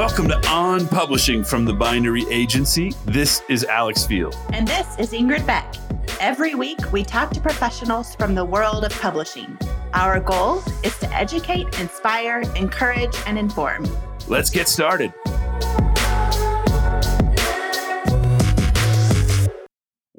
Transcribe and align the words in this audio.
Welcome 0.00 0.28
to 0.28 0.48
On 0.48 0.88
Publishing 0.88 1.44
from 1.44 1.66
the 1.66 1.74
Bindery 1.74 2.24
Agency. 2.30 2.94
This 3.04 3.42
is 3.50 3.64
Alex 3.64 4.06
Field. 4.06 4.34
And 4.50 4.66
this 4.66 4.98
is 4.98 5.12
Ingrid 5.12 5.46
Beck. 5.46 5.74
Every 6.18 6.54
week, 6.54 6.78
we 6.90 7.04
talk 7.04 7.32
to 7.32 7.40
professionals 7.40 8.14
from 8.14 8.34
the 8.34 8.42
world 8.42 8.86
of 8.86 8.92
publishing. 8.92 9.58
Our 9.92 10.18
goal 10.18 10.62
is 10.82 10.96
to 11.00 11.14
educate, 11.14 11.78
inspire, 11.78 12.40
encourage, 12.56 13.14
and 13.26 13.38
inform. 13.38 13.86
Let's 14.26 14.48
get 14.48 14.68
started. 14.68 15.12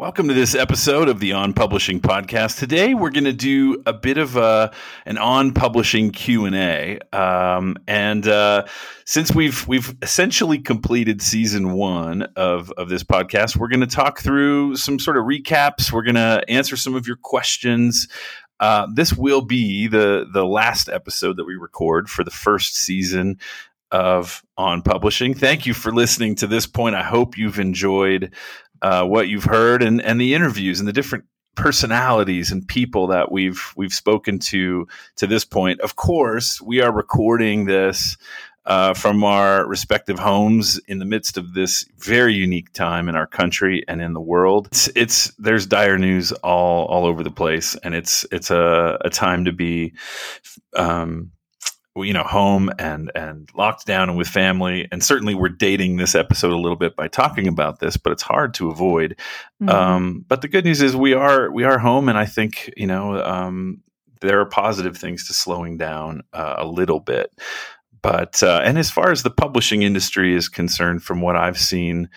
Welcome 0.01 0.29
to 0.29 0.33
this 0.33 0.55
episode 0.55 1.09
of 1.09 1.19
the 1.19 1.33
On 1.33 1.53
Publishing 1.53 1.99
podcast. 2.01 2.57
Today 2.57 2.95
we're 2.95 3.11
going 3.11 3.25
to 3.25 3.31
do 3.31 3.83
a 3.85 3.93
bit 3.93 4.17
of 4.17 4.35
a, 4.35 4.71
an 5.05 5.19
On 5.19 5.53
Publishing 5.53 6.09
Q 6.09 6.45
and 6.45 6.55
A, 6.55 6.97
um, 7.13 7.77
and 7.87 8.27
uh, 8.27 8.65
since 9.05 9.31
we've 9.35 9.67
we've 9.67 9.95
essentially 10.01 10.57
completed 10.57 11.21
season 11.21 11.73
one 11.73 12.23
of 12.35 12.71
of 12.77 12.89
this 12.89 13.03
podcast, 13.03 13.57
we're 13.57 13.67
going 13.67 13.81
to 13.81 13.85
talk 13.85 14.19
through 14.19 14.75
some 14.75 14.97
sort 14.97 15.17
of 15.17 15.25
recaps. 15.25 15.91
We're 15.91 16.01
going 16.01 16.15
to 16.15 16.43
answer 16.49 16.75
some 16.75 16.95
of 16.95 17.05
your 17.05 17.17
questions. 17.17 18.07
Uh, 18.59 18.87
this 18.95 19.13
will 19.13 19.41
be 19.41 19.85
the 19.85 20.25
the 20.33 20.45
last 20.45 20.89
episode 20.89 21.37
that 21.37 21.45
we 21.45 21.53
record 21.53 22.09
for 22.09 22.23
the 22.23 22.31
first 22.31 22.75
season 22.75 23.37
of 23.91 24.41
On 24.57 24.81
Publishing. 24.81 25.35
Thank 25.35 25.67
you 25.67 25.75
for 25.75 25.91
listening 25.91 26.33
to 26.35 26.47
this 26.47 26.65
point. 26.65 26.95
I 26.95 27.03
hope 27.03 27.37
you've 27.37 27.59
enjoyed 27.59 28.33
uh, 28.81 29.05
what 29.05 29.27
you've 29.27 29.43
heard 29.43 29.83
and, 29.83 30.01
and 30.01 30.19
the 30.19 30.33
interviews 30.33 30.79
and 30.79 30.87
the 30.87 30.93
different 30.93 31.25
personalities 31.55 32.51
and 32.51 32.67
people 32.67 33.07
that 33.07 33.31
we've 33.31 33.73
we've 33.75 33.93
spoken 33.93 34.39
to 34.39 34.87
to 35.17 35.27
this 35.27 35.45
point. 35.45 35.81
Of 35.81 35.95
course, 35.95 36.61
we 36.61 36.81
are 36.81 36.91
recording 36.91 37.65
this 37.65 38.17
uh, 38.65 38.93
from 38.93 39.23
our 39.23 39.67
respective 39.67 40.19
homes 40.19 40.79
in 40.87 40.99
the 40.99 41.05
midst 41.05 41.37
of 41.37 41.53
this 41.53 41.85
very 41.97 42.33
unique 42.33 42.71
time 42.73 43.09
in 43.09 43.15
our 43.15 43.27
country 43.27 43.83
and 43.87 44.01
in 44.01 44.13
the 44.13 44.21
world. 44.21 44.67
It's, 44.67 44.89
it's 44.95 45.27
there's 45.37 45.65
dire 45.65 45.97
news 45.97 46.31
all 46.31 46.85
all 46.85 47.05
over 47.05 47.23
the 47.23 47.31
place, 47.31 47.75
and 47.83 47.93
it's 47.95 48.25
it's 48.31 48.51
a, 48.51 48.97
a 49.01 49.09
time 49.09 49.45
to 49.45 49.51
be. 49.51 49.93
Um, 50.75 51.31
you 51.97 52.13
know 52.13 52.23
home 52.23 52.71
and 52.79 53.11
and 53.15 53.49
locked 53.53 53.85
down 53.85 54.09
and 54.09 54.17
with 54.17 54.27
family. 54.27 54.87
And 54.91 55.03
certainly 55.03 55.35
we're 55.35 55.49
dating 55.49 55.97
this 55.97 56.15
episode 56.15 56.51
a 56.51 56.57
little 56.57 56.77
bit 56.77 56.95
by 56.95 57.07
talking 57.07 57.47
about 57.47 57.79
this 57.79 57.97
but 57.97 58.11
it's 58.11 58.23
hard 58.23 58.53
to 58.55 58.69
avoid. 58.69 59.17
Mm-hmm. 59.61 59.69
um, 59.69 60.25
but 60.27 60.41
the 60.41 60.47
good 60.47 60.65
news 60.65 60.81
is 60.81 60.95
we 60.95 61.13
are 61.13 61.51
we 61.51 61.63
are 61.63 61.77
home. 61.77 62.09
And 62.09 62.17
i 62.17 62.25
think 62.25 62.71
you 62.77 62.87
know 62.87 63.23
um, 63.23 63.81
there 64.21 64.39
are 64.39 64.45
positive 64.45 64.97
things 64.97 65.27
to 65.27 65.33
slowing 65.33 65.77
down 65.77 66.21
uh, 66.33 66.55
a 66.57 66.65
little 66.65 66.99
bit. 66.99 67.31
But 68.01 68.41
uh, 68.41 68.61
and 68.63 68.77
as 68.77 68.89
far 68.89 69.11
as 69.11 69.23
the 69.23 69.29
publishing 69.29 69.83
industry 69.83 70.33
is 70.33 70.49
concerned 70.49 71.03
from 71.03 71.21
what 71.21 71.35
i've 71.35 71.59
seen 71.59 72.09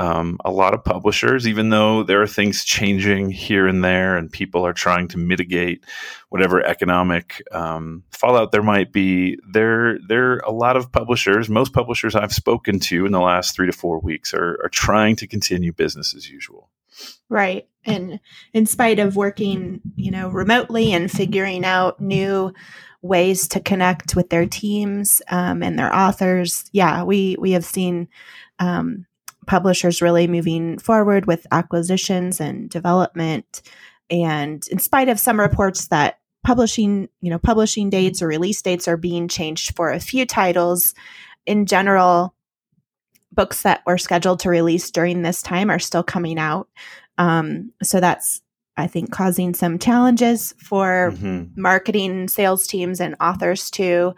um, 0.00 0.38
a 0.46 0.50
lot 0.50 0.72
of 0.72 0.82
publishers, 0.82 1.46
even 1.46 1.68
though 1.68 2.02
there 2.02 2.22
are 2.22 2.26
things 2.26 2.64
changing 2.64 3.30
here 3.30 3.66
and 3.66 3.84
there, 3.84 4.16
and 4.16 4.32
people 4.32 4.66
are 4.66 4.72
trying 4.72 5.08
to 5.08 5.18
mitigate 5.18 5.84
whatever 6.30 6.64
economic 6.64 7.42
um, 7.52 8.02
fallout 8.10 8.50
there 8.50 8.62
might 8.62 8.92
be. 8.92 9.38
There, 9.46 9.98
there, 10.08 10.32
are 10.32 10.38
a 10.38 10.52
lot 10.52 10.78
of 10.78 10.90
publishers, 10.90 11.50
most 11.50 11.74
publishers 11.74 12.14
I've 12.14 12.32
spoken 12.32 12.80
to 12.80 13.04
in 13.04 13.12
the 13.12 13.20
last 13.20 13.54
three 13.54 13.66
to 13.66 13.76
four 13.76 14.00
weeks, 14.00 14.32
are, 14.32 14.58
are 14.64 14.70
trying 14.70 15.16
to 15.16 15.26
continue 15.26 15.70
business 15.70 16.14
as 16.14 16.30
usual. 16.30 16.70
Right, 17.28 17.68
and 17.84 18.20
in 18.54 18.64
spite 18.64 19.00
of 19.00 19.16
working, 19.16 19.82
you 19.96 20.10
know, 20.10 20.30
remotely 20.30 20.94
and 20.94 21.10
figuring 21.10 21.62
out 21.62 22.00
new 22.00 22.54
ways 23.02 23.48
to 23.48 23.60
connect 23.60 24.16
with 24.16 24.30
their 24.30 24.46
teams 24.46 25.20
um, 25.30 25.62
and 25.62 25.78
their 25.78 25.94
authors, 25.94 26.70
yeah, 26.72 27.02
we 27.02 27.36
we 27.38 27.50
have 27.50 27.66
seen. 27.66 28.08
Um, 28.58 29.06
publishers 29.50 30.00
really 30.00 30.28
moving 30.28 30.78
forward 30.78 31.26
with 31.26 31.44
acquisitions 31.50 32.40
and 32.40 32.70
development. 32.70 33.62
And 34.08 34.64
in 34.68 34.78
spite 34.78 35.08
of 35.08 35.18
some 35.18 35.40
reports 35.40 35.88
that 35.88 36.20
publishing, 36.44 37.08
you 37.20 37.30
know, 37.30 37.38
publishing 37.40 37.90
dates 37.90 38.22
or 38.22 38.28
release 38.28 38.62
dates 38.62 38.86
are 38.86 38.96
being 38.96 39.26
changed 39.26 39.74
for 39.74 39.90
a 39.90 39.98
few 39.98 40.24
titles, 40.24 40.94
in 41.46 41.66
general, 41.66 42.32
books 43.32 43.62
that 43.62 43.82
were 43.88 43.98
scheduled 43.98 44.38
to 44.40 44.50
release 44.50 44.88
during 44.92 45.22
this 45.22 45.42
time 45.42 45.68
are 45.68 45.80
still 45.80 46.04
coming 46.04 46.38
out. 46.38 46.68
Um, 47.18 47.72
so 47.82 47.98
that's 47.98 48.42
I 48.76 48.86
think 48.86 49.10
causing 49.10 49.54
some 49.54 49.80
challenges 49.80 50.54
for 50.58 51.10
mm-hmm. 51.12 51.60
marketing 51.60 52.28
sales 52.28 52.68
teams 52.68 53.00
and 53.00 53.16
authors 53.20 53.68
too. 53.68 54.14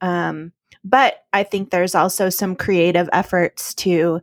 Um, 0.00 0.52
but 0.84 1.24
I 1.32 1.42
think 1.42 1.70
there's 1.70 1.96
also 1.96 2.30
some 2.30 2.54
creative 2.54 3.08
efforts 3.12 3.74
to 3.74 4.20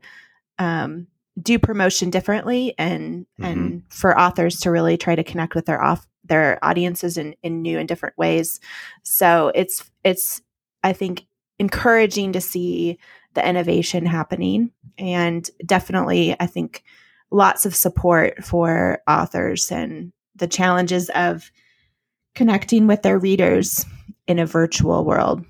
um, 0.60 1.08
do 1.42 1.58
promotion 1.58 2.10
differently 2.10 2.74
and 2.78 3.26
mm-hmm. 3.40 3.44
and 3.44 3.84
for 3.90 4.20
authors 4.20 4.60
to 4.62 4.72
really 4.72 4.98
try 4.98 5.16
to 5.16 5.24
connect 5.24 5.56
with 5.56 5.66
their 5.66 5.82
off 5.82 6.08
their 6.26 6.58
audiences 6.64 7.18
in, 7.18 7.36
in 7.44 7.62
new 7.62 7.78
and 7.78 7.88
different 7.88 8.18
ways. 8.18 8.60
So 9.04 9.52
it's 9.56 9.90
it's 10.04 10.42
I 10.84 10.94
think 10.94 11.26
encouraging 11.60 12.34
to 12.34 12.42
see 12.42 12.98
the 13.34 13.48
innovation 13.48 14.06
happening 14.06 14.72
and 14.98 15.50
definitely 15.66 16.36
I 16.40 16.46
think 16.46 16.84
lots 17.32 17.66
of 17.66 17.76
support 17.76 18.44
for 18.44 19.02
authors 19.08 19.72
and 19.72 20.14
the 20.36 20.48
challenges 20.48 21.10
of 21.16 21.52
connecting 22.36 22.88
with 22.88 23.02
their 23.02 23.18
readers 23.18 23.86
in 24.28 24.40
a 24.40 24.46
virtual 24.46 25.04
world. 25.04 25.44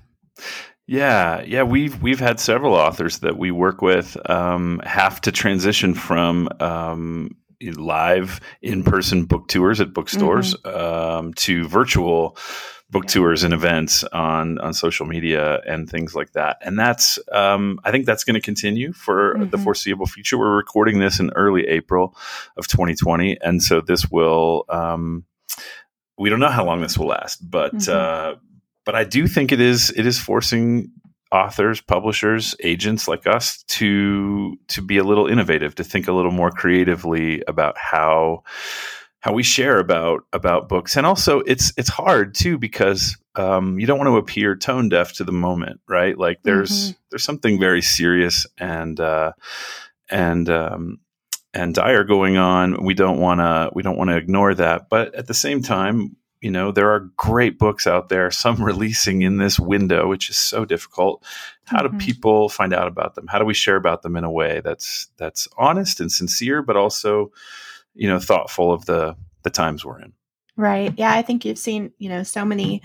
Yeah, 0.86 1.42
yeah, 1.42 1.62
we've 1.62 2.00
we've 2.02 2.20
had 2.20 2.38
several 2.38 2.74
authors 2.74 3.20
that 3.20 3.38
we 3.38 3.50
work 3.50 3.80
with 3.80 4.18
um, 4.28 4.82
have 4.84 5.20
to 5.22 5.32
transition 5.32 5.94
from 5.94 6.48
um, 6.60 7.36
live 7.62 8.40
in-person 8.60 9.24
book 9.24 9.48
tours 9.48 9.80
at 9.80 9.94
bookstores 9.94 10.54
mm-hmm. 10.54 10.78
um, 10.78 11.34
to 11.34 11.66
virtual 11.68 12.36
book 12.90 13.06
tours 13.06 13.44
and 13.44 13.54
events 13.54 14.04
on 14.04 14.58
on 14.58 14.74
social 14.74 15.06
media 15.06 15.60
and 15.66 15.88
things 15.88 16.14
like 16.14 16.32
that. 16.32 16.58
And 16.60 16.78
that's 16.78 17.18
um, 17.32 17.80
I 17.84 17.90
think 17.90 18.04
that's 18.04 18.24
going 18.24 18.34
to 18.34 18.40
continue 18.40 18.92
for 18.92 19.34
mm-hmm. 19.34 19.50
the 19.50 19.58
foreseeable 19.58 20.06
future. 20.06 20.36
We're 20.36 20.54
recording 20.54 20.98
this 20.98 21.18
in 21.18 21.30
early 21.34 21.66
April 21.66 22.14
of 22.58 22.68
2020, 22.68 23.38
and 23.40 23.62
so 23.62 23.80
this 23.80 24.10
will. 24.10 24.64
Um, 24.68 25.24
we 26.16 26.30
don't 26.30 26.38
know 26.38 26.48
how 26.48 26.64
long 26.64 26.80
this 26.80 26.96
will 26.96 27.08
last, 27.08 27.38
but 27.50 27.74
mm-hmm. 27.74 28.36
uh, 28.36 28.38
but 28.84 28.94
I 28.94 29.04
do 29.04 29.26
think 29.26 29.52
it 29.52 29.60
is 29.60 29.90
it 29.96 30.06
is 30.06 30.18
forcing 30.18 30.90
authors, 31.32 31.80
publishers, 31.80 32.54
agents 32.62 33.08
like 33.08 33.26
us 33.26 33.62
to 33.64 34.56
to 34.68 34.82
be 34.82 34.98
a 34.98 35.04
little 35.04 35.26
innovative, 35.26 35.74
to 35.76 35.84
think 35.84 36.08
a 36.08 36.12
little 36.12 36.30
more 36.30 36.50
creatively 36.50 37.42
about 37.48 37.76
how 37.76 38.44
how 39.20 39.32
we 39.32 39.42
share 39.42 39.78
about 39.78 40.24
about 40.32 40.68
books, 40.68 40.96
and 40.96 41.06
also 41.06 41.40
it's 41.40 41.72
it's 41.76 41.88
hard 41.88 42.34
too 42.34 42.58
because 42.58 43.16
um, 43.36 43.78
you 43.78 43.86
don't 43.86 43.98
want 43.98 44.08
to 44.08 44.16
appear 44.16 44.54
tone 44.54 44.88
deaf 44.88 45.14
to 45.14 45.24
the 45.24 45.32
moment, 45.32 45.80
right? 45.88 46.16
Like 46.16 46.42
there's 46.42 46.90
mm-hmm. 46.90 46.98
there's 47.10 47.24
something 47.24 47.58
very 47.58 47.82
serious 47.82 48.46
and 48.58 49.00
uh, 49.00 49.32
and 50.10 50.48
um, 50.48 51.00
and 51.52 51.74
dire 51.74 52.04
going 52.04 52.36
on. 52.36 52.84
We 52.84 52.94
don't 52.94 53.18
want 53.18 53.40
to 53.40 53.70
we 53.74 53.82
don't 53.82 53.96
want 53.96 54.10
to 54.10 54.16
ignore 54.16 54.54
that, 54.54 54.88
but 54.88 55.14
at 55.14 55.26
the 55.26 55.34
same 55.34 55.62
time, 55.62 56.16
you 56.44 56.50
know 56.50 56.70
there 56.70 56.90
are 56.90 57.10
great 57.16 57.58
books 57.58 57.86
out 57.86 58.10
there 58.10 58.30
some 58.30 58.62
releasing 58.62 59.22
in 59.22 59.38
this 59.38 59.58
window 59.58 60.06
which 60.06 60.28
is 60.28 60.36
so 60.36 60.64
difficult 60.64 61.24
how 61.64 61.82
mm-hmm. 61.82 61.96
do 61.96 62.04
people 62.04 62.48
find 62.50 62.74
out 62.74 62.86
about 62.86 63.14
them 63.14 63.26
how 63.26 63.38
do 63.38 63.46
we 63.46 63.54
share 63.54 63.76
about 63.76 64.02
them 64.02 64.14
in 64.14 64.24
a 64.24 64.30
way 64.30 64.60
that's 64.62 65.08
that's 65.16 65.48
honest 65.56 65.98
and 66.00 66.12
sincere 66.12 66.62
but 66.62 66.76
also 66.76 67.32
you 67.94 68.06
know 68.06 68.18
thoughtful 68.18 68.70
of 68.70 68.84
the 68.84 69.16
the 69.42 69.50
times 69.50 69.84
we're 69.84 70.00
in 70.00 70.12
right 70.56 70.92
yeah 70.98 71.14
i 71.14 71.22
think 71.22 71.44
you've 71.44 71.58
seen 71.58 71.90
you 71.98 72.10
know 72.10 72.22
so 72.22 72.44
many 72.44 72.82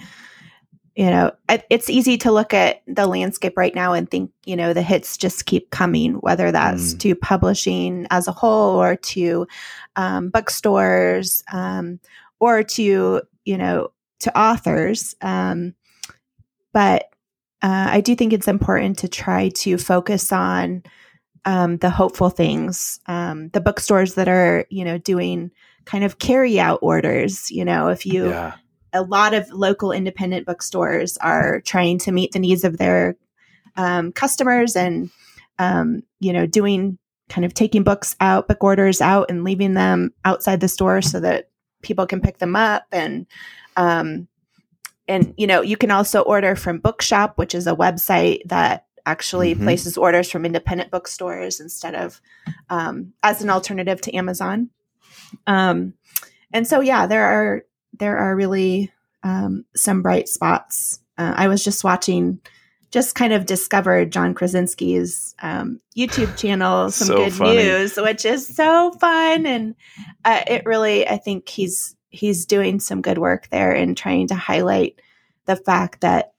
you 0.96 1.10
know 1.10 1.32
it's 1.70 1.90
easy 1.90 2.18
to 2.18 2.32
look 2.32 2.54
at 2.54 2.82
the 2.88 3.08
landscape 3.08 3.58
right 3.58 3.76
now 3.76 3.94
and 3.94 4.10
think 4.10 4.32
you 4.46 4.56
know 4.56 4.74
the 4.74 4.82
hits 4.82 5.18
just 5.18 5.46
keep 5.46 5.70
coming 5.70 6.14
whether 6.16 6.52
that's 6.52 6.94
mm. 6.94 7.00
to 7.00 7.16
publishing 7.16 8.08
as 8.10 8.28
a 8.28 8.32
whole 8.32 8.82
or 8.82 8.96
to 8.96 9.46
um, 9.96 10.30
bookstores 10.30 11.44
um, 11.54 12.00
or 12.40 12.64
to 12.64 13.22
you 13.50 13.58
know, 13.58 13.92
to 14.20 14.40
authors. 14.40 15.16
Um, 15.22 15.74
but 16.72 17.10
uh, 17.62 17.88
I 17.90 18.02
do 18.02 18.16
think 18.16 18.32
it's 18.32 18.48
important 18.48 19.00
to 19.00 19.08
try 19.08 19.50
to 19.50 19.78
focus 19.78 20.32
on 20.32 20.84
um, 21.46 21.78
the 21.78 21.90
hopeful 21.90 22.30
things, 22.30 23.00
um, 23.08 23.50
the 23.50 23.62
bookstores 23.62 24.14
that 24.16 24.28
are, 24.28 24.66
you 24.70 24.86
know, 24.86 25.00
doing 25.00 25.52
kind 25.86 26.04
of 26.04 26.20
carry 26.20 26.60
out 26.60 26.80
orders. 26.82 27.50
You 27.50 27.66
know, 27.66 27.88
if 27.88 28.06
you, 28.06 28.30
yeah. 28.30 28.56
a 28.94 29.02
lot 29.02 29.34
of 29.34 29.50
local 29.50 29.92
independent 29.92 30.46
bookstores 30.46 31.18
are 31.18 31.62
trying 31.62 31.98
to 32.00 32.12
meet 32.12 32.32
the 32.32 32.40
needs 32.40 32.64
of 32.64 32.78
their 32.78 33.18
um, 33.78 34.12
customers 34.12 34.76
and, 34.76 35.10
um, 35.58 36.04
you 36.20 36.34
know, 36.34 36.46
doing 36.46 37.00
kind 37.30 37.46
of 37.46 37.54
taking 37.54 37.84
books 37.84 38.16
out, 38.20 38.48
book 38.48 38.64
orders 38.64 39.02
out, 39.02 39.30
and 39.30 39.44
leaving 39.44 39.74
them 39.74 40.14
outside 40.24 40.60
the 40.60 40.68
store 40.68 41.02
so 41.02 41.20
that 41.20 41.50
people 41.82 42.06
can 42.06 42.22
pick 42.22 42.38
them 42.40 42.56
up 42.56 42.86
and 42.92 43.26
um, 43.78 44.28
and 45.08 45.34
you 45.38 45.48
know 45.48 45.62
you 45.62 45.78
can 45.78 45.92
also 45.92 46.22
order 46.22 46.56
from 46.56 46.80
bookshop 46.80 47.38
which 47.38 47.56
is 47.56 47.68
a 47.68 47.76
website 47.76 48.42
that 48.46 48.86
actually 49.06 49.54
mm-hmm. 49.54 49.64
places 49.64 49.98
orders 49.98 50.30
from 50.30 50.46
independent 50.46 50.92
bookstores 50.92 51.60
instead 51.60 51.96
of 51.96 52.22
um, 52.70 53.14
as 53.24 53.42
an 53.42 53.50
alternative 53.50 54.00
to 54.02 54.16
Amazon. 54.16 54.70
Um, 55.48 55.94
and 56.54 56.68
so, 56.68 56.80
yeah, 56.80 57.08
there 57.08 57.26
are 57.26 57.64
there 58.00 58.18
are 58.18 58.36
really 58.36 58.92
um, 59.24 59.66
some 59.76 60.02
bright 60.02 60.30
spots. 60.30 61.00
Uh, 61.18 61.34
I 61.36 61.48
was 61.48 61.64
just 61.64 61.84
watching, 61.84 62.40
just 62.92 63.16
kind 63.16 63.34
of 63.34 63.46
discovered 63.46 64.12
John 64.12 64.34
Krasinski's 64.34 65.36
um, 65.42 65.80
YouTube 65.96 66.38
channel, 66.38 66.90
some 66.92 67.08
so 67.08 67.18
good 67.18 67.34
funny. 67.34 67.58
news, 67.58 67.98
which 67.98 68.26
is 68.26 68.48
so 68.48 68.92
fun, 69.00 69.46
and 69.46 69.76
uh, 70.26 70.44
it 70.48 70.66
really, 70.66 71.08
I 71.08 71.18
think 71.18 71.50
he's 71.50 71.96
he's 72.10 72.46
doing 72.46 72.80
some 72.80 73.02
good 73.02 73.20
work 73.20 73.50
there 73.50 73.72
in 73.72 73.94
trying 73.94 74.28
to 74.28 74.36
highlight 74.36 75.00
the 75.46 75.56
fact 75.56 76.02
that 76.02 76.34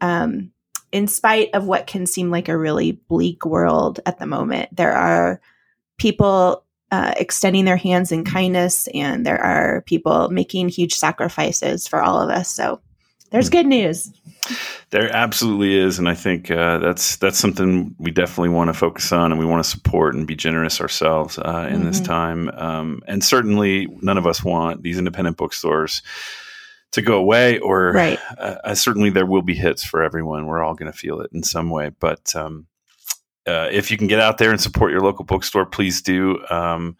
um, 0.00 0.50
in 0.90 1.06
spite 1.06 1.50
of 1.54 1.66
what 1.66 1.86
can 1.86 2.06
seem 2.06 2.30
like 2.30 2.48
a 2.48 2.58
really 2.58 2.92
bleak 2.92 3.46
world 3.46 4.00
at 4.06 4.18
the 4.18 4.26
moment, 4.26 4.74
there 4.74 4.92
are 4.92 5.40
people 5.98 6.64
uh, 6.90 7.14
extending 7.16 7.64
their 7.64 7.76
hands 7.76 8.12
in 8.12 8.24
kindness, 8.24 8.88
and 8.94 9.24
there 9.24 9.40
are 9.40 9.82
people 9.82 10.28
making 10.28 10.68
huge 10.68 10.94
sacrifices 10.94 11.86
for 11.86 12.02
all 12.02 12.20
of 12.20 12.30
us. 12.30 12.50
So 12.50 12.80
there's 13.30 13.50
good 13.50 13.66
news. 13.66 14.12
There 14.94 15.10
absolutely 15.12 15.76
is, 15.76 15.98
and 15.98 16.08
I 16.08 16.14
think 16.14 16.52
uh, 16.52 16.78
that's 16.78 17.16
that's 17.16 17.36
something 17.36 17.96
we 17.98 18.12
definitely 18.12 18.50
want 18.50 18.68
to 18.68 18.74
focus 18.74 19.10
on, 19.10 19.32
and 19.32 19.40
we 19.40 19.44
want 19.44 19.64
to 19.64 19.68
support 19.68 20.14
and 20.14 20.24
be 20.24 20.36
generous 20.36 20.80
ourselves 20.80 21.36
uh, 21.36 21.66
in 21.68 21.78
mm-hmm. 21.78 21.86
this 21.86 22.00
time. 22.00 22.48
Um, 22.50 23.02
and 23.08 23.24
certainly, 23.24 23.88
none 24.02 24.18
of 24.18 24.24
us 24.28 24.44
want 24.44 24.84
these 24.84 24.96
independent 24.96 25.36
bookstores 25.36 26.00
to 26.92 27.02
go 27.02 27.18
away, 27.18 27.58
or 27.58 27.90
right. 27.90 28.20
Uh, 28.38 28.54
uh, 28.62 28.74
certainly 28.76 29.10
there 29.10 29.26
will 29.26 29.42
be 29.42 29.56
hits 29.56 29.82
for 29.82 30.00
everyone. 30.00 30.46
We're 30.46 30.62
all 30.62 30.74
going 30.74 30.92
to 30.92 30.96
feel 30.96 31.20
it 31.22 31.32
in 31.32 31.42
some 31.42 31.70
way, 31.70 31.88
but 31.88 32.36
um, 32.36 32.68
uh, 33.48 33.70
if 33.72 33.90
you 33.90 33.98
can 33.98 34.06
get 34.06 34.20
out 34.20 34.38
there 34.38 34.52
and 34.52 34.60
support 34.60 34.92
your 34.92 35.00
local 35.00 35.24
bookstore, 35.24 35.66
please 35.66 36.02
do. 36.02 36.38
Um, 36.50 36.96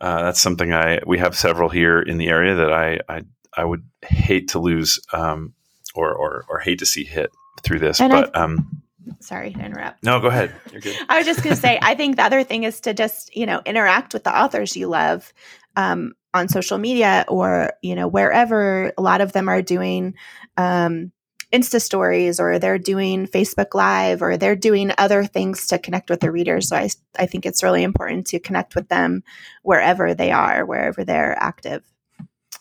uh, 0.00 0.22
that's 0.22 0.40
something 0.40 0.72
I 0.72 1.00
we 1.06 1.18
have 1.18 1.36
several 1.36 1.68
here 1.68 2.00
in 2.00 2.16
the 2.16 2.28
area 2.28 2.54
that 2.54 2.72
I 2.72 3.00
I, 3.10 3.24
I 3.54 3.66
would 3.66 3.84
hate 4.00 4.48
to 4.52 4.58
lose 4.58 4.98
um, 5.12 5.52
or, 5.94 6.12
or 6.12 6.44
or 6.48 6.58
hate 6.58 6.78
to 6.80 6.86
see 6.86 7.04
hit 7.04 7.32
through 7.62 7.80
this, 7.80 8.00
and 8.00 8.12
but. 8.12 8.36
I- 8.36 8.40
um, 8.40 8.82
sorry 9.20 9.52
to 9.52 9.60
interrupt. 9.60 10.04
No, 10.04 10.20
go 10.20 10.28
ahead. 10.28 10.54
You're 10.70 10.80
good. 10.80 10.96
I 11.08 11.18
was 11.18 11.26
just 11.26 11.42
going 11.42 11.56
to 11.56 11.60
say, 11.60 11.78
I 11.82 11.94
think 11.94 12.16
the 12.16 12.22
other 12.22 12.44
thing 12.44 12.64
is 12.64 12.80
to 12.82 12.94
just, 12.94 13.34
you 13.34 13.44
know, 13.46 13.60
interact 13.66 14.12
with 14.12 14.24
the 14.24 14.38
authors 14.38 14.76
you 14.76 14.88
love. 14.88 15.32
Um, 15.74 16.14
on 16.32 16.48
social 16.48 16.78
media 16.78 17.24
or 17.28 17.72
you 17.82 17.94
know 17.94 18.08
wherever 18.08 18.92
a 18.96 19.02
lot 19.02 19.20
of 19.20 19.32
them 19.32 19.48
are 19.48 19.62
doing 19.62 20.14
um, 20.56 21.12
insta 21.52 21.80
stories 21.80 22.38
or 22.38 22.58
they're 22.58 22.78
doing 22.78 23.26
facebook 23.26 23.74
live 23.74 24.22
or 24.22 24.36
they're 24.36 24.56
doing 24.56 24.92
other 24.98 25.24
things 25.24 25.66
to 25.66 25.78
connect 25.78 26.08
with 26.08 26.20
their 26.20 26.32
readers 26.32 26.68
so 26.68 26.76
I, 26.76 26.88
I 27.18 27.26
think 27.26 27.46
it's 27.46 27.62
really 27.62 27.82
important 27.82 28.26
to 28.28 28.38
connect 28.38 28.74
with 28.74 28.88
them 28.88 29.22
wherever 29.62 30.14
they 30.14 30.30
are 30.30 30.64
wherever 30.64 31.04
they're 31.04 31.36
active 31.40 31.82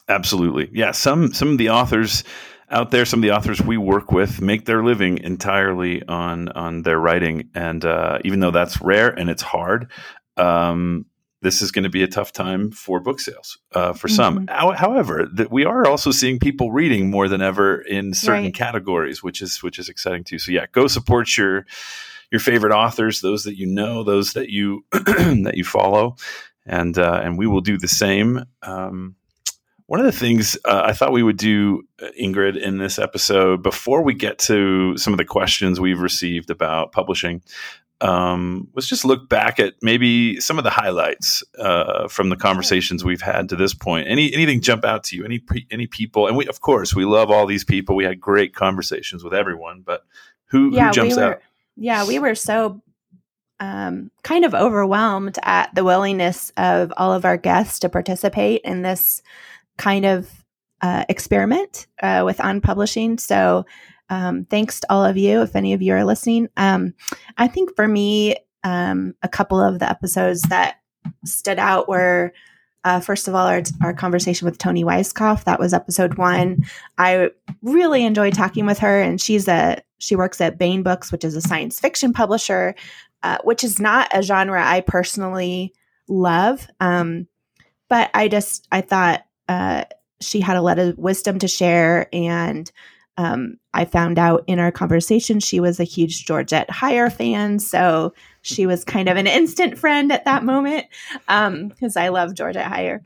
absolutely 0.07 0.69
yeah 0.73 0.91
some 0.91 1.33
some 1.33 1.49
of 1.49 1.57
the 1.59 1.69
authors 1.69 2.23
out 2.71 2.91
there 2.91 3.05
some 3.05 3.19
of 3.19 3.23
the 3.23 3.31
authors 3.31 3.61
we 3.61 3.77
work 3.77 4.11
with 4.11 4.41
make 4.41 4.65
their 4.65 4.83
living 4.83 5.17
entirely 5.19 6.03
on 6.07 6.49
on 6.49 6.83
their 6.83 6.99
writing 6.99 7.49
and 7.55 7.85
uh, 7.85 8.19
even 8.23 8.39
though 8.39 8.51
that's 8.51 8.81
rare 8.81 9.09
and 9.09 9.29
it's 9.29 9.41
hard 9.41 9.91
um, 10.37 11.05
this 11.41 11.61
is 11.61 11.71
going 11.71 11.83
to 11.83 11.89
be 11.89 12.03
a 12.03 12.07
tough 12.07 12.31
time 12.33 12.71
for 12.71 12.99
book 12.99 13.19
sales 13.19 13.57
uh, 13.73 13.93
for 13.93 14.07
some. 14.07 14.45
Mm-hmm. 14.45 14.75
However, 14.75 15.27
that 15.35 15.51
we 15.51 15.65
are 15.65 15.87
also 15.87 16.11
seeing 16.11 16.37
people 16.37 16.71
reading 16.71 17.09
more 17.09 17.27
than 17.27 17.41
ever 17.41 17.79
in 17.81 18.13
certain 18.13 18.45
right. 18.45 18.53
categories, 18.53 19.23
which 19.23 19.41
is 19.41 19.63
which 19.63 19.79
is 19.79 19.87
exciting 19.87 20.23
too. 20.23 20.39
So 20.39 20.51
yeah, 20.51 20.65
go 20.71 20.87
support 20.87 21.37
your 21.37 21.65
your 22.31 22.39
favorite 22.39 22.73
authors, 22.73 23.21
those 23.21 23.43
that 23.43 23.57
you 23.57 23.67
know, 23.67 24.03
those 24.03 24.33
that 24.33 24.49
you 24.49 24.85
that 24.91 25.53
you 25.55 25.63
follow, 25.63 26.17
and 26.65 26.97
uh, 26.97 27.21
and 27.23 27.37
we 27.37 27.47
will 27.47 27.61
do 27.61 27.77
the 27.77 27.87
same. 27.87 28.43
Um, 28.61 29.15
one 29.89 29.99
of 29.99 30.05
the 30.05 30.11
things 30.11 30.55
uh, 30.65 30.83
I 30.85 30.93
thought 30.93 31.11
we 31.11 31.23
would 31.23 31.37
do, 31.37 31.81
uh, 31.99 32.09
Ingrid, 32.21 32.55
in 32.55 32.77
this 32.77 32.99
episode, 32.99 33.63
before 33.63 34.03
we 34.03 34.13
get 34.13 34.37
to 34.39 34.95
some 34.97 35.13
of 35.13 35.17
the 35.17 35.25
questions 35.25 35.79
we've 35.79 35.99
received 35.99 36.51
about 36.51 36.91
publishing, 36.91 37.41
um, 37.99 38.67
let's 38.75 38.85
just 38.85 39.03
look 39.03 39.27
back 39.27 39.59
at 39.59 39.73
maybe 39.81 40.39
some 40.39 40.59
of 40.59 40.63
the 40.63 40.69
highlights 40.69 41.43
uh, 41.57 42.07
from 42.07 42.29
the 42.29 42.35
conversations 42.35 43.03
we've 43.03 43.23
had 43.23 43.49
to 43.49 43.55
this 43.55 43.73
point. 43.73 44.07
Any 44.07 44.31
anything 44.31 44.61
jump 44.61 44.85
out 44.85 45.05
to 45.05 45.15
you? 45.15 45.25
Any 45.25 45.43
any 45.71 45.87
people? 45.87 46.27
And 46.27 46.37
we, 46.37 46.45
of 46.45 46.61
course, 46.61 46.93
we 46.93 47.05
love 47.05 47.31
all 47.31 47.47
these 47.47 47.63
people. 47.63 47.95
We 47.95 48.05
had 48.05 48.21
great 48.21 48.53
conversations 48.53 49.23
with 49.23 49.33
everyone, 49.33 49.81
but 49.83 50.05
who, 50.51 50.71
yeah, 50.71 50.89
who 50.89 50.93
jumps 50.93 51.15
we 51.15 51.21
were, 51.23 51.33
out? 51.33 51.41
Yeah, 51.77 52.05
we 52.05 52.19
were 52.19 52.35
so 52.35 52.83
um, 53.59 54.11
kind 54.21 54.45
of 54.45 54.53
overwhelmed 54.53 55.39
at 55.41 55.73
the 55.73 55.83
willingness 55.83 56.51
of 56.57 56.93
all 56.95 57.11
of 57.11 57.25
our 57.25 57.37
guests 57.37 57.79
to 57.79 57.89
participate 57.89 58.61
in 58.63 58.83
this 58.83 59.23
kind 59.79 60.05
of 60.05 60.29
uh, 60.81 61.05
experiment 61.09 61.87
uh, 62.03 62.21
with 62.25 62.39
on 62.39 62.61
publishing. 62.61 63.17
So 63.17 63.65
um, 64.09 64.45
thanks 64.45 64.81
to 64.81 64.87
all 64.91 65.03
of 65.03 65.17
you, 65.17 65.41
if 65.41 65.55
any 65.55 65.73
of 65.73 65.81
you 65.81 65.93
are 65.93 66.05
listening. 66.05 66.49
Um, 66.57 66.93
I 67.37 67.47
think 67.47 67.75
for 67.75 67.87
me, 67.87 68.35
um, 68.63 69.15
a 69.23 69.29
couple 69.29 69.59
of 69.59 69.79
the 69.79 69.89
episodes 69.89 70.43
that 70.43 70.77
stood 71.25 71.59
out 71.59 71.87
were 71.87 72.33
uh, 72.85 72.99
first 72.99 73.27
of 73.27 73.35
all, 73.35 73.45
our, 73.45 73.61
our 73.83 73.93
conversation 73.93 74.45
with 74.45 74.57
Toni 74.57 74.85
Weisskopf. 74.85 75.43
That 75.43 75.59
was 75.59 75.73
episode 75.73 76.15
one. 76.15 76.63
I 76.97 77.29
really 77.61 78.05
enjoyed 78.05 78.33
talking 78.33 78.65
with 78.65 78.79
her, 78.79 79.01
and 79.01 79.19
she's 79.19 79.47
a 79.49 79.81
she 79.97 80.15
works 80.15 80.39
at 80.39 80.57
Baen 80.57 80.81
Books, 80.81 81.11
which 81.11 81.25
is 81.25 81.35
a 81.35 81.41
science 81.41 81.77
fiction 81.77 82.13
publisher, 82.13 82.75
uh, 83.21 83.37
which 83.43 83.65
is 83.65 83.79
not 83.79 84.09
a 84.13 84.21
genre 84.21 84.65
I 84.65 84.79
personally 84.79 85.73
love. 86.07 86.67
Um, 86.79 87.27
but 87.89 88.09
I 88.13 88.29
just 88.29 88.65
I 88.71 88.79
thought 88.79 89.25
uh, 89.49 89.83
she 90.21 90.39
had 90.39 90.55
a 90.55 90.61
lot 90.61 90.79
of 90.79 90.97
wisdom 90.97 91.39
to 91.39 91.47
share, 91.49 92.07
and 92.13 92.71
um, 93.19 93.57
I 93.73 93.83
found 93.83 94.17
out 94.17 94.45
in 94.47 94.59
our 94.59 94.71
conversation 94.71 95.41
she 95.41 95.59
was 95.59 95.77
a 95.77 95.83
huge 95.83 96.25
Georgette 96.25 96.69
Heyer 96.69 97.11
fan. 97.11 97.59
So 97.59 98.13
she 98.43 98.65
was 98.65 98.85
kind 98.85 99.09
of 99.09 99.17
an 99.17 99.27
instant 99.27 99.77
friend 99.77 100.09
at 100.13 100.23
that 100.23 100.45
moment 100.45 100.85
because 101.27 101.97
um, 101.97 102.01
I 102.01 102.07
love 102.07 102.33
Georgette 102.33 102.71
Heyer. 102.71 103.01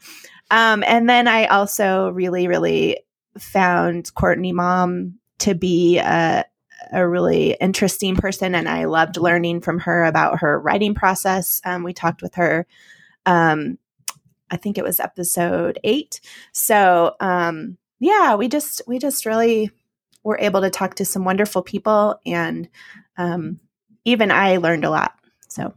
Um, 0.51 0.83
and 0.85 1.09
then 1.09 1.27
I 1.27 1.47
also 1.47 2.09
really, 2.09 2.47
really 2.47 2.99
found 3.39 4.13
Courtney 4.13 4.53
Maum 4.53 5.15
to 5.39 5.55
be 5.55 5.97
a, 5.97 6.45
a 6.91 7.07
really 7.07 7.57
interesting 7.59 8.15
person. 8.15 8.53
And 8.53 8.69
I 8.69 8.85
loved 8.85 9.17
learning 9.17 9.61
from 9.61 9.79
her 9.79 10.05
about 10.05 10.41
her 10.41 10.59
writing 10.59 10.93
process. 10.93 11.59
Um, 11.65 11.81
we 11.81 11.91
talked 11.91 12.21
with 12.21 12.35
her. 12.35 12.67
Um, 13.25 13.79
I 14.53 14.57
think 14.57 14.77
it 14.77 14.83
was 14.83 14.99
episode 14.99 15.79
eight. 15.83 16.21
So, 16.51 17.15
um, 17.19 17.77
yeah, 17.99 18.35
we 18.35 18.47
just 18.47 18.83
we 18.87 18.99
just 18.99 19.25
really 19.25 19.71
were 20.23 20.37
able 20.39 20.61
to 20.61 20.69
talk 20.69 20.95
to 20.95 21.05
some 21.05 21.25
wonderful 21.25 21.63
people, 21.63 22.19
and 22.25 22.69
um, 23.17 23.59
even 24.05 24.31
I 24.31 24.57
learned 24.57 24.85
a 24.85 24.91
lot. 24.91 25.13
So. 25.49 25.73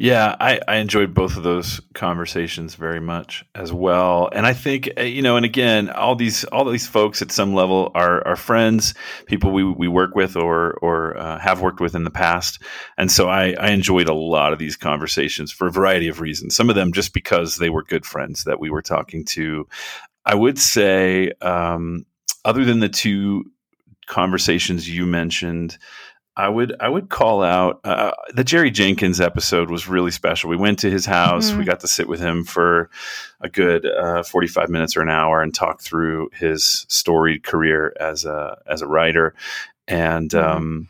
Yeah, 0.00 0.34
I, 0.40 0.60
I 0.66 0.76
enjoyed 0.76 1.12
both 1.12 1.36
of 1.36 1.42
those 1.42 1.78
conversations 1.92 2.74
very 2.74 3.00
much 3.00 3.44
as 3.54 3.70
well, 3.70 4.30
and 4.32 4.46
I 4.46 4.54
think 4.54 4.88
uh, 4.96 5.02
you 5.02 5.20
know, 5.20 5.36
and 5.36 5.44
again, 5.44 5.90
all 5.90 6.16
these 6.16 6.42
all 6.44 6.64
these 6.64 6.86
folks 6.86 7.20
at 7.20 7.30
some 7.30 7.52
level 7.52 7.92
are 7.94 8.26
are 8.26 8.34
friends, 8.34 8.94
people 9.26 9.50
we, 9.50 9.62
we 9.62 9.88
work 9.88 10.14
with 10.14 10.36
or 10.36 10.72
or 10.80 11.18
uh, 11.18 11.38
have 11.38 11.60
worked 11.60 11.80
with 11.80 11.94
in 11.94 12.04
the 12.04 12.10
past, 12.10 12.62
and 12.96 13.12
so 13.12 13.28
I, 13.28 13.52
I 13.60 13.72
enjoyed 13.72 14.08
a 14.08 14.14
lot 14.14 14.54
of 14.54 14.58
these 14.58 14.74
conversations 14.74 15.52
for 15.52 15.66
a 15.66 15.70
variety 15.70 16.08
of 16.08 16.22
reasons. 16.22 16.56
Some 16.56 16.70
of 16.70 16.76
them 16.76 16.94
just 16.94 17.12
because 17.12 17.56
they 17.56 17.68
were 17.68 17.82
good 17.82 18.06
friends 18.06 18.44
that 18.44 18.58
we 18.58 18.70
were 18.70 18.80
talking 18.80 19.26
to. 19.26 19.68
I 20.24 20.34
would 20.34 20.58
say 20.58 21.32
um, 21.42 22.06
other 22.46 22.64
than 22.64 22.80
the 22.80 22.88
two 22.88 23.44
conversations 24.06 24.88
you 24.88 25.04
mentioned, 25.04 25.76
I 26.36 26.48
would 26.48 26.74
I 26.80 26.88
would 26.88 27.08
call 27.08 27.42
out 27.42 27.80
uh, 27.84 28.12
the 28.34 28.44
Jerry 28.44 28.70
Jenkins 28.70 29.20
episode 29.20 29.70
was 29.70 29.88
really 29.88 30.10
special. 30.10 30.48
We 30.48 30.56
went 30.56 30.78
to 30.80 30.90
his 30.90 31.04
house. 31.04 31.50
Mm-hmm. 31.50 31.58
We 31.58 31.64
got 31.64 31.80
to 31.80 31.88
sit 31.88 32.08
with 32.08 32.20
him 32.20 32.44
for 32.44 32.88
a 33.40 33.48
good 33.48 33.84
uh, 33.84 34.22
forty 34.22 34.46
five 34.46 34.70
minutes 34.70 34.96
or 34.96 35.02
an 35.02 35.10
hour 35.10 35.42
and 35.42 35.54
talk 35.54 35.80
through 35.80 36.30
his 36.32 36.86
storied 36.88 37.42
career 37.42 37.94
as 37.98 38.24
a 38.24 38.58
as 38.66 38.80
a 38.80 38.86
writer. 38.86 39.34
And 39.88 40.30
mm-hmm. 40.30 40.56
um, 40.56 40.88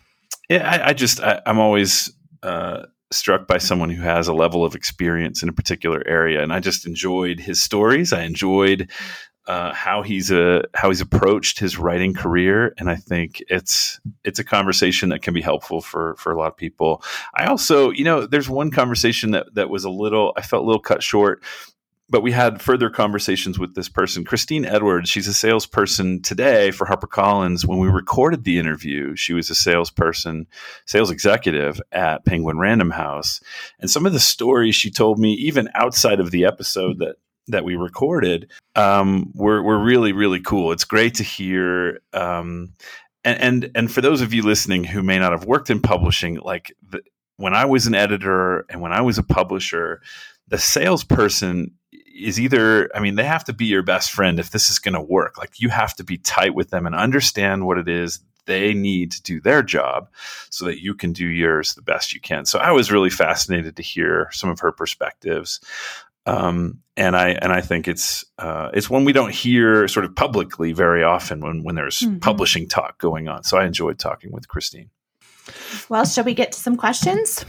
yeah, 0.49 0.69
I, 0.69 0.91
I 0.91 0.93
just 0.93 1.21
I, 1.21 1.41
am 1.47 1.59
always 1.59 2.13
uh, 2.43 2.87
struck 3.11 3.47
by 3.47 3.59
someone 3.59 3.91
who 3.91 4.03
has 4.03 4.29
a 4.29 4.35
level 4.35 4.65
of 4.65 4.75
experience 4.75 5.43
in 5.43 5.49
a 5.49 5.55
particular 5.55 6.03
area, 6.07 6.43
and 6.43 6.53
I 6.53 6.61
just 6.61 6.87
enjoyed 6.87 7.41
his 7.41 7.63
stories. 7.63 8.13
I 8.13 8.23
enjoyed 8.23 8.91
uh, 9.47 9.73
how 9.73 10.03
he's 10.03 10.31
a 10.31 10.61
uh, 10.61 10.63
how 10.75 10.89
he's 10.89 11.01
approached 11.01 11.59
his 11.59 11.79
writing 11.79 12.15
career, 12.15 12.75
and 12.79 12.91
I 12.91 12.97
think 12.97 13.43
it's 13.49 14.01
it's 14.25 14.39
a 14.39 14.45
conversation 14.45 15.09
that 15.09 15.23
can 15.23 15.35
be 15.35 15.41
helpful 15.41 15.81
for 15.81 16.15
for 16.17 16.33
a 16.33 16.39
lot 16.39 16.49
of 16.49 16.57
people. 16.57 17.03
I 17.35 17.47
also, 17.47 17.91
you 17.91 18.05
know, 18.05 18.27
there's 18.27 18.49
one 18.49 18.71
conversation 18.71 19.33
that 19.33 19.55
that 19.55 19.71
was 19.71 19.85
a 19.85 19.91
little 19.91 20.33
I 20.37 20.43
felt 20.43 20.63
a 20.63 20.67
little 20.67 20.83
cut 20.83 21.03
short 21.03 21.43
but 22.11 22.23
we 22.23 22.33
had 22.33 22.61
further 22.61 22.91
conversations 22.91 23.59
with 23.59 23.77
this 23.77 23.89
person, 23.89 24.25
Christine 24.25 24.65
Edwards. 24.65 25.09
She's 25.09 25.29
a 25.29 25.33
salesperson 25.33 26.21
today 26.23 26.73
for 26.73 26.87
HarperCollins. 26.87 27.65
When 27.65 27.79
we 27.79 27.89
recorded 27.89 28.43
the 28.43 28.59
interview, 28.59 29.15
she 29.15 29.33
was 29.33 29.49
a 29.49 29.55
salesperson, 29.55 30.49
sales 30.87 31.13
executive 31.13 31.81
at 31.93 32.25
Penguin 32.25 32.59
Random 32.59 32.91
House. 32.91 33.41
And 33.79 33.89
some 33.89 34.07
of 34.07 34.13
the 34.13 34.21
stories 34.21 34.75
she 34.75 34.91
told 34.91 35.21
me, 35.21 35.35
even 35.35 35.69
outside 35.77 36.19
of 36.19 36.33
the 36.33 36.45
episode 36.45 36.99
that 36.99 37.17
that 37.49 37.65
we 37.65 37.77
recorded, 37.77 38.51
um, 38.77 39.31
were 39.35 39.63
were 39.63 39.79
really 39.79 40.13
really 40.13 40.41
cool. 40.41 40.73
It's 40.73 40.85
great 40.85 41.15
to 41.17 41.23
hear. 41.23 42.01
Um, 42.13 42.75
and, 43.25 43.41
and 43.41 43.71
and 43.75 43.93
for 43.93 44.01
those 44.01 44.21
of 44.23 44.33
you 44.33 44.43
listening 44.43 44.85
who 44.85 45.03
may 45.03 45.19
not 45.19 45.33
have 45.33 45.45
worked 45.45 45.71
in 45.71 45.81
publishing, 45.81 46.37
like 46.37 46.75
the, 46.89 47.03
when 47.37 47.55
I 47.55 47.65
was 47.65 47.87
an 47.87 47.95
editor 47.95 48.67
and 48.69 48.81
when 48.81 48.93
I 48.93 49.01
was 49.01 49.19
a 49.19 49.23
publisher, 49.23 50.01
the 50.49 50.59
salesperson 50.59 51.73
is 52.21 52.39
either 52.39 52.95
i 52.95 53.01
mean 53.01 53.15
they 53.15 53.25
have 53.25 53.45
to 53.45 53.53
be 53.53 53.65
your 53.65 53.83
best 53.83 54.11
friend 54.11 54.39
if 54.39 54.51
this 54.51 54.69
is 54.69 54.79
going 54.79 54.95
to 54.95 55.01
work 55.01 55.39
like 55.39 55.61
you 55.61 55.71
have 55.71 55.95
to 55.95 56.05
be 56.05 56.19
tight 56.19 56.55
with 56.55 56.71
them 56.71 56.87
and 56.87 56.95
understand 56.95 57.67
what 57.67 57.79
it 57.79 57.89
is 57.89 58.21
they 58.47 58.75
need 58.75 59.13
to 59.13 59.23
do 59.23 59.41
their 59.41 59.63
job 59.63 60.09
so 60.51 60.65
that 60.65 60.83
you 60.83 60.95
can 60.95 61.13
do 61.13 61.27
yours 61.27 61.75
the 61.75 61.83
best 61.83 62.13
you 62.13 62.21
can 62.21 62.45
so 62.45 62.59
i 62.59 62.71
was 62.71 62.93
really 62.93 63.11
fascinated 63.11 63.77
to 63.77 63.83
hear 63.83 64.29
some 64.33 64.51
of 64.51 64.61
her 64.61 64.73
perspectives 64.73 65.61
um, 66.27 66.81
and 66.97 67.17
I 67.17 67.31
and 67.31 67.53
I 67.53 67.61
think 67.61 67.89
it's 67.89 68.25
uh, 68.39 68.71
it's 68.75 68.91
one 68.91 69.05
we 69.05 69.13
don't 69.13 69.35
hear 69.35 69.89
sort 69.89 70.05
of 70.05 70.15
publicly 70.15 70.73
very 70.73 71.03
often 71.03 71.41
when 71.41 71.63
when 71.63 71.75
there's 71.75 72.01
mm-hmm. 72.01 72.19
publishing 72.19 72.69
talk 72.69 72.99
going 72.99 73.29
on. 73.29 73.45
So 73.45 73.59
I 73.59 73.65
enjoyed 73.65 73.99
talking 73.99 74.33
with 74.33 74.49
Christine. 74.49 74.91
Well, 75.89 76.05
shall 76.05 76.25
we 76.25 76.35
get 76.35 76.53
to 76.53 76.61
some 76.61 76.77
questions? 76.77 77.45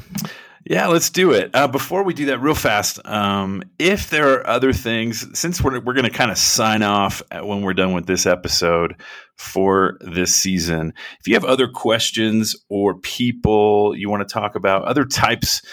Yeah, 0.66 0.88
let's 0.88 1.10
do 1.10 1.32
it. 1.32 1.50
Uh, 1.56 1.68
before 1.68 2.04
we 2.04 2.14
do 2.14 2.28
that, 2.28 2.40
real 2.40 2.54
fast, 2.54 3.04
um, 3.06 3.64
if 3.80 4.12
there 4.12 4.34
are 4.34 4.48
other 4.48 4.74
things, 4.74 5.26
since 5.38 5.60
we're, 5.60 5.80
we're 5.80 5.94
going 5.94 6.06
to 6.06 6.12
kind 6.12 6.30
of 6.30 6.38
sign 6.38 6.84
off 6.84 7.24
when 7.32 7.62
we're 7.62 7.74
done 7.74 7.94
with 7.94 8.06
this 8.06 8.28
episode 8.28 8.96
for 9.38 9.98
this 10.02 10.36
season, 10.36 10.94
if 11.20 11.28
you 11.28 11.34
have 11.34 11.46
other 11.46 11.68
questions 11.68 12.56
or 12.70 12.94
people 13.00 13.96
you 13.98 14.08
want 14.08 14.28
to 14.28 14.32
talk 14.32 14.56
about, 14.56 14.84
other 14.84 15.04
types 15.04 15.64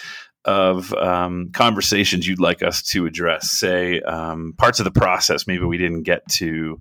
of 0.45 0.93
um, 0.95 1.51
conversations 1.53 2.27
you'd 2.27 2.41
like 2.41 2.63
us 2.63 2.83
to 2.83 3.07
address, 3.07 3.51
say 3.51 4.01
um, 4.03 4.55
parts 4.57 4.81
of 4.81 4.85
the 4.85 4.91
process 4.91 5.47
maybe 5.47 5.65
we 5.65 5.79
didn't 5.79 6.05
get 6.05 6.27
to 6.29 6.81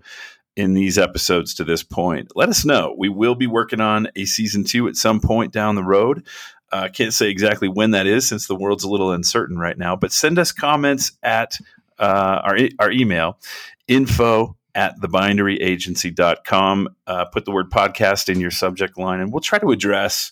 in 0.58 0.74
these 0.74 0.98
episodes 0.98 1.54
to 1.54 1.64
this 1.64 1.84
point, 1.84 2.32
let 2.36 2.50
us 2.50 2.66
know. 2.66 2.96
We 2.98 3.10
will 3.10 3.36
be 3.36 3.46
working 3.46 3.80
on 3.80 4.10
a 4.16 4.26
season 4.26 4.64
two 4.64 4.88
at 4.88 4.96
some 4.96 5.22
point 5.22 5.54
down 5.54 5.76
the 5.76 5.84
road. 5.84 6.26
I 6.72 6.86
uh, 6.86 6.90
can't 6.90 7.14
say 7.14 7.30
exactly 7.30 7.70
when 7.70 7.92
that 7.92 8.08
is 8.08 8.28
since 8.28 8.48
the 8.48 8.56
world's 8.56 8.84
a 8.84 8.90
little 8.90 9.12
uncertain 9.12 9.58
right 9.58 9.78
now, 9.78 9.96
but 9.96 10.12
send 10.12 10.40
us 10.40 10.52
comments 10.52 11.12
at 11.22 11.58
uh, 12.00 12.42
our, 12.44 12.58
our 12.80 12.92
email 12.92 13.40
info 13.88 14.58
at 14.76 15.00
thebinderyagency.com. 15.00 16.90
Uh, 17.06 17.26
put 17.26 17.46
the 17.46 17.52
word 17.52 17.70
podcast 17.70 18.28
in 18.28 18.40
your 18.40 18.52
subject 18.52 18.98
line, 18.98 19.20
and 19.20 19.32
we'll 19.32 19.42
try 19.42 19.60
to 19.60 19.72
address 19.72 20.32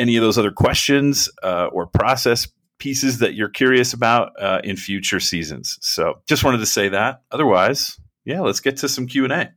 any 0.00 0.16
of 0.16 0.22
those 0.22 0.38
other 0.38 0.50
questions 0.50 1.28
uh, 1.42 1.66
or 1.66 1.86
process 1.86 2.48
pieces 2.78 3.18
that 3.18 3.34
you're 3.34 3.50
curious 3.50 3.92
about 3.92 4.32
uh, 4.40 4.60
in 4.64 4.74
future 4.74 5.20
seasons. 5.20 5.78
So 5.82 6.20
just 6.26 6.42
wanted 6.42 6.58
to 6.58 6.66
say 6.66 6.88
that. 6.88 7.22
Otherwise, 7.30 8.00
yeah, 8.24 8.40
let's 8.40 8.60
get 8.60 8.78
to 8.78 8.88
some 8.88 9.06
Q&A. 9.06 9.50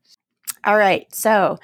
All 0.65 0.77
right. 0.77 1.07
So 1.15 1.57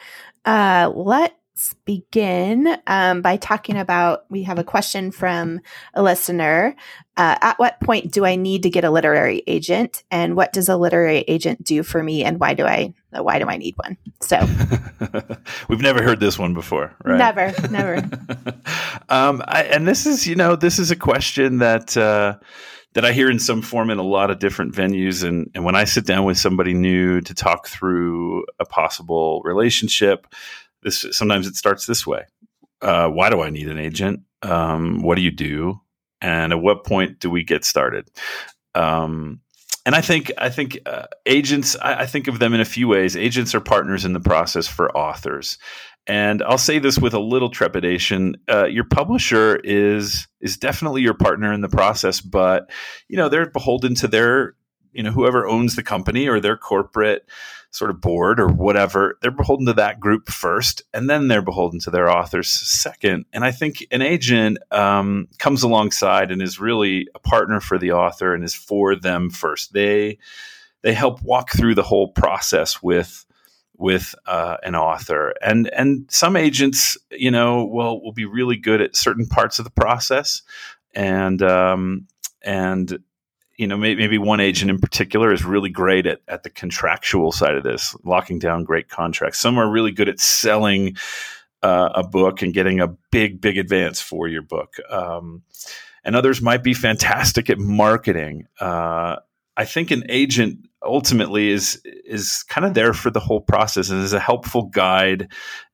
uh, 0.45 0.91
let 0.95 1.38
let's 1.59 1.73
begin 1.83 2.77
um, 2.87 3.21
by 3.21 3.35
talking 3.35 3.75
about 3.75 4.23
we 4.29 4.43
have 4.43 4.57
a 4.57 4.63
question 4.63 5.11
from 5.11 5.59
a 5.93 6.01
listener. 6.01 6.73
Uh, 7.17 7.35
at 7.41 7.59
what 7.59 7.81
point 7.81 8.13
do 8.13 8.25
I 8.25 8.37
need 8.37 8.63
to 8.63 8.69
get 8.69 8.85
a 8.85 8.89
literary 8.89 9.43
agent, 9.45 10.05
and 10.09 10.37
what 10.37 10.53
does 10.53 10.69
a 10.69 10.77
literary 10.77 11.25
agent 11.27 11.61
do 11.61 11.83
for 11.83 12.01
me, 12.01 12.23
and 12.23 12.39
why 12.39 12.53
do 12.53 12.65
I 12.65 12.93
why 13.11 13.39
do 13.39 13.47
I 13.47 13.57
need 13.57 13.75
one? 13.75 13.97
So 14.21 14.39
we've 15.67 15.81
never 15.81 16.01
heard 16.01 16.21
this 16.21 16.39
one 16.39 16.53
before, 16.53 16.95
right? 17.03 17.17
Never, 17.17 17.53
never. 17.67 17.95
um, 19.09 19.43
I, 19.45 19.63
and 19.69 19.85
this 19.85 20.05
is 20.05 20.25
you 20.25 20.35
know 20.35 20.55
this 20.55 20.79
is 20.79 20.91
a 20.91 20.95
question 20.95 21.57
that. 21.57 21.97
Uh, 21.97 22.37
that 22.93 23.05
I 23.05 23.11
hear 23.13 23.29
in 23.29 23.37
some 23.37 23.61
form 23.61 23.91
in 23.91 23.99
a 23.99 24.03
lot 24.03 24.31
of 24.31 24.39
different 24.39 24.73
venues. 24.73 25.23
And, 25.23 25.51
and 25.53 25.63
when 25.63 25.75
I 25.75 25.83
sit 25.83 26.07
down 26.07 26.25
with 26.25 26.39
somebody 26.39 26.73
new 26.73 27.21
to 27.21 27.35
talk 27.35 27.67
through 27.67 28.45
a 28.59 28.65
possible 28.65 29.43
relationship, 29.45 30.25
this 30.83 31.05
sometimes 31.11 31.47
it 31.47 31.55
starts 31.55 31.85
this 31.85 32.05
way. 32.05 32.25
Uh, 32.81 33.09
why 33.09 33.29
do 33.29 33.41
I 33.41 33.49
need 33.49 33.67
an 33.67 33.77
agent? 33.77 34.21
Um, 34.41 35.01
what 35.01 35.15
do 35.15 35.21
you 35.21 35.31
do? 35.31 35.81
And 36.21 36.53
at 36.53 36.61
what 36.61 36.85
point 36.85 37.19
do 37.19 37.29
we 37.29 37.43
get 37.43 37.65
started? 37.65 38.09
Um, 38.75 39.41
and 39.85 39.95
I 39.95 40.01
think 40.01 40.31
I 40.37 40.49
think 40.49 40.79
uh, 40.85 41.07
agents. 41.25 41.75
I, 41.81 42.01
I, 42.01 42.05
think 42.05 42.27
of 42.27 42.39
them 42.39 42.53
in 42.53 42.61
a 42.61 42.65
few 42.65 42.87
ways. 42.87 43.15
Agents 43.15 43.55
are 43.55 43.61
partners 43.61 44.05
in 44.05 44.13
the 44.13 44.19
process 44.19 44.67
for 44.67 44.95
authors, 44.95 45.57
and 46.05 46.43
I'll 46.43 46.57
say 46.57 46.79
this 46.79 46.99
with 46.99 47.13
a 47.13 47.19
little 47.19 47.49
trepidation: 47.49 48.35
uh, 48.51 48.65
your 48.65 48.83
publisher 48.83 49.55
is 49.63 50.27
is 50.41 50.57
definitely 50.57 51.01
your 51.01 51.13
partner 51.13 51.51
in 51.53 51.61
the 51.61 51.69
process, 51.69 52.21
but 52.21 52.69
you 53.07 53.17
know 53.17 53.29
they're 53.29 53.49
beholden 53.49 53.95
to 53.95 54.07
their 54.07 54.55
you 54.91 55.01
know 55.01 55.11
whoever 55.11 55.47
owns 55.47 55.75
the 55.75 55.83
company 55.83 56.27
or 56.27 56.39
their 56.39 56.57
corporate 56.57 57.27
sort 57.71 57.91
of 57.91 58.01
board 58.01 58.39
or 58.39 58.47
whatever, 58.47 59.17
they're 59.21 59.31
beholden 59.31 59.67
to 59.67 59.73
that 59.73 59.99
group 59.99 60.27
first, 60.27 60.81
and 60.93 61.09
then 61.09 61.27
they're 61.27 61.41
beholden 61.41 61.79
to 61.79 61.91
their 61.91 62.09
authors 62.09 62.49
second. 62.49 63.25
And 63.31 63.43
I 63.43 63.51
think 63.51 63.85
an 63.91 64.01
agent 64.01 64.57
um, 64.71 65.27
comes 65.37 65.63
alongside 65.63 66.31
and 66.31 66.41
is 66.41 66.59
really 66.59 67.07
a 67.13 67.19
partner 67.19 67.59
for 67.59 67.77
the 67.77 67.91
author 67.91 68.33
and 68.33 68.43
is 68.43 68.55
for 68.55 68.95
them 68.95 69.29
first. 69.29 69.73
They 69.73 70.17
they 70.81 70.93
help 70.93 71.21
walk 71.21 71.51
through 71.51 71.75
the 71.75 71.83
whole 71.83 72.09
process 72.09 72.81
with 72.81 73.25
with 73.77 74.13
uh, 74.25 74.57
an 74.63 74.75
author 74.75 75.33
and 75.41 75.67
and 75.69 76.05
some 76.09 76.35
agents 76.35 76.97
you 77.11 77.31
know 77.31 77.65
will 77.65 78.01
will 78.01 78.11
be 78.11 78.25
really 78.25 78.57
good 78.57 78.81
at 78.81 78.95
certain 78.95 79.25
parts 79.25 79.57
of 79.57 79.65
the 79.65 79.71
process 79.71 80.41
and 80.93 81.41
um, 81.41 82.07
and 82.41 82.99
you 83.59 83.67
know, 83.67 83.75
maybe, 83.75 84.17
one 84.17 84.39
agent 84.39 84.71
in 84.71 84.79
particular 84.79 85.33
is 85.33 85.43
really 85.43 85.69
great 85.69 86.05
at, 86.05 86.21
at 86.29 86.43
the 86.43 86.49
contractual 86.49 87.33
side 87.33 87.55
of 87.55 87.63
this, 87.63 87.93
locking 88.05 88.39
down 88.39 88.63
great 88.63 88.87
contracts. 88.87 89.37
Some 89.37 89.57
are 89.57 89.69
really 89.69 89.91
good 89.91 90.07
at 90.07 90.21
selling 90.21 90.95
uh, 91.61 91.89
a 91.93 92.07
book 92.07 92.41
and 92.41 92.53
getting 92.53 92.79
a 92.79 92.87
big, 93.11 93.41
big 93.41 93.57
advance 93.57 93.99
for 93.99 94.29
your 94.29 94.43
book. 94.43 94.75
Um, 94.89 95.43
and 96.05 96.15
others 96.15 96.41
might 96.41 96.63
be 96.63 96.73
fantastic 96.73 97.49
at 97.49 97.59
marketing. 97.59 98.47
Uh, 98.61 99.17
I 99.57 99.65
think 99.65 99.91
an 99.91 100.03
agent 100.07 100.68
ultimately 100.83 101.49
is 101.49 101.81
is 101.85 102.43
kind 102.43 102.65
of 102.65 102.73
there 102.73 102.93
for 102.93 103.09
the 103.09 103.19
whole 103.19 103.41
process 103.41 103.89
and 103.89 104.01
is 104.01 104.13
a 104.13 104.19
helpful 104.19 104.63
guide 104.63 105.31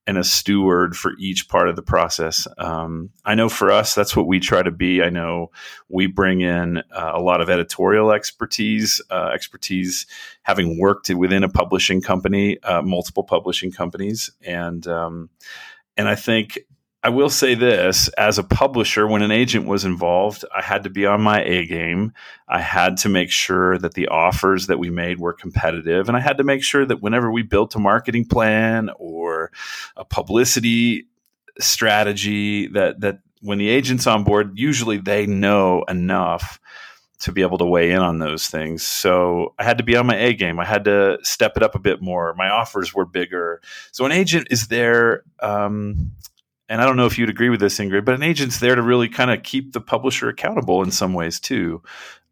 and 0.08 0.18
a 0.18 0.24
steward 0.24 0.96
for 0.96 1.14
each 1.18 1.50
part 1.50 1.68
of 1.68 1.76
the 1.76 1.82
process. 1.82 2.48
Um, 2.60 3.10
I 3.26 3.34
know 3.34 3.50
for 3.50 3.72
us, 3.72 3.96
that's 3.96 4.16
what 4.16 4.28
we 4.28 4.40
try 4.40 4.62
to 4.62 4.72
be. 4.72 5.02
I 5.02 5.10
know 5.10 5.52
we 5.90 6.06
bring 6.06 6.42
in 6.42 6.78
uh, 6.92 7.12
a 7.14 7.22
lot 7.22 7.42
of 7.42 7.50
editorial 7.50 8.12
expertise, 8.12 9.02
uh, 9.10 9.32
expertise 9.34 10.06
having 10.44 10.80
worked 10.80 11.10
within 11.10 11.44
a 11.44 11.50
publishing 11.50 12.02
company, 12.02 12.62
uh, 12.62 12.84
multiple 12.84 13.24
publishing 13.24 13.72
companies, 13.72 14.30
and 14.42 14.86
um, 14.88 15.30
and 15.98 16.08
I 16.08 16.16
think 16.16 16.60
I 17.06 17.10
will 17.10 17.30
say 17.30 17.54
this 17.54 18.08
as 18.18 18.40
a 18.40 18.44
publisher, 18.44 19.08
when 19.08 19.22
an 19.22 19.30
agent 19.30 19.68
was 19.68 19.86
involved, 19.86 20.44
I 20.56 20.64
had 20.64 20.86
to 20.86 20.90
be 20.90 21.06
on 21.06 21.22
my 21.22 21.40
A 21.44 21.64
game. 21.68 22.14
I 22.48 22.60
had 22.60 22.98
to 22.98 23.10
make 23.10 23.30
sure 23.30 23.78
that 23.78 23.94
the 23.94 24.08
offers 24.08 24.66
that 24.66 24.80
we 24.80 24.90
made 24.90 25.20
were 25.20 25.32
competitive. 25.32 26.08
And 26.08 26.18
I 26.18 26.20
had 26.20 26.38
to 26.38 26.44
make 26.44 26.64
sure 26.64 26.84
that 26.84 27.04
whenever 27.04 27.32
we 27.32 27.44
built 27.44 27.76
a 27.76 27.80
marketing 27.80 28.26
plan 28.26 28.90
or 28.98 29.52
a 29.96 30.04
publicity 30.04 31.06
strategy, 31.60 32.70
that, 32.70 33.02
that 33.02 33.20
when 33.40 33.60
the 33.60 33.70
agent's 33.70 34.08
on 34.08 34.24
board, 34.24 34.58
usually 34.58 34.98
they 34.98 35.28
know 35.28 35.84
enough 35.84 36.60
to 37.20 37.32
be 37.32 37.44
able 37.44 37.60
to 37.60 37.66
weigh 37.66 37.92
in 37.92 38.00
on 38.00 38.18
those 38.18 38.48
things. 38.48 38.82
So 38.82 39.54
I 39.60 39.64
had 39.64 39.78
to 39.78 39.84
be 39.84 39.96
on 39.96 40.08
my 40.08 40.18
A 40.18 40.34
game. 40.34 40.60
I 40.60 40.66
had 40.66 40.86
to 40.86 41.20
step 41.22 41.56
it 41.56 41.62
up 41.62 41.76
a 41.76 41.80
bit 41.80 42.02
more. 42.02 42.34
My 42.34 42.50
offers 42.50 42.96
were 42.96 43.06
bigger. 43.06 43.62
So 43.92 44.06
an 44.06 44.12
agent 44.12 44.48
is 44.50 44.70
there. 44.70 45.22
Um, 45.40 46.14
and 46.68 46.82
I 46.82 46.86
don't 46.86 46.98
know 46.98 47.06
if 47.06 47.18
you'd 47.18 47.30
agree 47.30 47.50
with 47.50 47.60
this, 47.60 47.78
Ingrid, 47.78 48.06
but 48.06 48.16
an 48.16 48.24
agent's 48.24 48.60
there 48.60 48.76
to 48.76 48.82
really 48.82 49.08
kind 49.08 49.32
of 49.32 49.44
keep 49.44 49.74
the 49.74 49.82
publisher 49.82 50.30
accountable 50.30 50.82
in 50.84 50.92
some 50.92 51.14
ways 51.14 51.40
too. 51.40 51.82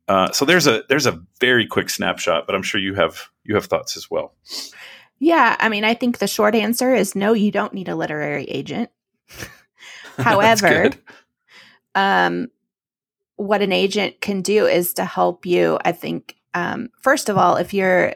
Uh, 0.07 0.31
so 0.31 0.43
there's 0.43 0.67
a 0.67 0.83
there's 0.89 1.05
a 1.05 1.21
very 1.39 1.65
quick 1.65 1.89
snapshot, 1.89 2.45
but 2.45 2.55
I'm 2.55 2.63
sure 2.63 2.81
you 2.81 2.95
have 2.95 3.29
you 3.43 3.55
have 3.55 3.65
thoughts 3.65 3.95
as 3.95 4.09
well. 4.09 4.33
Yeah, 5.19 5.55
I 5.59 5.69
mean, 5.69 5.83
I 5.83 5.93
think 5.93 6.17
the 6.17 6.27
short 6.27 6.55
answer 6.55 6.93
is 6.93 7.15
no. 7.15 7.33
You 7.33 7.51
don't 7.51 7.73
need 7.73 7.87
a 7.87 7.95
literary 7.95 8.45
agent. 8.45 8.89
However, 10.17 10.91
um, 11.95 12.49
what 13.37 13.61
an 13.61 13.71
agent 13.71 14.19
can 14.19 14.41
do 14.41 14.65
is 14.65 14.93
to 14.95 15.05
help 15.05 15.45
you. 15.45 15.79
I 15.85 15.91
think 15.91 16.35
um, 16.53 16.89
first 16.99 17.29
of 17.29 17.37
all, 17.37 17.55
if 17.55 17.73
you're 17.73 18.15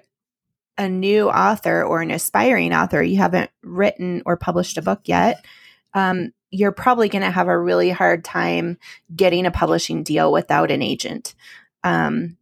a 0.77 0.89
new 0.89 1.29
author 1.29 1.83
or 1.83 2.01
an 2.01 2.12
aspiring 2.12 2.74
author, 2.74 3.01
you 3.01 3.17
haven't 3.17 3.51
written 3.63 4.21
or 4.25 4.36
published 4.36 4.77
a 4.77 4.81
book 4.81 5.01
yet 5.05 5.45
um, 5.94 6.32
you're 6.50 6.72
probably 6.72 7.10
going 7.10 7.24
to 7.24 7.32
have 7.32 7.48
a 7.48 7.60
really 7.60 7.89
hard 7.89 8.24
time 8.24 8.77
getting 9.15 9.46
a 9.46 9.51
publishing 9.51 10.03
deal 10.03 10.32
without 10.32 10.72
an 10.72 10.82
agent. 10.82 11.36
Um, 11.84 12.38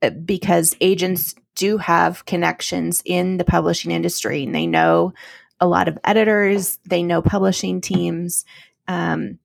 uh, 0.00 0.10
because 0.10 0.76
agents 0.80 1.34
do 1.56 1.76
have 1.78 2.24
connections 2.24 3.02
in 3.04 3.36
the 3.36 3.44
publishing 3.44 3.90
industry 3.90 4.44
and 4.44 4.54
they 4.54 4.66
know 4.66 5.12
a 5.60 5.66
lot 5.66 5.88
of 5.88 5.98
editors, 6.04 6.78
they 6.86 7.02
know 7.02 7.20
publishing 7.20 7.80
teams, 7.80 8.44
um, 8.86 9.38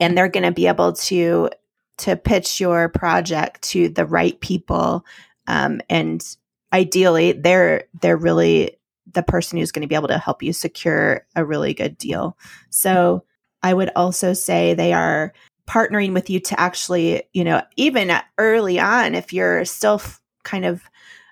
and 0.00 0.18
they're 0.18 0.28
going 0.28 0.44
to 0.44 0.52
be 0.52 0.66
able 0.66 0.92
to 0.94 1.50
to 1.96 2.16
pitch 2.16 2.60
your 2.60 2.88
project 2.88 3.62
to 3.62 3.88
the 3.88 4.04
right 4.04 4.40
people. 4.40 5.06
Um, 5.46 5.80
and 5.88 6.24
ideally, 6.72 7.32
they're 7.32 7.84
they're 8.00 8.16
really 8.16 8.76
the 9.14 9.22
person 9.22 9.58
who's 9.58 9.72
going 9.72 9.82
to 9.82 9.88
be 9.88 9.94
able 9.94 10.08
to 10.08 10.18
help 10.18 10.42
you 10.42 10.52
secure 10.52 11.26
a 11.34 11.44
really 11.44 11.74
good 11.74 11.96
deal. 11.96 12.36
So 12.70 13.24
I 13.62 13.72
would 13.72 13.90
also 13.96 14.32
say 14.32 14.74
they 14.74 14.92
are 14.92 15.32
partnering 15.66 16.12
with 16.12 16.28
you 16.28 16.40
to 16.40 16.60
actually, 16.60 17.22
you 17.32 17.44
know, 17.44 17.62
even 17.76 18.12
early 18.38 18.78
on, 18.78 19.14
if 19.14 19.32
you're 19.32 19.64
still 19.64 19.94
f- 19.94 20.20
kind 20.42 20.64
of 20.64 20.82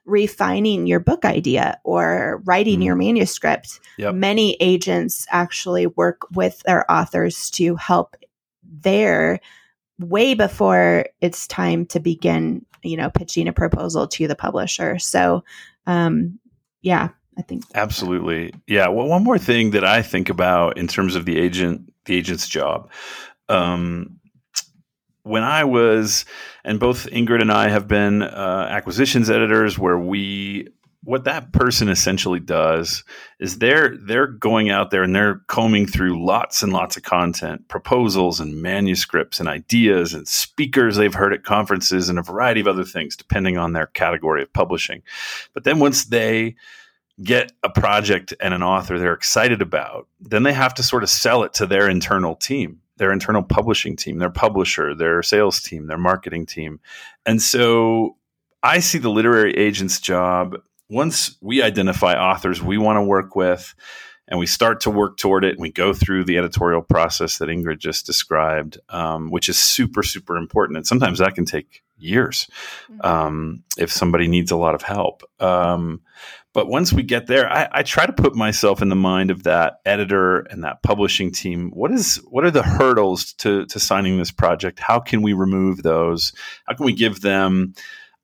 refining 0.05 0.87
your 0.87 1.01
book 1.01 1.25
idea 1.25 1.79
or 1.85 2.43
writing 2.45 2.81
mm. 2.81 2.85
your 2.85 2.97
manuscript. 2.97 3.81
Yep. 3.99 4.15
Many 4.15 4.57
agents 4.61 5.27
actually 5.31 5.87
work 5.87 6.27
with 6.33 6.61
their 6.61 6.91
authors 6.91 7.51
to 7.53 7.77
help 7.77 8.17
there 8.65 9.41
way 10.01 10.35
before 10.35 11.07
it's 11.21 11.47
time 11.47 11.87
to 11.87 12.01
begin, 12.01 12.65
you 12.83 12.97
know, 12.97 13.11
pitching 13.11 13.47
a 13.47 13.53
proposal 13.53 14.09
to 14.09 14.27
the 14.27 14.35
publisher. 14.35 14.99
So, 14.99 15.45
um, 15.87 16.39
yeah, 16.81 17.11
I 17.39 17.43
think 17.43 17.65
absolutely. 17.75 18.53
Yeah. 18.67 18.89
Well, 18.89 19.07
one 19.07 19.25
more 19.25 19.39
thing 19.39 19.71
that 19.71 19.85
I 19.85 20.03
think 20.03 20.29
about 20.29 20.77
in 20.77 20.87
terms 20.87 21.15
of 21.15 21.25
the 21.25 21.39
agent, 21.39 21.93
the 22.05 22.17
agent's 22.17 22.49
job. 22.49 22.91
Um, 23.49 24.19
when 25.25 25.43
I 25.45 25.65
was, 25.65 26.25
and 26.65 26.81
both 26.81 27.07
Ingrid 27.07 27.41
and 27.41 27.53
I 27.53 27.69
have 27.69 27.87
been 27.87 28.23
uh, 28.23 28.67
acquisitions 28.69 29.31
editors, 29.31 29.79
where 29.79 29.99
we 29.99 30.69
what 31.05 31.25
that 31.25 31.53
person 31.53 31.89
essentially 31.89 32.39
does 32.39 33.03
is 33.41 33.59
they're 33.59 33.97
they're 33.97 34.29
going 34.29 34.71
out 34.71 34.91
there 34.91 35.03
and 35.03 35.15
they're 35.15 35.41
combing 35.49 35.87
through 35.87 36.25
lots 36.25 36.63
and 36.63 36.73
lots 36.73 36.97
of 36.97 37.03
content, 37.03 37.67
proposals 37.69 38.39
and 38.39 38.63
manuscripts 38.63 39.41
and 39.41 39.49
ideas 39.49 40.15
and 40.15 40.29
speakers 40.29 40.97
they've 40.97 41.15
heard 41.15 41.33
at 41.33 41.43
conferences 41.43 42.09
and 42.09 42.19
a 42.19 42.23
variety 42.23 42.61
of 42.61 42.69
other 42.69 42.85
things 42.85 43.17
depending 43.17 43.59
on 43.59 43.73
their 43.73 43.87
category 43.87 44.43
of 44.43 44.53
publishing. 44.53 45.03
But 45.55 45.65
then 45.65 45.81
once 45.81 46.05
they 46.05 46.55
get 47.23 47.53
a 47.63 47.71
project 47.71 48.35
and 48.41 48.55
an 48.55 48.63
author 48.63 48.99
they're 48.99 49.13
excited 49.13 49.61
about, 49.61 50.09
then 50.21 50.43
they 50.43 50.53
have 50.53 50.75
to 50.75 50.83
sort 50.83 51.03
of 51.03 51.11
sell 51.11 51.43
it 51.43 51.55
to 51.55 51.67
their 51.67 51.89
internal 51.89 52.35
team 52.35 52.83
their 53.03 53.13
internal 53.13 53.43
publishing 53.43 53.97
team, 53.97 54.19
their 54.19 54.31
publisher, 54.31 54.95
their 54.95 55.25
sales 55.25 55.61
team, 55.61 55.89
their 55.89 55.99
marketing 55.99 56.47
team. 56.47 56.79
And 57.27 57.43
so 57.43 58.17
I 58.63 58.79
see 58.79 58.99
the 58.99 59.11
literary 59.11 59.55
agent's 59.57 60.01
job 60.01 60.57
once 60.89 61.37
we 61.41 61.63
identify 61.63 62.15
authors 62.15 62.63
we 62.63 62.79
want 62.79 62.99
to 62.99 63.03
work 63.03 63.35
with 63.35 63.75
and 64.29 64.39
we 64.39 64.47
start 64.47 64.81
to 64.83 64.91
work 64.91 65.17
toward 65.17 65.45
it 65.45 65.53
and 65.53 65.61
we 65.61 65.73
go 65.73 65.93
through 65.93 66.25
the 66.25 66.39
editorial 66.39 66.83
process 66.83 67.39
that 67.39 67.49
Ingrid 67.49 67.79
just 67.79 68.07
described, 68.07 68.79
um, 68.89 69.31
which 69.31 69.49
is 69.49 69.59
super, 69.59 70.03
super 70.03 70.37
important. 70.37 70.77
And 70.77 70.87
sometimes 70.87 71.19
that 71.19 71.35
can 71.35 71.45
take 71.45 71.83
years 72.03 72.49
mm-hmm. 72.91 73.01
um, 73.03 73.65
if 73.79 73.91
somebody 73.91 74.29
needs 74.29 74.51
a 74.51 74.57
lot 74.57 74.75
of 74.75 74.83
help. 74.83 75.23
Um, 75.41 76.01
but 76.55 76.69
once 76.69 76.93
we 76.93 77.03
get 77.03 77.27
there, 77.29 77.51
I, 77.51 77.69
I, 77.73 77.83
try 77.83 78.05
to 78.05 78.13
put 78.13 78.35
myself 78.35 78.83
in 78.83 78.91
the 78.91 78.95
mind 78.95 79.31
of 79.31 79.45
that 79.45 79.81
editor 79.87 80.41
and 80.41 80.63
that 80.65 80.83
publishing 80.83 81.33
team. 81.33 81.71
What 81.71 81.91
is 81.93 82.17
what 82.29 82.45
are 82.45 82.51
the 82.51 82.63
hurdles 82.63 83.33
to 83.35 83.65
to 83.67 83.81
signing 83.81 84.19
this 84.19 84.31
project? 84.31 84.79
How 84.79 85.01
can 85.01 85.23
we 85.23 85.33
remove 85.33 85.83
those? 85.83 86.33
How 86.67 86.75
can 86.75 86.85
we 86.85 86.93
give 86.93 87.23
them 87.23 87.75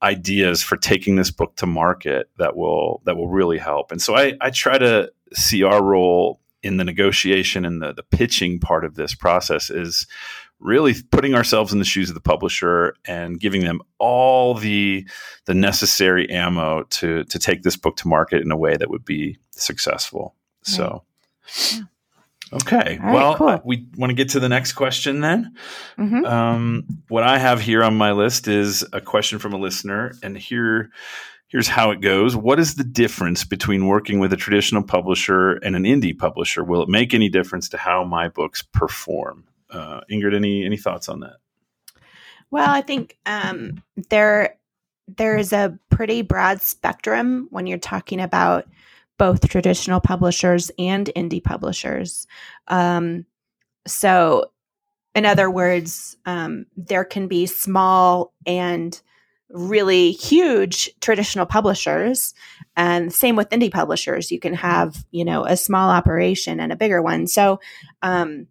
ideas 0.03 0.63
for 0.63 0.77
taking 0.77 1.17
this 1.17 1.31
book 1.31 1.57
to 1.57 1.67
market 1.67 2.31
that 2.37 2.55
will 2.55 3.01
that 3.07 3.17
will 3.17 3.29
really 3.29 3.59
help? 3.59 3.93
And 3.93 4.03
so 4.03 4.15
I, 4.15 4.35
I 4.43 4.51
try 4.51 4.77
to 4.77 5.11
see 5.33 5.63
our 5.63 5.83
role 5.83 6.41
in 6.63 6.77
the 6.77 6.85
negotiation 6.85 7.65
and 7.65 7.81
the, 7.81 7.93
the 7.95 8.03
pitching 8.03 8.59
part 8.59 8.85
of 8.85 8.95
this 8.95 9.15
process 9.15 9.71
is 9.71 10.07
really 10.61 10.95
putting 11.11 11.35
ourselves 11.35 11.73
in 11.73 11.79
the 11.79 11.85
shoes 11.85 12.09
of 12.09 12.15
the 12.15 12.21
publisher 12.21 12.95
and 13.07 13.39
giving 13.39 13.63
them 13.63 13.81
all 13.99 14.55
the 14.55 15.07
the 15.45 15.55
necessary 15.55 16.29
ammo 16.31 16.83
to 16.85 17.25
to 17.25 17.39
take 17.39 17.63
this 17.63 17.77
book 17.77 17.97
to 17.97 18.09
market 18.09 18.43
in 18.43 18.51
a 18.51 18.57
way 18.57 18.77
that 18.77 18.91
would 18.91 19.05
be 19.05 19.39
successful. 19.51 20.35
Right. 20.67 20.75
So 20.75 21.05
yeah. 21.73 21.83
Okay. 22.53 22.99
Right, 22.99 23.15
well, 23.15 23.37
cool. 23.37 23.61
we 23.65 23.87
want 23.97 24.11
to 24.11 24.15
get 24.15 24.31
to 24.31 24.41
the 24.41 24.49
next 24.49 24.73
question 24.73 25.21
then. 25.21 25.55
Mm-hmm. 25.99 26.25
Um, 26.25 26.87
what 27.09 27.23
I 27.23 27.39
have 27.39 27.61
here 27.61 27.83
on 27.83 27.97
my 27.97 28.13
list 28.13 28.49
is 28.49 28.85
a 28.93 29.01
question 29.01 29.39
from 29.39 29.53
a 29.53 29.59
listener, 29.59 30.13
and 30.23 30.37
here, 30.37 30.91
here's 31.49 31.69
how 31.69 31.91
it 31.91 32.01
goes. 32.01 32.35
What 32.35 32.59
is 32.59 32.77
the 32.77 32.85
difference 32.85 33.45
between 33.45 33.87
working 33.87 34.19
with 34.19 34.33
a 34.33 34.37
traditional 34.37 34.83
publisher 34.83 35.53
and 35.57 35.77
an 35.77 35.85
indie 35.85 36.17
publisher? 36.17 36.65
Will 36.65 36.83
it 36.83 36.89
make 36.89 37.13
any 37.13 37.29
difference 37.29 37.69
to 37.71 37.77
how 37.77 38.05
my 38.05 38.29
books 38.29 38.63
perform? 38.63 39.45
Uh, 39.71 40.01
Ingrid, 40.11 40.35
any 40.35 40.65
any 40.65 40.77
thoughts 40.77 41.09
on 41.09 41.21
that? 41.21 41.37
Well, 42.51 42.71
I 42.71 42.81
think 42.81 43.19
um, 43.27 43.83
there 44.11 44.57
there 45.17 45.37
is 45.37 45.53
a 45.53 45.79
pretty 45.91 46.23
broad 46.23 46.61
spectrum 46.61 47.49
when 47.51 47.67
you're 47.67 47.79
talking 47.79 48.21
about 48.21 48.67
both 49.19 49.49
traditional 49.49 50.01
publishers 50.01 50.71
and 50.79 51.11
indie 51.17 51.43
publishers. 51.43 52.27
Um, 52.69 53.27
so, 53.87 54.53
in 55.15 55.27
other 55.27 55.51
words, 55.51 56.17
um, 56.25 56.67
there 56.77 57.05
can 57.05 57.27
be 57.27 57.47
small 57.47 58.33
and 58.47 59.01
really 59.51 60.13
huge 60.13 60.91
traditional 61.01 61.47
publishers 61.47 62.35
and 62.77 63.13
same 63.13 63.35
with 63.35 63.49
indie 63.49 63.73
publishers 63.73 64.31
you 64.31 64.39
can 64.39 64.53
have 64.53 65.07
you 65.11 65.25
know 65.25 65.47
a 65.47 65.57
small 65.57 65.89
operation 65.89 66.61
and 66.61 66.71
a 66.71 66.77
bigger 66.77 67.01
one 67.01 67.27
so 67.27 67.59
um, 68.03 68.47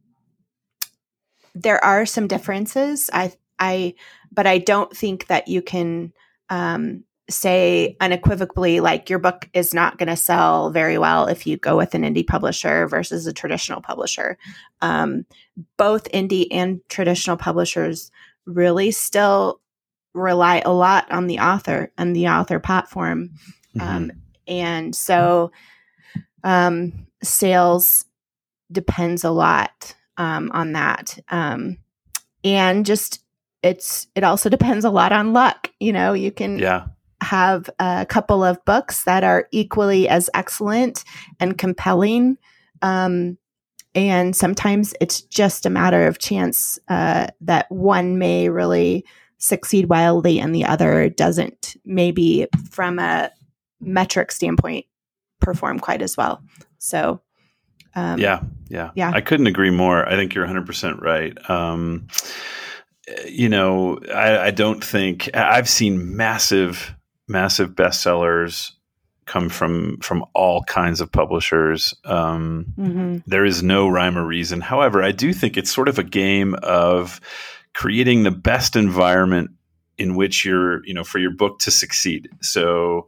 there 1.62 1.84
are 1.84 2.06
some 2.06 2.28
differences. 2.28 3.10
I 3.14 3.34
I 3.60 3.96
but 4.32 4.48
I 4.48 4.60
don't 4.60 4.96
think 4.96 5.28
that 5.28 5.48
you 5.48 5.62
can 5.62 6.14
um, 6.50 7.04
say 7.30 7.98
unequivocally 8.00 8.80
like 8.80 9.10
your 9.10 9.20
book 9.20 9.50
is 9.54 9.74
not 9.74 9.98
going 9.98 10.08
to 10.08 10.16
sell 10.16 10.70
very 10.70 10.98
well 10.98 11.28
if 11.28 11.46
you 11.46 11.58
go 11.58 11.76
with 11.76 11.94
an 11.94 12.04
indie 12.04 12.26
publisher 12.26 12.88
versus 12.88 13.28
a 13.28 13.34
traditional 13.34 13.82
publisher. 13.82 14.38
Um, 14.82 15.26
both 15.78 16.12
indie 16.12 16.48
and 16.52 16.80
traditional 16.90 17.38
publishers 17.38 18.12
really 18.46 18.92
still 18.92 19.60
rely 20.14 20.62
a 20.66 20.72
lot 20.72 21.12
on 21.12 21.28
the 21.28 21.40
author 21.40 21.92
and 21.98 22.16
the 22.16 22.30
author 22.30 22.60
platform. 22.60 23.32
Mm-hmm. 23.76 23.82
Um, 23.82 24.12
and 24.48 24.96
so 24.96 25.52
um, 26.44 27.08
sales 27.22 28.06
depends 28.72 29.24
a 29.24 29.32
lot 29.32 29.96
um, 30.18 30.52
on 30.54 30.74
that. 30.74 31.18
Um, 31.30 31.78
and 32.44 32.86
just 32.86 33.24
it's 33.64 34.08
it 34.16 34.24
also 34.24 34.50
depends 34.50 34.86
a 34.86 34.90
lot 34.90 35.12
on 35.12 35.34
luck. 35.34 35.72
You 35.80 35.94
know, 35.94 36.14
you 36.14 36.32
can 36.32 36.60
yeah. 36.60 36.88
have 37.22 37.70
a 37.80 38.06
couple 38.08 38.44
of 38.44 38.64
books 38.66 39.04
that 39.04 39.24
are 39.24 39.48
equally 39.52 40.08
as 40.08 40.30
excellent 40.34 41.04
and 41.40 41.58
compelling. 41.58 42.38
Um, 42.82 43.38
and 43.96 44.36
sometimes 44.36 44.94
it's 45.02 45.22
just 45.22 45.66
a 45.66 45.72
matter 45.72 46.06
of 46.06 46.20
chance 46.20 46.78
uh, 46.88 47.28
that 47.42 47.70
one 47.72 48.20
may 48.20 48.48
really 48.48 49.06
succeed 49.40 49.90
wildly 49.90 50.40
and 50.40 50.54
the 50.54 50.66
other 50.66 51.10
doesn't 51.10 51.76
maybe 51.86 52.48
from 52.70 53.00
a 53.00 53.32
metric 53.80 54.32
standpoint 54.32 54.86
perform 55.40 55.80
quite 55.80 56.02
as 56.02 56.18
well 56.18 56.42
so 56.80 57.22
um, 57.98 58.20
yeah, 58.20 58.42
yeah, 58.70 58.92
yeah. 58.94 59.12
I 59.12 59.22
couldn't 59.22 59.48
agree 59.48 59.72
more. 59.72 60.08
I 60.08 60.16
think 60.16 60.36
you're 60.36 60.44
100 60.46 60.68
percent 60.68 61.02
right. 61.02 61.36
Um, 61.50 62.08
you 63.26 63.50
know, 63.50 64.00
I, 64.14 64.38
I 64.38 64.52
don't 64.52 64.84
think 64.84 65.36
I've 65.36 65.68
seen 65.68 66.16
massive, 66.16 66.94
massive 67.28 67.72
bestsellers 67.72 68.74
come 69.26 69.50
from 69.50 69.98
from 69.98 70.24
all 70.36 70.64
kinds 70.64 71.02
of 71.02 71.12
publishers. 71.12 71.96
Um, 72.06 72.68
mm-hmm. 72.78 73.18
there 73.26 73.46
is 73.46 73.64
no 73.64 73.88
rhyme 73.88 74.16
or 74.16 74.26
reason. 74.26 74.62
However, 74.62 75.02
I 75.02 75.12
do 75.12 75.34
think 75.34 75.58
it's 75.58 75.74
sort 75.74 75.88
of 75.88 75.98
a 75.98 76.04
game 76.04 76.54
of 76.62 77.20
creating 77.74 78.24
the 78.24 78.32
best 78.32 78.76
environment 78.76 79.50
in 79.98 80.14
which 80.14 80.46
you're, 80.46 80.86
you 80.86 80.94
know, 80.94 81.04
for 81.04 81.18
your 81.18 81.32
book 81.32 81.58
to 81.60 81.72
succeed. 81.72 82.30
So 82.42 83.08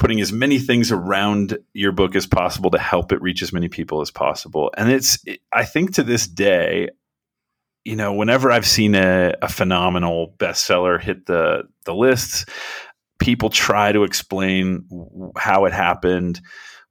putting 0.00 0.20
as 0.22 0.32
many 0.32 0.58
things 0.58 0.90
around 0.90 1.58
your 1.74 1.92
book 1.92 2.16
as 2.16 2.26
possible 2.26 2.70
to 2.70 2.78
help 2.78 3.12
it 3.12 3.20
reach 3.20 3.42
as 3.42 3.52
many 3.52 3.68
people 3.68 4.00
as 4.00 4.10
possible. 4.10 4.72
And 4.76 4.90
it's, 4.90 5.22
I 5.52 5.64
think 5.66 5.92
to 5.94 6.02
this 6.02 6.26
day, 6.26 6.88
you 7.84 7.96
know, 7.96 8.14
whenever 8.14 8.50
I've 8.50 8.66
seen 8.66 8.94
a, 8.94 9.34
a 9.42 9.48
phenomenal 9.48 10.34
bestseller 10.38 11.00
hit 11.00 11.26
the 11.26 11.64
the 11.84 11.94
lists, 11.94 12.46
people 13.18 13.50
try 13.50 13.92
to 13.92 14.04
explain 14.04 14.88
how 15.36 15.66
it 15.66 15.72
happened, 15.74 16.40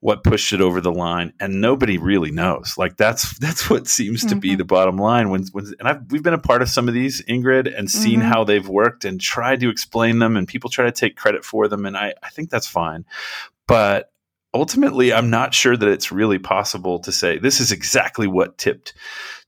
what 0.01 0.23
pushed 0.23 0.53
it 0.53 0.61
over 0.61 0.79
the 0.79 0.91
line 0.91 1.33
and 1.39 1.59
nobody 1.59 1.97
really 1.97 2.31
knows 2.31 2.75
like 2.77 2.97
that's 2.97 3.37
that's 3.39 3.69
what 3.69 3.87
seems 3.87 4.21
to 4.21 4.29
mm-hmm. 4.29 4.39
be 4.39 4.55
the 4.55 4.65
bottom 4.65 4.97
line 4.97 5.29
when, 5.29 5.43
when 5.51 5.65
and 5.79 5.87
I've, 5.87 6.11
we've 6.11 6.23
been 6.23 6.33
a 6.33 6.39
part 6.39 6.61
of 6.61 6.69
some 6.69 6.87
of 6.87 6.93
these 6.93 7.23
ingrid 7.25 7.77
and 7.77 7.89
seen 7.89 8.19
mm-hmm. 8.19 8.29
how 8.29 8.43
they've 8.43 8.67
worked 8.67 9.05
and 9.05 9.19
tried 9.19 9.59
to 9.61 9.69
explain 9.69 10.19
them 10.19 10.37
and 10.37 10.47
people 10.47 10.69
try 10.69 10.85
to 10.85 10.91
take 10.91 11.15
credit 11.15 11.43
for 11.43 11.67
them 11.67 11.85
and 11.85 11.97
i 11.97 12.13
i 12.23 12.29
think 12.29 12.49
that's 12.49 12.67
fine 12.67 13.05
but 13.67 14.11
ultimately 14.53 15.13
i'm 15.13 15.29
not 15.29 15.53
sure 15.53 15.75
that 15.75 15.89
it's 15.89 16.11
really 16.11 16.39
possible 16.39 16.99
to 16.99 17.11
say 17.11 17.37
this 17.37 17.59
is 17.59 17.71
exactly 17.71 18.27
what 18.27 18.57
tipped 18.57 18.93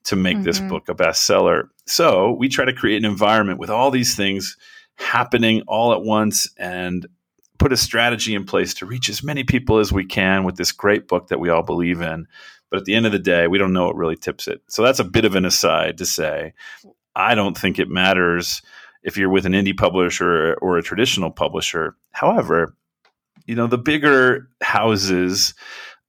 to 0.04 0.16
make 0.16 0.36
mm-hmm. 0.36 0.46
this 0.46 0.60
book 0.60 0.90
a 0.90 0.96
bestseller 0.96 1.70
so 1.86 2.32
we 2.34 2.50
try 2.50 2.66
to 2.66 2.74
create 2.74 2.98
an 2.98 3.10
environment 3.10 3.60
with 3.60 3.70
all 3.70 3.92
these 3.92 4.16
things 4.16 4.58
happening 4.96 5.64
all 5.68 5.94
at 5.94 6.02
once 6.02 6.50
and 6.58 7.08
put 7.62 7.72
a 7.72 7.78
strategy 7.78 8.34
in 8.34 8.44
place 8.44 8.74
to 8.74 8.88
reach 8.88 9.08
as 9.08 9.22
many 9.22 9.44
people 9.44 9.78
as 9.78 9.94
we 9.94 10.04
can 10.04 10.44
with 10.44 10.56
this 10.56 10.72
great 10.72 11.08
book 11.08 11.28
that 11.28 11.40
we 11.40 11.48
all 11.48 11.62
believe 11.62 12.02
in. 12.02 12.28
But 12.72 12.80
at 12.80 12.86
the 12.86 12.96
end 12.96 13.06
of 13.06 13.12
the 13.12 13.20
day, 13.20 13.46
we 13.46 13.60
don't 13.60 13.72
know 13.72 13.86
what 13.86 13.96
really 13.96 14.16
tips 14.16 14.48
it. 14.48 14.64
So 14.68 14.82
that's 14.82 14.98
a 14.98 15.04
bit 15.04 15.26
of 15.26 15.36
an 15.36 15.46
aside 15.46 16.00
to 16.00 16.06
say, 16.06 16.54
I 17.16 17.36
don't 17.36 17.56
think 17.56 17.78
it 17.78 17.88
matters 17.88 18.64
if 19.04 19.16
you're 19.16 19.30
with 19.30 19.46
an 19.46 19.54
indie 19.54 19.78
publisher 19.78 20.56
or 20.56 20.80
a 20.80 20.82
traditional 20.82 21.30
publisher. 21.30 21.96
However, 22.14 22.76
you 23.46 23.54
know, 23.54 23.68
the 23.68 23.78
bigger 23.78 24.50
houses, 24.64 25.54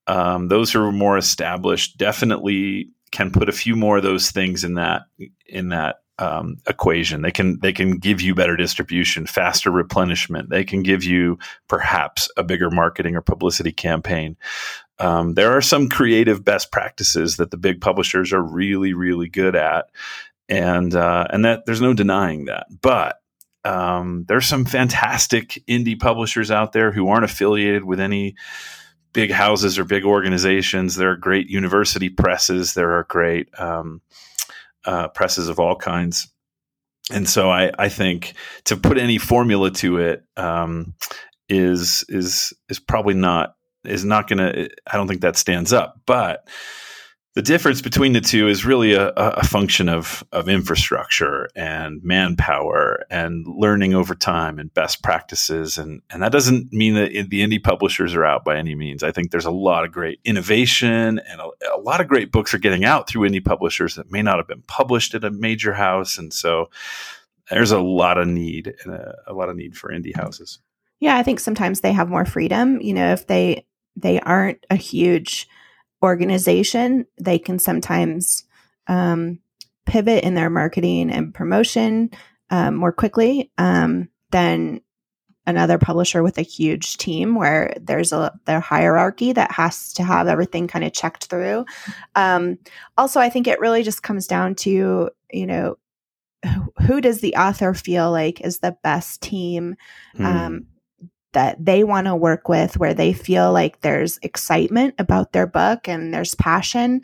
um, 0.06 0.48
those 0.48 0.72
who 0.72 0.80
are 0.80 0.90
more 0.90 1.18
established, 1.18 1.98
definitely 1.98 2.88
can 3.10 3.30
put 3.30 3.50
a 3.50 3.52
few 3.52 3.76
more 3.76 3.98
of 3.98 4.02
those 4.02 4.30
things 4.30 4.64
in 4.64 4.74
that 4.74 5.02
in 5.46 5.68
that 5.68 5.96
um, 6.22 6.58
equation. 6.68 7.22
They 7.22 7.32
can 7.32 7.58
they 7.58 7.72
can 7.72 7.98
give 7.98 8.20
you 8.20 8.34
better 8.34 8.56
distribution, 8.56 9.26
faster 9.26 9.72
replenishment. 9.72 10.50
They 10.50 10.62
can 10.62 10.84
give 10.84 11.02
you 11.02 11.38
perhaps 11.68 12.30
a 12.36 12.44
bigger 12.44 12.70
marketing 12.70 13.16
or 13.16 13.22
publicity 13.22 13.72
campaign. 13.72 14.36
Um, 15.00 15.34
there 15.34 15.56
are 15.56 15.60
some 15.60 15.88
creative 15.88 16.44
best 16.44 16.70
practices 16.70 17.38
that 17.38 17.50
the 17.50 17.56
big 17.56 17.80
publishers 17.80 18.32
are 18.32 18.42
really 18.42 18.94
really 18.94 19.28
good 19.28 19.56
at, 19.56 19.86
and 20.48 20.94
uh, 20.94 21.26
and 21.30 21.44
that 21.44 21.66
there's 21.66 21.80
no 21.80 21.92
denying 21.92 22.44
that. 22.44 22.66
But 22.80 23.16
um, 23.64 24.24
there's 24.28 24.46
some 24.46 24.64
fantastic 24.64 25.60
indie 25.68 25.98
publishers 25.98 26.52
out 26.52 26.70
there 26.72 26.92
who 26.92 27.08
aren't 27.08 27.24
affiliated 27.24 27.84
with 27.84 27.98
any 27.98 28.36
big 29.12 29.32
houses 29.32 29.76
or 29.76 29.84
big 29.84 30.04
organizations. 30.04 30.94
There 30.94 31.10
are 31.10 31.16
great 31.16 31.50
university 31.50 32.10
presses. 32.10 32.74
There 32.74 32.92
are 32.92 33.04
great 33.04 33.48
um, 33.58 34.00
uh, 34.84 35.08
presses 35.08 35.48
of 35.48 35.58
all 35.58 35.76
kinds. 35.76 36.28
And 37.12 37.28
so 37.28 37.50
I, 37.50 37.72
I 37.78 37.88
think 37.88 38.34
to 38.64 38.76
put 38.76 38.98
any 38.98 39.18
formula 39.18 39.70
to 39.72 39.98
it 39.98 40.24
um, 40.36 40.94
is 41.48 42.04
is 42.08 42.52
is 42.68 42.78
probably 42.78 43.14
not 43.14 43.54
is 43.84 44.04
not 44.04 44.28
going 44.28 44.38
to. 44.38 44.70
I 44.90 44.96
don't 44.96 45.08
think 45.08 45.22
that 45.22 45.36
stands 45.36 45.72
up. 45.72 46.00
But 46.06 46.48
the 47.34 47.42
difference 47.42 47.80
between 47.80 48.12
the 48.12 48.20
two 48.20 48.46
is 48.46 48.64
really 48.64 48.92
a, 48.92 49.08
a, 49.08 49.44
function 49.44 49.88
of 49.88 50.22
of 50.32 50.48
infrastructure 50.48 51.48
and 51.56 52.02
manpower 52.02 53.04
and 53.10 53.46
learning 53.46 53.94
over 53.94 54.14
time 54.14 54.58
and 54.58 54.72
best 54.74 55.02
practices 55.02 55.78
and 55.78 56.02
and 56.10 56.22
that 56.22 56.32
doesn't 56.32 56.72
mean 56.72 56.94
that 56.94 57.10
the 57.30 57.40
indie 57.40 57.62
publishers 57.62 58.14
are 58.14 58.24
out 58.24 58.44
by 58.44 58.56
any 58.56 58.74
means. 58.74 59.02
I 59.02 59.12
think 59.12 59.30
there's 59.30 59.46
a 59.46 59.50
lot 59.50 59.84
of 59.84 59.92
great 59.92 60.20
innovation 60.24 61.20
and 61.20 61.40
a, 61.40 61.48
a 61.74 61.80
lot 61.80 62.00
of 62.00 62.08
great 62.08 62.32
books 62.32 62.52
are 62.52 62.58
getting 62.58 62.84
out 62.84 63.08
through 63.08 63.28
indie 63.28 63.44
publishers 63.44 63.94
that 63.94 64.10
may 64.10 64.22
not 64.22 64.36
have 64.36 64.48
been 64.48 64.62
published 64.62 65.14
at 65.14 65.24
a 65.24 65.30
major 65.30 65.72
house, 65.72 66.18
and 66.18 66.32
so 66.32 66.68
there's 67.50 67.72
a 67.72 67.80
lot 67.80 68.18
of 68.18 68.28
need 68.28 68.74
and 68.84 68.94
a, 68.94 69.14
a 69.26 69.32
lot 69.32 69.48
of 69.48 69.56
need 69.56 69.76
for 69.76 69.90
indie 69.90 70.14
houses. 70.14 70.58
Yeah, 71.00 71.16
I 71.16 71.22
think 71.22 71.40
sometimes 71.40 71.80
they 71.80 71.92
have 71.92 72.08
more 72.08 72.24
freedom. 72.24 72.80
You 72.80 72.94
know, 72.94 73.12
if 73.12 73.26
they 73.26 73.66
they 73.96 74.20
aren't 74.20 74.64
a 74.70 74.76
huge 74.76 75.48
organization, 76.02 77.06
they 77.20 77.38
can 77.38 77.58
sometimes 77.58 78.44
um, 78.86 79.38
pivot 79.86 80.24
in 80.24 80.34
their 80.34 80.50
marketing 80.50 81.10
and 81.10 81.34
promotion 81.34 82.10
um, 82.50 82.76
more 82.76 82.92
quickly 82.92 83.50
um, 83.58 84.08
than 84.30 84.80
another 85.46 85.78
publisher 85.78 86.22
with 86.22 86.38
a 86.38 86.42
huge 86.42 86.96
team 86.98 87.34
where 87.34 87.74
there's 87.80 88.12
a 88.12 88.32
their 88.44 88.60
hierarchy 88.60 89.32
that 89.32 89.50
has 89.50 89.92
to 89.94 90.04
have 90.04 90.28
everything 90.28 90.68
kind 90.68 90.84
of 90.84 90.92
checked 90.92 91.26
through. 91.26 91.64
Um, 92.14 92.58
also, 92.96 93.18
I 93.18 93.28
think 93.28 93.46
it 93.46 93.60
really 93.60 93.82
just 93.82 94.02
comes 94.02 94.26
down 94.26 94.54
to 94.56 95.10
you 95.32 95.46
know 95.46 95.78
who 96.86 97.00
does 97.00 97.20
the 97.20 97.36
author 97.36 97.74
feel 97.74 98.10
like 98.10 98.40
is 98.40 98.58
the 98.58 98.76
best 98.82 99.22
team 99.22 99.76
mm 100.16 100.64
that 101.32 101.62
they 101.64 101.84
want 101.84 102.06
to 102.06 102.16
work 102.16 102.48
with 102.48 102.76
where 102.76 102.94
they 102.94 103.12
feel 103.12 103.52
like 103.52 103.80
there's 103.80 104.18
excitement 104.22 104.94
about 104.98 105.32
their 105.32 105.46
book 105.46 105.88
and 105.88 106.12
there's 106.12 106.34
passion 106.34 107.00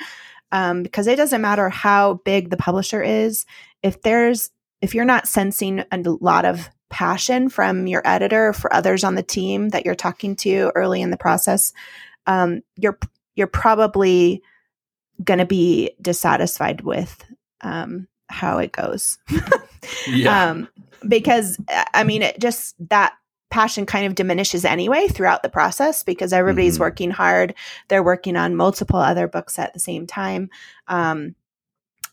um, 0.53 0.83
because 0.83 1.07
it 1.07 1.17
doesn't 1.17 1.41
matter 1.41 1.69
how 1.69 2.15
big 2.25 2.51
the 2.51 2.57
publisher 2.57 3.03
is 3.03 3.47
if 3.83 4.03
there's 4.03 4.51
if 4.81 4.95
you're 4.95 5.05
not 5.05 5.27
sensing 5.27 5.85
a 5.91 6.03
lot 6.21 6.45
of 6.45 6.69
passion 6.89 7.49
from 7.49 7.87
your 7.87 8.03
editor 8.05 8.53
for 8.53 8.73
others 8.73 9.05
on 9.05 9.15
the 9.15 9.23
team 9.23 9.71
that 9.71 9.85
you're 9.85 9.95
talking 9.95 10.35
to 10.37 10.73
early 10.75 11.03
in 11.03 11.11
the 11.11 11.17
process 11.17 11.73
um, 12.27 12.63
you're 12.77 12.99
you're 13.35 13.47
probably 13.47 14.43
going 15.23 15.39
to 15.39 15.47
be 15.47 15.91
dissatisfied 16.01 16.81
with 16.83 17.25
um, 17.61 18.07
how 18.29 18.59
it 18.59 18.73
goes 18.73 19.19
yeah. 20.09 20.51
um, 20.51 20.69
because 21.07 21.59
i 21.95 22.05
mean 22.05 22.23
it 22.23 22.39
just 22.39 22.75
that 22.89 23.15
passion 23.51 23.87
kind 23.87 24.07
of 24.07 24.15
diminishes 24.15 24.65
anyway 24.65 25.09
throughout 25.09 25.43
the 25.43 25.49
process 25.49 26.03
because 26.03 26.33
everybody's 26.33 26.75
mm-hmm. 26.75 26.83
working 26.83 27.11
hard. 27.11 27.55
They're 27.89 28.03
working 28.03 28.37
on 28.37 28.57
multiple 28.57 28.99
other 28.99 29.27
books 29.27 29.59
at 29.59 29.73
the 29.73 29.81
same 29.81 30.07
time. 30.07 30.51
Um, 30.87 31.35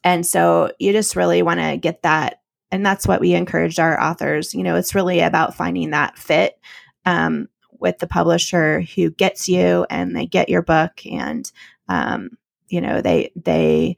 and 0.04 0.26
so 0.26 0.72
you 0.80 0.92
just 0.92 1.16
really 1.16 1.42
want 1.42 1.60
to 1.60 1.78
get 1.78 2.04
that. 2.04 2.42
And 2.72 2.86
that's 2.86 3.08
what 3.08 3.22
we 3.22 3.34
encouraged 3.34 3.80
our 3.80 4.02
authors. 4.02 4.54
You 4.54 4.64
know, 4.64 4.76
it's 4.76 4.96
really 4.96 5.20
about 5.20 5.56
finding 5.56 5.92
that 5.92 6.18
fit 6.18 6.60
um, 7.06 7.50
with 7.80 7.98
the 8.00 8.08
publisher 8.08 8.82
who 8.82 9.12
gets 9.12 9.50
you 9.50 9.86
and 9.90 10.16
they 10.16 10.26
get 10.26 10.50
your 10.50 10.62
book 10.62 11.06
and, 11.06 11.52
um, 11.88 12.38
you 12.68 12.82
know, 12.82 13.02
they, 13.02 13.32
they 13.36 13.98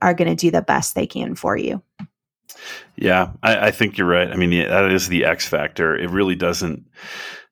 are 0.00 0.14
going 0.14 0.28
to 0.28 0.36
do 0.36 0.50
the 0.50 0.62
best 0.62 0.94
they 0.94 1.06
can 1.06 1.34
for 1.34 1.56
you. 1.56 1.82
Yeah, 2.96 3.32
I, 3.42 3.68
I, 3.68 3.70
think 3.70 3.96
you're 3.96 4.06
right. 4.06 4.30
I 4.30 4.36
mean, 4.36 4.50
that 4.50 4.90
is 4.90 5.08
the 5.08 5.24
X 5.24 5.46
factor. 5.46 5.96
It 5.96 6.10
really 6.10 6.34
doesn't 6.34 6.84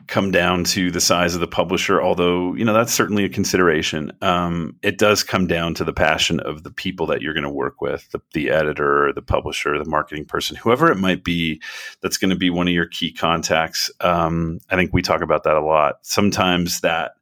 come 0.09 0.31
down 0.31 0.65
to 0.65 0.91
the 0.91 1.01
size 1.01 1.35
of 1.35 1.41
the 1.41 1.47
publisher, 1.47 2.03
although 2.03 2.55
you 2.55 2.65
know 2.65 2.73
that's 2.73 2.93
certainly 2.93 3.25
a 3.25 3.29
consideration. 3.29 4.11
Um, 4.23 4.77
it 4.83 4.99
does 4.99 5.23
come 5.23 5.47
down 5.47 5.75
to 5.75 5.85
the 5.85 5.93
passion 5.93 6.41
of 6.41 6.65
the 6.65 6.71
people 6.71 7.07
that 7.07 7.23
you're 7.23 7.35
going 7.35 7.45
to 7.45 7.51
work 7.51 7.81
with, 7.81 8.11
the, 8.11 8.21
the 8.33 8.51
editor, 8.51 9.13
the 9.15 9.23
publisher, 9.23 9.79
the 9.79 9.89
marketing 9.89 10.25
person, 10.25 10.57
whoever 10.57 10.91
it 10.91 10.97
might 10.97 11.25
be. 11.25 11.61
That's 12.01 12.17
going 12.17 12.31
to 12.31 12.37
be 12.37 12.51
one 12.51 12.67
of 12.67 12.75
your 12.75 12.87
key 12.87 13.13
contacts. 13.13 13.91
Um, 14.01 14.59
I 14.71 14.77
think 14.77 14.93
we 14.93 15.03
talk 15.03 15.21
about 15.21 15.45
that 15.45 15.57
a 15.57 15.65
lot. 15.65 15.99
Sometimes 16.03 16.81
that 16.81 17.13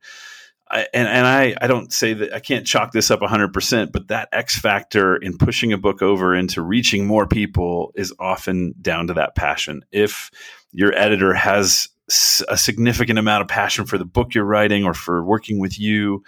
I, 0.69 0.87
and, 0.93 1.07
and 1.07 1.27
I, 1.27 1.55
I 1.61 1.67
don't 1.69 1.93
say 1.93 2.13
that 2.15 2.33
I 2.33 2.41
can't 2.41 2.67
chalk 2.67 2.93
this 2.93 3.11
up 3.11 3.21
100%, 3.21 3.93
but 3.93 4.09
that 4.09 4.29
X 4.33 4.59
factor 4.59 5.17
in 5.17 5.39
pushing 5.39 5.73
a 5.73 5.79
book 5.79 6.03
over 6.03 6.35
into 6.35 6.61
reaching 6.61 7.07
more 7.07 7.27
people 7.27 7.93
is 7.95 8.13
often 8.19 8.75
down 8.81 9.07
to 9.07 9.15
that 9.15 9.37
passion. 9.37 9.85
If 9.93 10.31
your 10.73 10.93
editor 10.97 11.35
has 11.35 11.89
a 12.49 12.57
significant 12.57 13.19
amount 13.19 13.43
of 13.43 13.49
passion 13.49 13.85
for 13.85 13.99
the 13.99 14.05
book 14.05 14.35
you're 14.35 14.45
writing 14.45 14.85
or 14.85 14.95
for 14.95 15.25
working 15.25 15.59
with 15.59 15.79
you, 15.79 16.23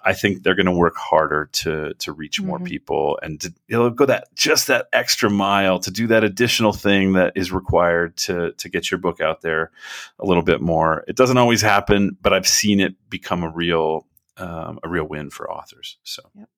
I 0.00 0.14
think 0.14 0.42
they're 0.42 0.54
going 0.54 0.66
to 0.66 0.72
work 0.72 0.96
harder 0.96 1.50
to 1.52 1.94
to 1.94 2.12
reach 2.12 2.40
more 2.40 2.58
mm-hmm. 2.58 2.66
people 2.66 3.18
and 3.22 3.40
to 3.40 3.52
you 3.66 3.76
know, 3.76 3.90
go 3.90 4.06
that 4.06 4.34
just 4.34 4.68
that 4.68 4.86
extra 4.92 5.28
mile 5.28 5.80
to 5.80 5.90
do 5.90 6.06
that 6.08 6.24
additional 6.24 6.72
thing 6.72 7.14
that 7.14 7.32
is 7.34 7.52
required 7.52 8.16
to 8.18 8.52
to 8.52 8.68
get 8.68 8.90
your 8.90 8.98
book 8.98 9.20
out 9.20 9.40
there 9.42 9.70
a 10.18 10.26
little 10.26 10.42
bit 10.42 10.60
more. 10.60 11.04
It 11.08 11.16
doesn't 11.16 11.38
always 11.38 11.62
happen, 11.62 12.16
but 12.20 12.32
I've 12.32 12.46
seen 12.46 12.80
it 12.80 12.94
become 13.10 13.42
a 13.42 13.50
real 13.50 14.06
um, 14.36 14.78
a 14.82 14.88
real 14.88 15.04
win 15.04 15.30
for 15.30 15.50
authors. 15.50 15.98
So. 16.04 16.22
Yep. 16.34 16.48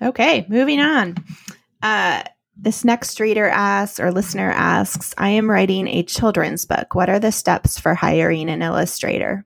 Okay, 0.00 0.46
moving 0.48 0.80
on. 0.80 1.16
Uh, 1.82 2.22
this 2.56 2.84
next 2.84 3.20
reader 3.20 3.48
asks 3.48 4.00
or 4.00 4.10
listener 4.10 4.50
asks, 4.50 5.14
I 5.16 5.30
am 5.30 5.50
writing 5.50 5.86
a 5.86 6.02
children's 6.02 6.66
book. 6.66 6.94
What 6.94 7.08
are 7.08 7.20
the 7.20 7.32
steps 7.32 7.78
for 7.78 7.94
hiring 7.94 8.50
an 8.50 8.62
illustrator? 8.62 9.44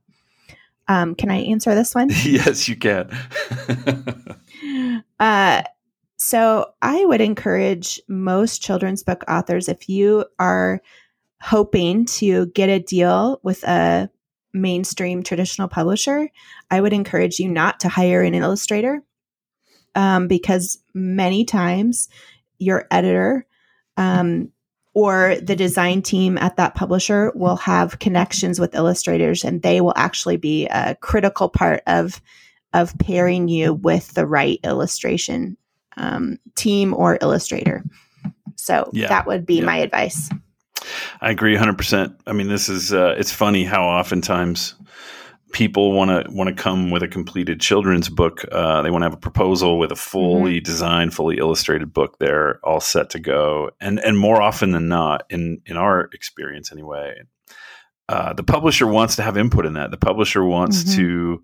Um, 0.89 1.15
can 1.15 1.31
I 1.31 1.43
answer 1.43 1.75
this 1.75 1.95
one? 1.95 2.11
yes, 2.25 2.69
you 2.69 2.77
can. 2.77 3.11
uh, 5.21 5.63
so 6.17 6.73
I 6.83 7.05
would 7.05 7.21
encourage 7.21 8.01
most 8.09 8.63
children's 8.63 9.03
book 9.03 9.25
authors 9.29 9.69
if 9.69 9.89
you 9.89 10.25
are 10.39 10.81
hoping 11.41 12.05
to 12.07 12.47
get 12.47 12.69
a 12.69 12.79
deal 12.79 13.41
with 13.43 13.65
a 13.65 14.09
mainstream 14.55 15.23
traditional 15.23 15.69
publisher, 15.69 16.29
I 16.71 16.81
would 16.81 16.93
encourage 16.93 17.39
you 17.39 17.49
not 17.49 17.81
to 17.81 17.89
hire 17.89 18.23
an 18.23 18.35
illustrator 18.35 19.03
um, 19.95 20.29
because 20.29 20.79
many 20.95 21.45
times 21.45 22.09
your 22.59 22.87
editor 22.91 23.47
um, 23.97 24.53
or 24.95 25.37
the 25.41 25.57
design 25.57 26.03
team 26.03 26.37
at 26.39 26.57
that 26.57 26.75
publisher 26.75 27.33
will 27.35 27.57
have 27.57 27.99
connections 27.99 28.61
with 28.61 28.75
illustrators 28.75 29.45
and 29.45 29.63
they 29.63 29.81
will 29.81 29.95
actually 29.97 30.37
be 30.37 30.67
a 30.69 30.95
critical 30.97 31.49
part 31.49 31.83
of 31.87 32.21
of 32.75 32.97
pairing 32.99 33.49
you 33.49 33.75
with 33.75 34.13
the 34.15 34.27
right 34.27 34.59
illustration 34.65 35.57
um, 35.97 36.39
team 36.55 36.95
or 36.95 37.19
illustrator 37.21 37.85
so 38.57 38.89
yeah. 38.93 39.09
that 39.09 39.27
would 39.27 39.45
be 39.47 39.57
yeah. 39.57 39.65
my 39.65 39.77
advice 39.77 40.31
i 41.21 41.31
agree 41.31 41.57
100% 41.57 42.15
i 42.27 42.33
mean 42.33 42.49
this 42.49 42.69
is 42.69 42.93
uh, 42.93 43.15
it's 43.19 43.33
funny 43.33 43.65
how 43.65 43.83
oftentimes 43.83 44.75
people 45.53 45.93
want 45.93 46.11
to 46.11 46.33
want 46.33 46.49
to 46.49 46.63
come 46.63 46.91
with 46.91 47.03
a 47.03 47.09
completed 47.09 47.61
children's 47.61 48.09
book. 48.09 48.45
Uh, 48.51 48.83
they 48.83 48.91
want 48.91 49.03
to 49.03 49.07
have 49.07 49.15
a 49.15 49.21
proposal 49.21 49.79
with 49.79 49.93
a 49.93 49.97
fully 49.97 50.57
mm-hmm. 50.57 50.65
designed, 50.65 51.15
fully 51.15 51.39
illustrated 51.39 51.93
book. 51.93 52.19
They're 52.19 52.59
all 52.65 52.81
set 52.81 53.11
to 53.11 53.21
go, 53.21 53.71
and 53.81 53.99
and 54.01 54.19
more 54.19 54.43
often 54.43 54.73
than 54.73 54.89
not, 54.89 55.25
in 55.31 55.61
in 55.67 55.77
our 55.77 56.09
experience 56.13 56.73
anyway, 56.73 57.23
uh, 58.09 58.33
the 58.33 58.43
publisher 58.43 58.87
wants 58.87 59.17
to 59.17 59.23
have 59.23 59.37
input 59.37 59.67
in 59.67 59.75
that. 59.75 59.91
The 59.91 59.97
publisher 59.97 60.45
wants 60.45 60.83
mm-hmm. 60.83 60.97
to, 60.97 61.43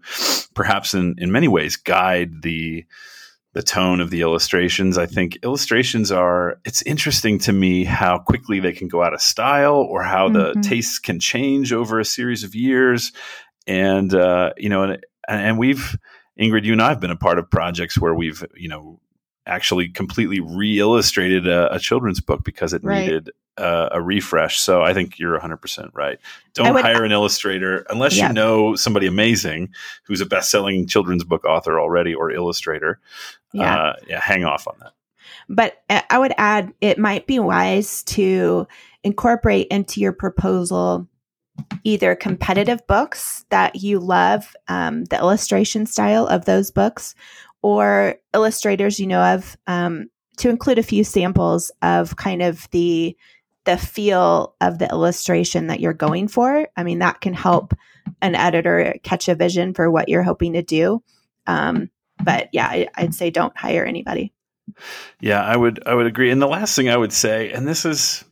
perhaps 0.55 0.95
in 0.95 1.15
in 1.19 1.31
many 1.31 1.49
ways, 1.49 1.77
guide 1.77 2.43
the 2.43 2.85
the 3.55 3.63
tone 3.63 4.01
of 4.01 4.11
the 4.11 4.21
illustrations. 4.21 4.99
I 4.99 5.07
think 5.07 5.39
illustrations 5.43 6.13
are, 6.13 6.61
it's 6.65 6.83
interesting 6.83 7.39
to 7.41 7.53
me 7.53 7.85
how 7.85 8.19
quickly 8.19 8.61
they 8.61 8.73
can 8.73 8.89
go 8.89 9.03
out 9.03 9.15
of 9.15 9.23
style 9.23 9.77
or 9.77 10.03
how 10.03 10.29
mm-hmm. 10.29 10.61
the 10.61 10.69
tastes 10.69 10.99
can 10.99 11.19
change 11.19 11.73
over 11.73 11.99
a 11.99 12.05
series 12.05 12.45
of 12.45 12.55
years 12.55 13.11
and 13.69 14.13
uh, 14.15 14.53
you 14.57 14.69
know, 14.69 14.83
and 14.83 15.07
and 15.29 15.59
we've 15.59 15.97
Ingrid, 16.41 16.65
you 16.65 16.73
and 16.73 16.83
I 16.83 16.89
have 16.89 17.01
been 17.01 17.11
a 17.11 17.17
part 17.17 17.39
of 17.39 17.51
projects 17.51 17.99
where 17.99 18.15
we've 18.15 18.45
you 18.57 18.69
know 18.69 19.01
actually 19.47 19.89
completely 19.89 20.41
re-illustrated 20.41 21.47
a, 21.47 21.75
a 21.75 21.79
children's 21.79 22.21
book 22.21 22.45
because 22.45 22.73
it 22.73 22.85
right. 22.85 23.01
needed 23.01 23.31
uh, 23.57 23.89
a 23.93 24.01
refresh. 24.01 24.59
So 24.59 24.83
I 24.83 24.93
think 24.93 25.19
you're 25.19 25.39
100% 25.39 25.91
right. 25.95 26.19
Don't 26.53 26.75
would, 26.75 26.85
hire 26.85 27.03
an 27.03 27.13
illustrator 27.13 27.87
unless 27.89 28.17
yeah. 28.17 28.29
you 28.29 28.35
know 28.35 28.77
somebody 28.77 29.07
amazing 29.07 29.71
who's 30.05 30.21
a 30.21 30.27
best-selling 30.27 30.87
children's 30.87 31.25
book 31.25 31.45
author 31.45 31.81
already 31.81 32.15
or 32.15 32.31
illustrator. 32.31 33.01
Yeah. 33.53 33.77
Uh, 33.77 33.93
yeah, 34.07 34.21
hang 34.21 34.45
off 34.45 34.69
on 34.69 34.77
that. 34.81 34.93
But 35.49 35.83
uh, 35.89 36.03
I 36.11 36.19
would 36.19 36.35
add 36.37 36.73
it 36.81 36.99
might 36.99 37.27
be 37.27 37.39
wise 37.39 38.03
to 38.05 38.69
incorporate 39.03 39.69
into 39.69 40.01
your 40.01 40.13
proposal 40.13 41.09
either 41.85 42.15
competitive 42.15 42.87
books 42.87 43.45
that 43.51 43.77
you 43.77 43.99
love, 43.99 44.55
um, 44.69 45.05
the 45.05 45.19
illustration 45.19 45.87
style 45.87 46.27
of 46.27 46.45
those 46.45 46.71
books, 46.71 47.15
or 47.63 48.17
illustrators 48.35 49.01
you 49.01 49.07
know 49.07 49.35
of, 49.35 49.57
um, 49.67 50.09
to 50.39 50.49
include 50.49 50.79
a 50.79 50.83
few 50.83 51.05
samples 51.05 51.71
of 51.83 52.17
kind 52.17 52.43
of 52.43 52.69
the 52.71 53.17
the 53.65 53.77
feel 53.77 54.55
of 54.63 54.79
the 54.79 54.89
illustration 54.89 55.67
that 55.67 55.79
you're 55.79 55.93
going 55.93 56.27
for. 56.27 56.67
I 56.75 56.85
mean, 56.85 57.01
that 57.01 57.21
can 57.21 57.35
help 57.35 57.75
an 58.23 58.35
editor 58.35 58.95
catch 59.03 59.29
a 59.29 59.35
vision 59.35 59.75
for 59.75 59.91
what 59.91 60.09
you're 60.09 60.23
hoping 60.23 60.55
to 60.55 60.63
do. 60.63 61.03
Um, 61.47 61.91
but 62.23 62.49
yeah, 62.53 62.67
I, 62.67 62.89
I'd 62.95 63.15
say 63.15 63.31
don't 63.31 63.57
hire 63.57 63.85
anybody. 63.85 64.33
Yeah, 65.21 65.43
I 65.43 65.57
would 65.57 65.87
I 65.87 65.95
would 65.95 66.07
agree. 66.07 66.31
And 66.31 66.41
the 66.41 66.49
last 66.49 66.75
thing 66.77 66.89
I 66.89 66.97
would 66.97 67.13
say, 67.13 67.53
and 67.53 67.67
this 67.67 67.85
is 67.85 68.25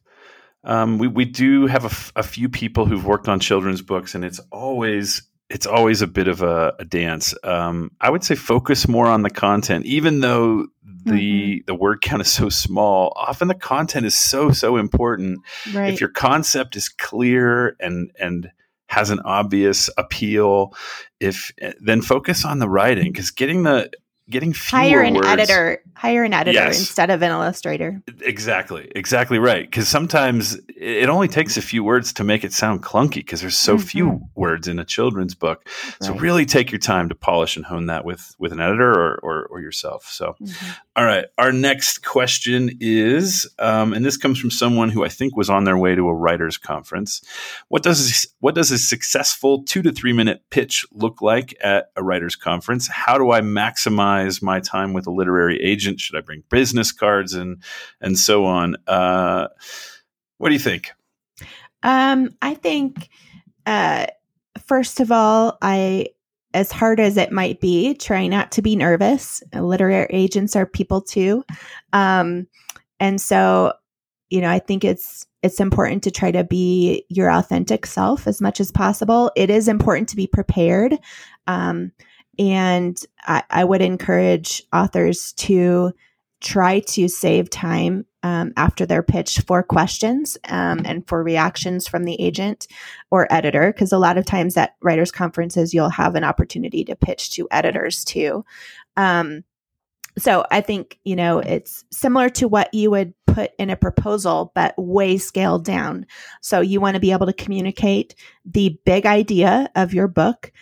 um, 0.66 0.98
we 0.98 1.08
we 1.08 1.24
do 1.24 1.66
have 1.66 1.84
a, 1.84 1.88
f- 1.88 2.12
a 2.16 2.22
few 2.22 2.48
people 2.48 2.86
who've 2.86 3.04
worked 3.04 3.28
on 3.28 3.40
children's 3.40 3.82
books, 3.82 4.14
and 4.14 4.24
it's 4.24 4.40
always 4.50 5.22
it's 5.48 5.66
always 5.66 6.02
a 6.02 6.06
bit 6.06 6.26
of 6.26 6.42
a, 6.42 6.74
a 6.78 6.84
dance. 6.84 7.34
Um, 7.44 7.92
I 8.00 8.10
would 8.10 8.24
say 8.24 8.34
focus 8.34 8.88
more 8.88 9.06
on 9.06 9.22
the 9.22 9.30
content, 9.30 9.86
even 9.86 10.20
though 10.20 10.66
the 11.04 11.12
mm-hmm. 11.12 11.64
the 11.66 11.74
word 11.74 12.00
count 12.02 12.22
is 12.22 12.30
so 12.30 12.48
small. 12.48 13.12
Often 13.16 13.48
the 13.48 13.54
content 13.54 14.06
is 14.06 14.16
so 14.16 14.50
so 14.50 14.76
important. 14.76 15.40
Right. 15.72 15.92
If 15.92 16.00
your 16.00 16.10
concept 16.10 16.74
is 16.76 16.88
clear 16.88 17.76
and 17.78 18.10
and 18.18 18.50
has 18.88 19.10
an 19.10 19.20
obvious 19.20 19.88
appeal, 19.96 20.74
if 21.20 21.52
then 21.80 22.02
focus 22.02 22.44
on 22.44 22.58
the 22.58 22.68
writing 22.68 23.12
because 23.12 23.30
getting 23.30 23.62
the 23.62 23.90
getting 24.28 24.52
hire 24.52 25.02
an 25.02 25.14
words. 25.14 25.26
editor 25.26 25.82
hire 25.94 26.24
an 26.24 26.32
editor 26.32 26.58
yes. 26.58 26.78
instead 26.78 27.10
of 27.10 27.22
an 27.22 27.30
illustrator 27.30 28.02
exactly 28.22 28.90
exactly 28.96 29.38
right 29.38 29.70
because 29.70 29.86
sometimes 29.86 30.58
it 30.76 31.08
only 31.08 31.28
takes 31.28 31.56
a 31.56 31.62
few 31.62 31.84
words 31.84 32.12
to 32.12 32.24
make 32.24 32.42
it 32.42 32.52
sound 32.52 32.82
clunky 32.82 33.16
because 33.16 33.40
there's 33.40 33.56
so 33.56 33.76
mm-hmm. 33.76 33.86
few 33.86 34.20
words 34.34 34.66
in 34.66 34.80
a 34.80 34.84
children's 34.84 35.34
book 35.34 35.62
right. 35.66 35.94
so 36.00 36.14
really 36.14 36.44
take 36.44 36.72
your 36.72 36.78
time 36.78 37.08
to 37.08 37.14
polish 37.14 37.56
and 37.56 37.66
hone 37.66 37.86
that 37.86 38.04
with 38.04 38.34
with 38.38 38.52
an 38.52 38.60
editor 38.60 38.90
or 38.90 39.18
or, 39.22 39.46
or 39.46 39.60
yourself 39.60 40.06
so 40.06 40.34
mm-hmm. 40.40 40.70
all 40.96 41.04
right 41.04 41.26
our 41.38 41.52
next 41.52 42.04
question 42.04 42.70
is 42.80 43.48
um, 43.60 43.92
and 43.92 44.04
this 44.04 44.16
comes 44.16 44.40
from 44.40 44.50
someone 44.50 44.90
who 44.90 45.04
i 45.04 45.08
think 45.08 45.36
was 45.36 45.48
on 45.48 45.64
their 45.64 45.78
way 45.78 45.94
to 45.94 46.08
a 46.08 46.14
writers 46.14 46.58
conference 46.58 47.22
what 47.68 47.84
does 47.84 48.26
what 48.40 48.56
does 48.56 48.72
a 48.72 48.78
successful 48.78 49.62
two 49.62 49.82
to 49.82 49.92
three 49.92 50.12
minute 50.12 50.42
pitch 50.50 50.84
look 50.90 51.22
like 51.22 51.56
at 51.62 51.92
a 51.94 52.02
writers 52.02 52.34
conference 52.34 52.88
how 52.88 53.16
do 53.16 53.30
i 53.30 53.40
maximize 53.40 54.15
my 54.42 54.60
time 54.60 54.92
with 54.92 55.06
a 55.06 55.10
literary 55.10 55.60
agent 55.62 56.00
should 56.00 56.16
i 56.16 56.20
bring 56.20 56.42
business 56.50 56.92
cards 56.92 57.34
and 57.34 57.62
and 58.00 58.18
so 58.18 58.44
on 58.44 58.76
uh, 58.86 59.48
what 60.38 60.48
do 60.48 60.54
you 60.54 60.60
think? 60.60 60.92
Um, 61.82 62.30
I 62.42 62.54
think, 62.54 63.08
uh, 63.64 64.06
first 64.66 65.00
of 65.00 65.12
all, 65.12 65.58
I, 65.62 66.08
as 66.54 66.72
hard 66.72 67.00
as 67.00 67.16
it 67.16 67.32
might 67.32 67.60
be, 67.60 67.94
try 67.94 68.26
not 68.26 68.52
to 68.52 68.62
be 68.62 68.76
nervous. 68.76 69.42
Literary 69.54 70.06
agents 70.10 70.56
are 70.56 70.66
people 70.66 71.00
too. 71.00 71.44
Um, 71.92 72.46
and 72.98 73.20
so, 73.20 73.74
you 74.30 74.40
know, 74.40 74.50
I 74.50 74.58
think 74.58 74.84
it's, 74.84 75.26
it's 75.42 75.60
important 75.60 76.02
to 76.04 76.10
try 76.10 76.30
to 76.30 76.44
be 76.44 77.04
your 77.08 77.30
authentic 77.30 77.86
self 77.86 78.26
as 78.26 78.40
much 78.40 78.58
as 78.58 78.72
possible. 78.72 79.30
It 79.36 79.50
is 79.50 79.68
important 79.68 80.08
to 80.08 80.16
be 80.16 80.26
prepared. 80.26 80.98
Um, 81.46 81.92
and 82.38 83.00
I, 83.26 83.42
I 83.50 83.64
would 83.64 83.82
encourage 83.82 84.62
authors 84.72 85.32
to 85.34 85.92
try 86.40 86.80
to 86.80 87.08
save 87.08 87.48
time 87.48 88.04
um, 88.22 88.52
after 88.56 88.84
their 88.84 89.02
pitch 89.02 89.40
for 89.46 89.62
questions 89.62 90.36
um, 90.48 90.82
and 90.84 91.06
for 91.08 91.22
reactions 91.22 91.88
from 91.88 92.04
the 92.04 92.20
agent 92.20 92.66
or 93.10 93.32
editor, 93.32 93.72
because 93.72 93.92
a 93.92 93.98
lot 93.98 94.18
of 94.18 94.26
times 94.26 94.56
at 94.56 94.74
writers' 94.82 95.12
conferences, 95.12 95.72
you'll 95.72 95.88
have 95.88 96.14
an 96.14 96.24
opportunity 96.24 96.84
to 96.84 96.96
pitch 96.96 97.30
to 97.32 97.48
editors 97.50 98.04
too. 98.04 98.44
Um, 98.96 99.44
so 100.18 100.44
I 100.50 100.60
think, 100.60 100.98
you 101.04 101.14
know, 101.14 101.38
it's 101.38 101.84
similar 101.90 102.28
to 102.30 102.48
what 102.48 102.72
you 102.72 102.90
would 102.90 103.12
put 103.26 103.52
in 103.58 103.70
a 103.70 103.76
proposal, 103.76 104.50
but 104.54 104.74
way 104.78 105.18
scaled 105.18 105.64
down. 105.64 106.06
So 106.40 106.60
you 106.60 106.80
want 106.80 106.94
to 106.94 107.00
be 107.00 107.12
able 107.12 107.26
to 107.26 107.32
communicate 107.32 108.14
the 108.44 108.78
big 108.84 109.04
idea 109.06 109.70
of 109.74 109.92
your 109.92 110.08
book. 110.08 110.52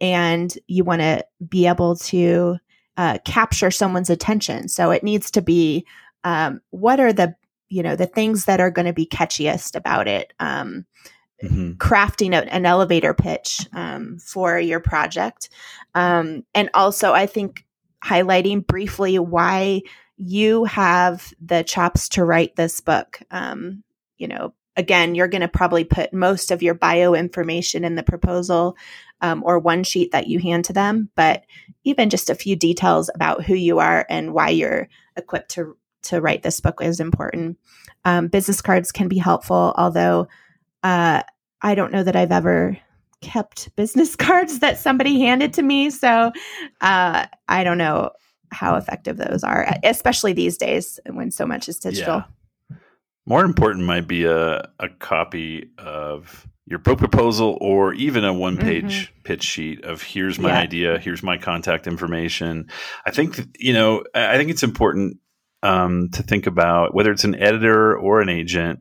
And 0.00 0.56
you 0.66 0.84
want 0.84 1.00
to 1.00 1.24
be 1.48 1.66
able 1.66 1.96
to 1.96 2.58
uh, 2.96 3.18
capture 3.24 3.70
someone's 3.70 4.10
attention. 4.10 4.68
So 4.68 4.90
it 4.90 5.02
needs 5.02 5.30
to 5.32 5.42
be 5.42 5.86
um, 6.24 6.60
what 6.70 7.00
are 7.00 7.12
the 7.12 7.36
you 7.68 7.82
know 7.82 7.96
the 7.96 8.06
things 8.06 8.44
that 8.44 8.60
are 8.60 8.70
going 8.70 8.86
to 8.86 8.92
be 8.92 9.06
catchiest 9.06 9.76
about 9.76 10.08
it. 10.08 10.32
Um, 10.38 10.86
mm-hmm. 11.42 11.72
Crafting 11.72 12.32
a, 12.32 12.52
an 12.52 12.66
elevator 12.66 13.14
pitch 13.14 13.66
um, 13.72 14.18
for 14.18 14.58
your 14.58 14.80
project, 14.80 15.48
um, 15.94 16.44
and 16.54 16.70
also 16.74 17.12
I 17.12 17.26
think 17.26 17.64
highlighting 18.04 18.66
briefly 18.66 19.18
why 19.18 19.82
you 20.16 20.64
have 20.64 21.32
the 21.40 21.62
chops 21.62 22.08
to 22.10 22.24
write 22.24 22.56
this 22.56 22.80
book. 22.80 23.20
Um, 23.30 23.82
you 24.16 24.28
know, 24.28 24.54
again, 24.76 25.14
you're 25.14 25.28
going 25.28 25.42
to 25.42 25.48
probably 25.48 25.84
put 25.84 26.12
most 26.12 26.50
of 26.50 26.62
your 26.62 26.74
bio 26.74 27.14
information 27.14 27.84
in 27.84 27.96
the 27.96 28.02
proposal 28.02 28.76
um, 29.20 29.42
or 29.44 29.58
one 29.58 29.84
sheet 29.84 30.12
that 30.12 30.26
you 30.26 30.38
hand 30.38 30.64
to 30.66 30.72
them, 30.72 31.10
but 31.14 31.44
even 31.84 32.10
just 32.10 32.30
a 32.30 32.34
few 32.34 32.56
details 32.56 33.10
about 33.14 33.44
who 33.44 33.54
you 33.54 33.78
are 33.78 34.06
and 34.08 34.34
why 34.34 34.50
you're 34.50 34.88
equipped 35.16 35.50
to 35.52 35.76
to 36.02 36.20
write 36.20 36.42
this 36.42 36.60
book 36.60 36.80
is 36.80 37.00
important. 37.00 37.58
Um, 38.04 38.28
business 38.28 38.62
cards 38.62 38.92
can 38.92 39.08
be 39.08 39.18
helpful, 39.18 39.74
although 39.76 40.28
uh, 40.82 41.22
I 41.62 41.74
don't 41.74 41.92
know 41.92 42.04
that 42.04 42.14
I've 42.14 42.30
ever 42.30 42.78
kept 43.20 43.74
business 43.76 44.14
cards 44.16 44.60
that 44.60 44.78
somebody 44.78 45.20
handed 45.20 45.52
to 45.54 45.62
me. 45.62 45.90
So 45.90 46.32
uh, 46.80 47.26
I 47.48 47.64
don't 47.64 47.78
know 47.78 48.10
how 48.52 48.76
effective 48.76 49.16
those 49.16 49.42
are, 49.42 49.68
especially 49.82 50.32
these 50.32 50.56
days 50.56 51.00
when 51.10 51.30
so 51.30 51.46
much 51.46 51.68
is 51.68 51.78
digital. 51.78 52.22
Yeah. 52.70 52.76
More 53.26 53.44
important 53.44 53.84
might 53.84 54.06
be 54.06 54.24
a, 54.24 54.68
a 54.78 54.88
copy 55.00 55.70
of 55.78 56.46
your 56.66 56.80
book 56.80 56.98
proposal 56.98 57.56
or 57.60 57.94
even 57.94 58.24
a 58.24 58.32
one 58.32 58.56
page 58.56 59.06
mm-hmm. 59.06 59.22
pitch 59.22 59.44
sheet 59.44 59.84
of 59.84 60.02
here's 60.02 60.38
my 60.38 60.48
yeah. 60.48 60.58
idea, 60.58 60.98
here's 60.98 61.22
my 61.22 61.38
contact 61.38 61.86
information. 61.86 62.68
I 63.06 63.12
think, 63.12 63.40
you 63.58 63.72
know, 63.72 64.02
I 64.14 64.36
think 64.36 64.50
it's 64.50 64.64
important 64.64 65.18
um, 65.62 66.10
to 66.10 66.22
think 66.22 66.46
about 66.46 66.94
whether 66.94 67.12
it's 67.12 67.24
an 67.24 67.36
editor 67.36 67.96
or 67.96 68.20
an 68.20 68.28
agent. 68.28 68.80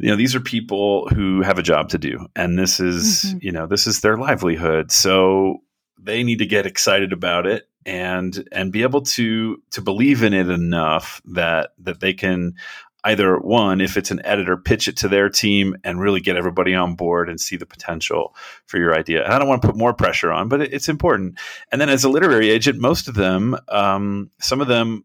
You 0.00 0.10
know, 0.10 0.16
these 0.16 0.34
are 0.34 0.40
people 0.40 1.08
who 1.08 1.42
have 1.42 1.58
a 1.58 1.62
job 1.62 1.90
to 1.90 1.98
do, 1.98 2.26
and 2.34 2.58
this 2.58 2.80
is, 2.80 3.26
mm-hmm. 3.26 3.38
you 3.42 3.52
know, 3.52 3.66
this 3.66 3.86
is 3.86 4.00
their 4.00 4.16
livelihood. 4.16 4.90
So 4.90 5.58
they 6.00 6.24
need 6.24 6.40
to 6.40 6.46
get 6.46 6.66
excited 6.66 7.12
about 7.12 7.46
it 7.46 7.68
and 7.86 8.48
and 8.50 8.72
be 8.72 8.82
able 8.82 9.02
to 9.02 9.62
to 9.70 9.80
believe 9.80 10.22
in 10.22 10.34
it 10.34 10.48
enough 10.48 11.22
that 11.26 11.70
that 11.78 12.00
they 12.00 12.12
can 12.12 12.54
either 13.04 13.38
one, 13.38 13.80
if 13.80 13.96
it's 13.96 14.10
an 14.10 14.20
editor, 14.24 14.56
pitch 14.56 14.88
it 14.88 14.96
to 14.98 15.08
their 15.08 15.28
team 15.28 15.76
and 15.84 16.00
really 16.00 16.20
get 16.20 16.36
everybody 16.36 16.74
on 16.74 16.94
board 16.94 17.28
and 17.28 17.40
see 17.40 17.56
the 17.56 17.66
potential 17.66 18.34
for 18.66 18.78
your 18.78 18.94
idea. 18.94 19.22
And 19.24 19.32
I 19.32 19.38
don't 19.38 19.48
want 19.48 19.62
to 19.62 19.68
put 19.68 19.76
more 19.76 19.92
pressure 19.92 20.32
on, 20.32 20.48
but 20.48 20.62
it's 20.62 20.88
important. 20.88 21.38
And 21.70 21.80
then 21.80 21.88
as 21.88 22.04
a 22.04 22.08
literary 22.08 22.50
agent, 22.50 22.80
most 22.80 23.06
of 23.06 23.14
them, 23.14 23.56
um, 23.68 24.30
some 24.40 24.60
of 24.60 24.68
them 24.68 25.04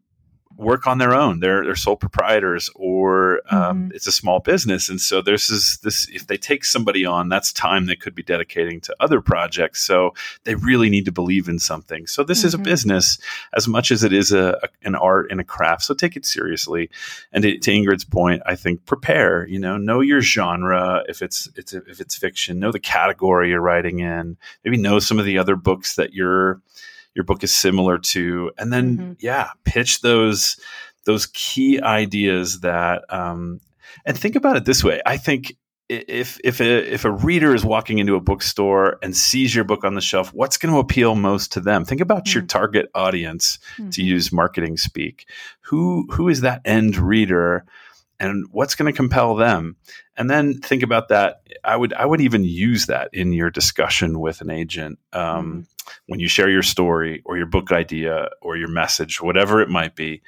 work 0.60 0.86
on 0.86 0.98
their 0.98 1.14
own. 1.14 1.40
They're 1.40 1.64
they're 1.64 1.74
sole 1.74 1.96
proprietors, 1.96 2.70
or 2.74 3.40
um, 3.50 3.84
mm-hmm. 3.84 3.92
it's 3.94 4.06
a 4.06 4.12
small 4.12 4.40
business, 4.40 4.88
and 4.88 5.00
so 5.00 5.22
this 5.22 5.50
is 5.50 5.78
this. 5.82 6.08
If 6.10 6.26
they 6.26 6.36
take 6.36 6.64
somebody 6.64 7.04
on, 7.04 7.28
that's 7.28 7.52
time 7.52 7.86
they 7.86 7.96
could 7.96 8.14
be 8.14 8.22
dedicating 8.22 8.80
to 8.82 8.94
other 9.00 9.20
projects. 9.20 9.82
So 9.82 10.14
they 10.44 10.54
really 10.54 10.90
need 10.90 11.06
to 11.06 11.12
believe 11.12 11.48
in 11.48 11.58
something. 11.58 12.06
So 12.06 12.22
this 12.22 12.40
mm-hmm. 12.40 12.46
is 12.46 12.54
a 12.54 12.56
mm-hmm. 12.58 12.64
business 12.64 13.18
as 13.54 13.66
much 13.66 13.90
as 13.90 14.04
it 14.04 14.12
is 14.12 14.32
a, 14.32 14.60
a, 14.62 14.68
an 14.82 14.94
art 14.94 15.30
and 15.30 15.40
a 15.40 15.44
craft. 15.44 15.82
So 15.82 15.94
take 15.94 16.16
it 16.16 16.26
seriously. 16.26 16.90
And 17.32 17.42
to, 17.42 17.58
to, 17.58 17.70
Ingrid's 17.70 18.04
point, 18.04 18.42
I 18.44 18.56
think 18.56 18.84
prepare. 18.84 19.46
You 19.46 19.58
know, 19.58 19.78
know 19.78 20.00
your 20.00 20.20
genre. 20.20 21.02
If 21.08 21.22
it's 21.22 21.48
it's 21.56 21.72
if 21.72 22.00
it's 22.00 22.16
fiction, 22.16 22.60
know 22.60 22.70
the 22.70 22.78
category 22.78 23.48
you're 23.50 23.60
writing 23.60 24.00
in. 24.00 24.36
Maybe 24.64 24.76
know 24.76 24.98
some 24.98 25.18
of 25.18 25.24
the 25.24 25.38
other 25.38 25.56
books 25.56 25.96
that 25.96 26.12
you're 26.12 26.60
your 27.20 27.24
book 27.24 27.44
is 27.44 27.54
similar 27.54 27.98
to 27.98 28.50
and 28.58 28.72
then 28.72 28.96
mm-hmm. 28.96 29.12
yeah 29.20 29.50
pitch 29.64 30.00
those 30.00 30.58
those 31.04 31.26
key 31.26 31.80
ideas 31.80 32.60
that 32.60 33.04
um, 33.08 33.60
and 34.04 34.18
think 34.18 34.36
about 34.36 34.56
it 34.56 34.64
this 34.64 34.82
way 34.82 35.00
i 35.06 35.16
think 35.16 35.54
if 35.90 36.38
if 36.44 36.60
a, 36.60 36.92
if 36.92 37.04
a 37.04 37.10
reader 37.10 37.52
is 37.52 37.64
walking 37.64 37.98
into 37.98 38.14
a 38.14 38.20
bookstore 38.20 38.98
and 39.02 39.16
sees 39.16 39.54
your 39.54 39.64
book 39.64 39.84
on 39.84 39.94
the 39.94 40.00
shelf, 40.00 40.32
what's 40.32 40.56
going 40.56 40.72
to 40.72 40.78
appeal 40.78 41.16
most 41.16 41.52
to 41.52 41.60
them? 41.60 41.84
Think 41.84 42.00
about 42.00 42.26
mm-hmm. 42.26 42.38
your 42.38 42.46
target 42.46 42.88
audience, 42.94 43.58
mm-hmm. 43.76 43.90
to 43.90 44.02
use 44.04 44.32
marketing 44.32 44.76
speak. 44.76 45.28
Who 45.62 46.06
who 46.12 46.28
is 46.28 46.42
that 46.42 46.62
end 46.64 46.96
reader, 46.96 47.64
and 48.20 48.46
what's 48.52 48.76
going 48.76 48.92
to 48.92 48.96
compel 48.96 49.34
them? 49.34 49.76
And 50.16 50.30
then 50.30 50.60
think 50.60 50.84
about 50.84 51.08
that. 51.08 51.42
I 51.64 51.76
would 51.76 51.92
I 51.94 52.06
would 52.06 52.20
even 52.20 52.44
use 52.44 52.86
that 52.86 53.08
in 53.12 53.32
your 53.32 53.50
discussion 53.50 54.20
with 54.20 54.40
an 54.40 54.50
agent. 54.50 54.98
Um, 55.12 55.20
mm-hmm 55.20 55.60
when 56.06 56.20
you 56.20 56.28
share 56.28 56.48
your 56.48 56.62
story 56.62 57.22
or 57.24 57.36
your 57.36 57.46
book 57.46 57.72
idea 57.72 58.30
or 58.40 58.56
your 58.56 58.68
message, 58.68 59.20
whatever 59.20 59.60
it 59.60 59.68
might 59.68 59.94
be. 59.94 60.22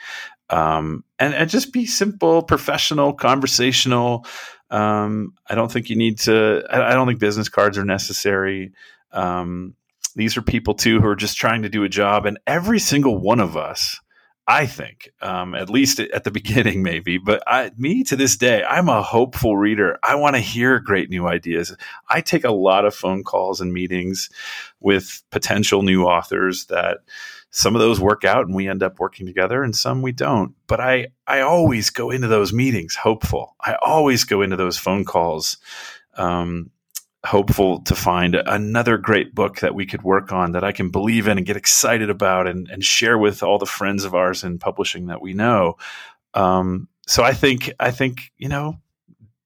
Um, 0.50 1.04
and, 1.18 1.34
and 1.34 1.48
just 1.48 1.72
be 1.72 1.86
simple, 1.86 2.42
professional, 2.42 3.14
conversational. 3.14 4.26
Um, 4.70 5.34
I 5.48 5.54
don't 5.54 5.72
think 5.72 5.88
you 5.88 5.96
need 5.96 6.18
to, 6.20 6.64
I, 6.70 6.90
I, 6.90 6.94
don't 6.94 7.06
think 7.06 7.20
business 7.20 7.48
cards 7.48 7.78
are 7.78 7.84
necessary. 7.84 8.72
Um, 9.12 9.74
these 10.14 10.36
are 10.36 10.42
people 10.42 10.74
too 10.74 11.00
who 11.00 11.06
are 11.06 11.16
just 11.16 11.36
trying 11.36 11.62
to 11.62 11.68
do 11.68 11.84
a 11.84 11.88
job. 11.88 12.26
And 12.26 12.38
every 12.46 12.78
single 12.78 13.18
one 13.18 13.40
of 13.40 13.56
us, 13.56 14.00
I 14.46 14.66
think, 14.66 15.10
um, 15.20 15.54
at 15.54 15.70
least 15.70 16.00
at 16.00 16.24
the 16.24 16.30
beginning, 16.42 16.82
maybe, 16.82 17.18
but 17.18 17.42
I, 17.46 17.70
me 17.76 18.02
to 18.04 18.16
this 18.16 18.36
day, 18.36 18.64
I'm 18.64 18.88
a 18.88 19.02
hopeful 19.02 19.56
reader. 19.56 19.98
I 20.02 20.16
want 20.16 20.36
to 20.36 20.40
hear 20.40 20.80
great 20.80 21.10
new 21.10 21.26
ideas. 21.26 21.76
I 22.08 22.20
take 22.20 22.44
a 22.44 22.52
lot 22.52 22.84
of 22.84 22.94
phone 22.94 23.22
calls 23.22 23.60
and 23.60 23.72
meetings 23.72 24.30
with 24.80 25.22
potential 25.30 25.82
new 25.82 26.04
authors 26.04 26.66
that 26.66 26.98
some 27.50 27.76
of 27.76 27.80
those 27.80 28.00
work 28.00 28.24
out 28.24 28.46
and 28.46 28.54
we 28.54 28.66
end 28.66 28.82
up 28.82 28.98
working 28.98 29.26
together 29.26 29.62
and 29.62 29.76
some 29.76 30.02
we 30.02 30.10
don't. 30.10 30.54
But 30.66 30.80
I, 30.80 31.08
I 31.26 31.40
always 31.40 31.90
go 31.90 32.10
into 32.10 32.26
those 32.26 32.52
meetings 32.52 32.94
hopeful. 32.94 33.54
I 33.60 33.76
always 33.82 34.24
go 34.24 34.40
into 34.40 34.56
those 34.56 34.78
phone 34.78 35.04
calls 35.04 35.58
um, 36.14 36.70
hopeful 37.24 37.80
to 37.82 37.94
find 37.94 38.34
another 38.34 38.98
great 38.98 39.34
book 39.34 39.60
that 39.60 39.74
we 39.74 39.86
could 39.86 40.02
work 40.02 40.32
on 40.32 40.52
that 40.52 40.64
I 40.64 40.72
can 40.72 40.90
believe 40.90 41.28
in 41.28 41.38
and 41.38 41.46
get 41.46 41.56
excited 41.56 42.10
about 42.10 42.48
and, 42.48 42.68
and 42.68 42.84
share 42.84 43.16
with 43.16 43.42
all 43.42 43.58
the 43.58 43.66
friends 43.66 44.04
of 44.04 44.14
ours 44.14 44.42
in 44.42 44.58
publishing 44.58 45.06
that 45.06 45.22
we 45.22 45.32
know. 45.32 45.76
Um, 46.34 46.88
so 47.06 47.22
I 47.22 47.32
think 47.32 47.72
I 47.78 47.90
think 47.90 48.32
you 48.38 48.48
know 48.48 48.78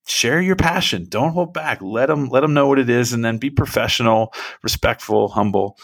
share 0.07 0.41
your 0.41 0.57
passion. 0.57 1.07
Don't 1.09 1.33
hold 1.33 1.53
back. 1.53 1.83
Let 1.83 2.07
them 2.07 2.29
let 2.29 2.41
them 2.41 2.55
know 2.55 2.67
what 2.67 2.79
it 2.79 2.89
is, 2.89 3.13
and 3.13 3.25
then 3.25 3.39
be 3.39 3.51
professional, 3.51 4.33
respectful, 4.63 5.29
humble, 5.29 5.79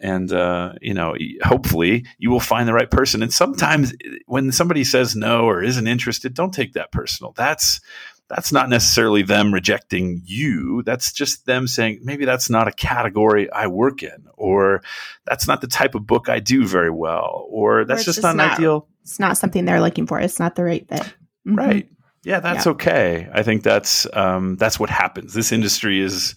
and 0.00 0.32
uh, 0.32 0.74
you 0.80 0.94
know 0.94 1.14
hopefully 1.42 2.04
you 2.18 2.30
will 2.30 2.40
find 2.40 2.68
the 2.68 2.74
right 2.74 2.90
person. 2.90 3.22
And 3.22 3.32
sometimes 3.32 3.94
when 4.26 4.52
somebody 4.52 4.84
says 4.84 5.16
no 5.16 5.44
or 5.44 5.62
isn't 5.62 5.86
interested, 5.86 6.34
don't 6.34 6.52
take 6.52 6.74
that 6.74 6.92
personal. 6.92 7.32
That's 7.32 7.80
that's 8.28 8.52
not 8.52 8.68
necessarily 8.68 9.22
them 9.22 9.52
rejecting 9.52 10.22
you. 10.24 10.82
That's 10.84 11.12
just 11.12 11.46
them 11.46 11.66
saying, 11.66 12.00
maybe 12.02 12.24
that's 12.24 12.50
not 12.50 12.68
a 12.68 12.72
category 12.72 13.50
I 13.50 13.66
work 13.68 14.02
in, 14.02 14.26
or 14.34 14.82
that's 15.24 15.48
not 15.48 15.60
the 15.60 15.66
type 15.66 15.94
of 15.94 16.06
book 16.06 16.28
I 16.28 16.38
do 16.40 16.66
very 16.66 16.90
well, 16.90 17.46
or 17.48 17.84
that's 17.84 18.02
or 18.02 18.04
just, 18.04 18.16
just, 18.18 18.22
not, 18.22 18.36
not 18.36 18.58
ideal. 18.58 18.86
It's 19.02 19.18
not 19.18 19.38
something 19.38 19.64
they're 19.64 19.80
looking 19.80 20.06
for. 20.06 20.20
It's 20.20 20.38
not 20.38 20.56
the 20.56 20.64
right 20.64 20.86
fit. 20.86 21.00
Mm-hmm. 21.00 21.54
Right. 21.54 21.88
Yeah, 22.24 22.40
that's 22.40 22.66
yeah. 22.66 22.72
okay. 22.72 23.28
I 23.32 23.42
think 23.42 23.62
that's 23.62 24.06
um, 24.12 24.56
that's 24.56 24.78
what 24.78 24.90
happens. 24.90 25.32
This 25.32 25.50
industry 25.50 26.00
is 26.00 26.34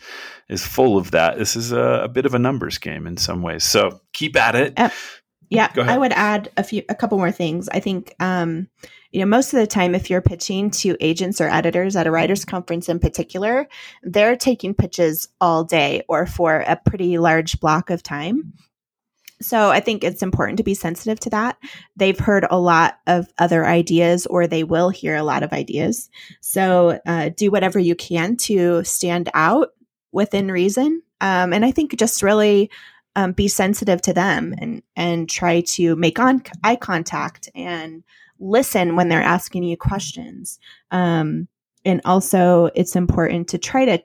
is 0.47 0.65
full 0.65 0.97
of 0.97 1.11
that. 1.11 1.37
This 1.37 1.55
is 1.55 1.73
a, 1.73 2.03
a 2.03 2.07
bit 2.07 2.25
of 2.25 2.33
a 2.33 2.39
numbers 2.39 2.77
game 2.77 3.07
in 3.07 3.17
some 3.17 3.41
ways. 3.41 3.65
So 3.65 3.99
keep 4.13 4.37
at 4.37 4.55
it. 4.55 4.73
Uh, 4.77 4.89
yeah, 5.49 5.69
I 5.75 5.97
would 5.97 6.13
add 6.13 6.49
a 6.55 6.63
few, 6.63 6.83
a 6.87 6.95
couple 6.95 7.17
more 7.17 7.31
things. 7.31 7.67
I 7.67 7.81
think 7.81 8.15
um, 8.21 8.69
you 9.11 9.19
know, 9.19 9.25
most 9.25 9.53
of 9.53 9.59
the 9.59 9.67
time, 9.67 9.93
if 9.93 10.09
you're 10.09 10.21
pitching 10.21 10.71
to 10.71 10.95
agents 11.01 11.41
or 11.41 11.49
editors 11.49 11.95
at 11.95 12.07
a 12.07 12.11
writers' 12.11 12.45
conference 12.45 12.87
in 12.87 12.99
particular, 12.99 13.67
they're 14.03 14.37
taking 14.37 14.73
pitches 14.73 15.27
all 15.41 15.63
day 15.63 16.03
or 16.07 16.25
for 16.25 16.63
a 16.67 16.77
pretty 16.77 17.17
large 17.17 17.59
block 17.59 17.89
of 17.89 18.01
time. 18.01 18.53
So 19.41 19.69
I 19.69 19.79
think 19.79 20.03
it's 20.03 20.21
important 20.21 20.57
to 20.57 20.63
be 20.63 20.75
sensitive 20.75 21.19
to 21.21 21.31
that. 21.31 21.57
They've 21.95 22.17
heard 22.17 22.45
a 22.49 22.59
lot 22.59 22.99
of 23.07 23.27
other 23.39 23.65
ideas, 23.65 24.27
or 24.27 24.47
they 24.47 24.63
will 24.63 24.89
hear 24.89 25.15
a 25.15 25.23
lot 25.23 25.43
of 25.43 25.51
ideas. 25.51 26.09
So 26.41 26.99
uh, 27.05 27.29
do 27.35 27.49
whatever 27.49 27.79
you 27.79 27.95
can 27.95 28.37
to 28.37 28.83
stand 28.83 29.29
out 29.33 29.69
within 30.11 30.51
reason. 30.51 31.01
Um, 31.21 31.53
and 31.53 31.65
I 31.65 31.71
think 31.71 31.97
just 31.97 32.23
really 32.23 32.69
um, 33.15 33.33
be 33.33 33.47
sensitive 33.47 34.01
to 34.03 34.13
them 34.13 34.53
and 34.57 34.83
and 34.95 35.29
try 35.29 35.61
to 35.61 35.95
make 35.95 36.19
on 36.19 36.43
eye 36.63 36.77
contact 36.77 37.49
and 37.53 38.03
listen 38.41 38.95
when 38.95 39.07
they're 39.07 39.21
asking 39.21 39.63
you 39.63 39.77
questions. 39.77 40.59
Um, 40.89 41.47
and 41.85 42.01
also, 42.03 42.69
it's 42.75 42.95
important 42.95 43.47
to 43.49 43.57
try 43.57 43.85
to 43.85 44.03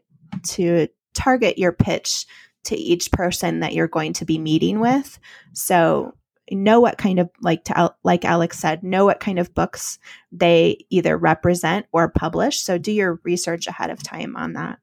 to 0.54 0.88
target 1.14 1.58
your 1.58 1.72
pitch 1.72 2.26
to 2.64 2.76
each 2.76 3.10
person 3.10 3.60
that 3.60 3.72
you're 3.72 3.88
going 3.88 4.12
to 4.12 4.24
be 4.24 4.38
meeting 4.38 4.80
with. 4.80 5.18
So 5.52 6.14
know 6.50 6.80
what 6.80 6.98
kind 6.98 7.18
of 7.18 7.28
like 7.40 7.64
to 7.64 7.94
like 8.04 8.24
Alex 8.24 8.58
said, 8.58 8.82
know 8.82 9.04
what 9.04 9.20
kind 9.20 9.38
of 9.38 9.54
books 9.54 9.98
they 10.30 10.84
either 10.90 11.16
represent 11.16 11.86
or 11.92 12.08
publish. 12.08 12.60
So 12.60 12.78
do 12.78 12.92
your 12.92 13.20
research 13.24 13.66
ahead 13.66 13.90
of 13.90 14.02
time 14.02 14.36
on 14.36 14.52
that. 14.52 14.78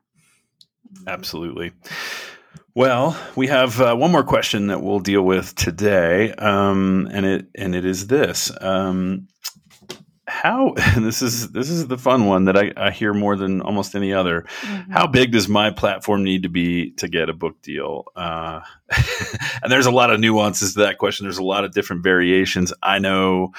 Absolutely. 1.08 1.72
Well, 2.76 3.18
we 3.36 3.48
have 3.48 3.80
uh, 3.80 3.96
one 3.96 4.12
more 4.12 4.24
question 4.24 4.68
that 4.68 4.82
we'll 4.82 5.00
deal 5.00 5.22
with 5.22 5.54
today, 5.54 6.34
um, 6.34 7.08
and 7.12 7.26
it 7.26 7.48
and 7.56 7.76
it 7.76 7.86
is 7.86 8.08
this: 8.08 8.52
um, 8.62 9.28
How 10.44 10.74
this 10.98 11.22
is 11.22 11.52
this 11.52 11.70
is 11.70 11.88
the 11.88 11.98
fun 11.98 12.26
one 12.26 12.46
that 12.46 12.58
I, 12.58 12.74
I 12.76 12.92
hear 12.92 13.14
more 13.14 13.38
than 13.38 13.62
almost 13.62 13.96
any 13.96 14.12
other. 14.12 14.42
Mm-hmm. 14.62 14.92
How 14.92 15.08
big 15.08 15.32
does 15.32 15.48
my 15.48 15.72
platform 15.72 16.26
need 16.26 16.44
to 16.44 16.50
be 16.50 16.92
to 16.98 17.08
get 17.08 17.30
a 17.30 17.34
book 17.34 17.62
deal? 17.62 18.06
Uh, 18.14 18.60
and 19.64 19.72
there's 19.72 19.86
a 19.86 19.92
lot 19.92 20.12
of 20.12 20.20
nuances 20.20 20.74
to 20.74 20.82
that 20.82 20.98
question. 20.98 21.26
There's 21.26 21.38
a 21.38 21.44
lot 21.44 21.64
of 21.64 21.72
different 21.72 22.04
variations. 22.04 22.74
I 22.84 23.00
know 23.00 23.54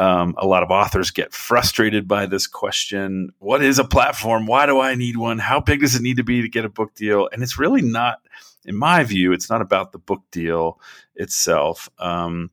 um, 0.00 0.34
a 0.36 0.44
lot 0.44 0.64
of 0.64 0.72
authors 0.72 1.12
get 1.12 1.32
frustrated 1.32 2.08
by 2.08 2.26
this 2.26 2.48
question. 2.48 3.30
What 3.38 3.62
is 3.62 3.78
a 3.78 3.84
platform? 3.84 4.46
Why 4.46 4.66
do 4.66 4.80
I 4.80 4.96
need 4.96 5.16
one? 5.16 5.38
How 5.38 5.60
big 5.60 5.82
does 5.82 5.94
it 5.94 6.02
need 6.02 6.16
to 6.16 6.24
be 6.24 6.42
to 6.42 6.48
get 6.48 6.64
a 6.64 6.68
book 6.68 6.96
deal? 6.96 7.28
And 7.32 7.44
it's 7.44 7.60
really 7.60 7.82
not 7.82 8.18
in 8.64 8.76
my 8.76 9.04
view, 9.04 9.32
it's 9.32 9.50
not 9.50 9.60
about 9.60 9.92
the 9.92 9.98
book 9.98 10.22
deal 10.30 10.80
itself. 11.14 11.88
Um, 11.98 12.50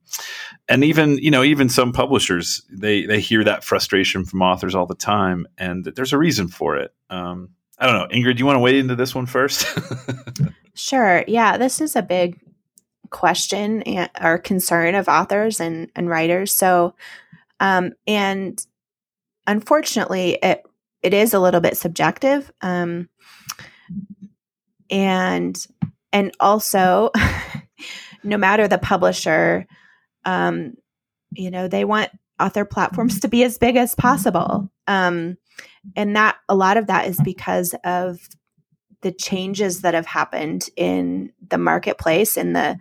and 0.67 0.84
even 0.84 1.17
you 1.17 1.32
know, 1.32 1.43
even 1.43 1.69
some 1.69 1.93
publishers 1.93 2.63
they 2.69 3.06
they 3.06 3.19
hear 3.19 3.43
that 3.43 3.63
frustration 3.63 4.26
from 4.26 4.41
authors 4.41 4.76
all 4.76 4.86
the 4.86 4.95
time, 4.95 5.47
and 5.58 5.86
there's 5.86 6.13
a 6.13 6.17
reason 6.17 6.47
for 6.47 6.78
it. 6.78 6.93
Um, 7.10 7.50
I 7.78 7.88
don't 7.88 7.95
know, 7.95 8.15
Ingrid. 8.15 8.36
Do 8.36 8.39
you 8.39 8.45
want 8.45 8.58
to 8.58 8.62
wade 8.62 8.76
into 8.76 8.95
this 8.95 9.15
one 9.15 9.26
first? 9.26 9.65
sure. 10.76 11.24
Yeah, 11.28 11.58
this 11.58 11.82
is 11.82 11.95
a 11.95 12.02
big 12.02 12.39
question 13.10 13.82
and, 13.84 14.10
or 14.21 14.38
concern 14.38 14.95
of 14.95 15.08
authors 15.08 15.60
and 15.60 15.92
and 15.96 16.10
writers. 16.10 16.54
So, 16.54 16.96
um, 17.60 17.94
and 18.06 18.63
unfortunately, 19.48 20.38
it 20.44 20.63
it 21.02 21.13
is 21.13 21.33
a 21.33 21.40
little 21.40 21.62
bit 21.62 21.77
subjective. 21.77 22.52
Um, 22.62 23.10
and 24.90 25.65
and 26.14 26.32
also 26.40 27.12
no 28.24 28.38
matter 28.38 28.68
the 28.68 28.78
publisher 28.78 29.68
um, 30.26 30.74
you 31.32 31.50
know 31.50 31.68
they 31.68 31.86
want 31.86 32.10
author 32.42 32.66
platforms 32.66 33.20
to 33.20 33.28
be 33.28 33.44
as 33.44 33.58
big 33.58 33.76
as 33.76 33.96
possible. 33.96 34.70
Um, 34.88 35.38
and 35.96 36.16
that 36.16 36.38
a 36.50 36.56
lot 36.56 36.78
of 36.78 36.88
that 36.88 37.08
is 37.08 37.20
because 37.24 37.76
of 37.84 38.20
the 39.02 39.12
changes 39.12 39.82
that 39.82 39.94
have 39.94 40.06
happened 40.06 40.70
in 40.76 41.32
the 41.50 41.58
marketplace 41.58 42.38
in 42.38 42.54
the 42.54 42.78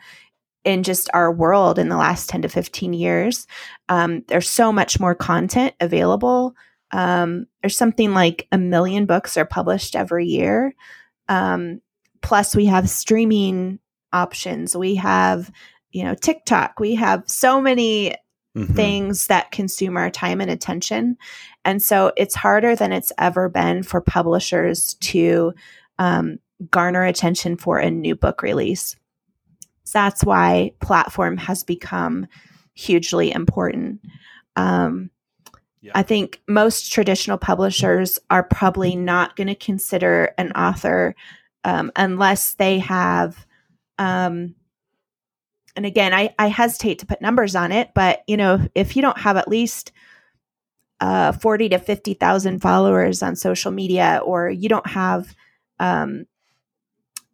in 0.65 0.83
just 0.83 1.09
our 1.15 1.33
world 1.33 1.79
in 1.79 1.89
the 1.89 1.97
last 1.97 2.29
10 2.29 2.43
to 2.43 2.49
15 2.49 2.93
years. 2.93 3.47
Um, 3.89 4.25
there's 4.29 4.49
so 4.49 4.71
much 4.71 5.01
more 5.01 5.15
content 5.15 5.75
available. 5.81 6.55
Um, 6.91 7.47
there's 7.63 7.77
something 7.77 8.13
like 8.13 8.47
a 8.53 8.59
million 8.59 9.07
books 9.07 9.39
are 9.39 9.47
published 9.47 9.97
every 9.97 10.27
year. 10.27 10.75
Um, 11.31 11.81
plus, 12.23 12.55
we 12.55 12.67
have 12.67 12.89
streaming 12.89 13.79
options. 14.13 14.77
We 14.77 14.97
have, 14.97 15.51
you 15.93 16.05
know, 16.05 16.15
TikTok. 16.15 16.81
We 16.81 16.95
have 16.97 17.23
so 17.27 17.61
many 17.61 18.17
mm-hmm. 18.57 18.75
things 18.75 19.27
that 19.29 19.53
consume 19.53 19.97
our 19.97 20.11
time 20.11 20.41
and 20.41 20.51
attention. 20.51 21.17
And 21.65 21.83
so 21.83 22.13
it's 22.17 22.35
harder 22.35 22.75
than 22.75 22.93
it's 22.93 23.13
ever 23.19 23.49
been 23.49 23.83
for 23.83 24.01
publishers 24.01 24.95
to 24.95 25.53
um, 25.99 26.39
garner 26.71 27.05
attention 27.05 27.57
for 27.57 27.79
a 27.79 27.91
new 27.91 28.15
book 28.15 28.43
release. 28.43 28.97
So 29.85 29.99
that's 29.99 30.25
why 30.25 30.73
platform 30.81 31.37
has 31.37 31.65
become 31.65 32.27
hugely 32.75 33.33
important. 33.33 34.01
Um, 34.57 35.11
yeah. 35.83 35.93
I 35.95 36.03
think 36.03 36.41
most 36.47 36.93
traditional 36.93 37.39
publishers 37.39 38.19
are 38.31 38.43
probably 38.43 38.95
not 38.95 39.35
going 39.37 39.47
to 39.49 39.55
consider 39.55 40.35
an 40.37 40.53
author 40.53 41.15
um, 41.65 41.93
unless 41.97 42.55
they 42.55 42.79
have 42.79 43.47
um, 43.99 44.55
and 45.77 45.87
again, 45.87 46.13
I, 46.13 46.35
I 46.39 46.49
hesitate 46.49 46.99
to 47.01 47.07
put 47.07 47.23
numbers 47.23 47.55
on 47.55 47.73
it, 47.73 47.91
but 47.95 48.23
you 48.27 48.37
know, 48.37 48.67
if 48.75 48.97
you 48.97 49.03
don't 49.03 49.19
have 49.19 49.37
at 49.37 49.49
least 49.49 49.93
uh, 51.01 51.33
40 51.33 51.71
to 51.71 51.79
50,000 51.79 52.61
followers 52.61 53.23
on 53.23 53.37
social 53.37 53.71
media, 53.71 54.21
or 54.25 54.51
you 54.51 54.69
don't 54.69 54.87
have 54.87 55.35
um, 55.79 56.27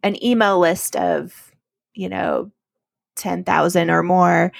an 0.03 0.23
email 0.23 0.59
list 0.59 0.95
of, 0.95 1.51
you 1.93 2.09
know, 2.09 2.51
10,000 3.15 3.89
or 3.89 4.03
more, 4.03 4.51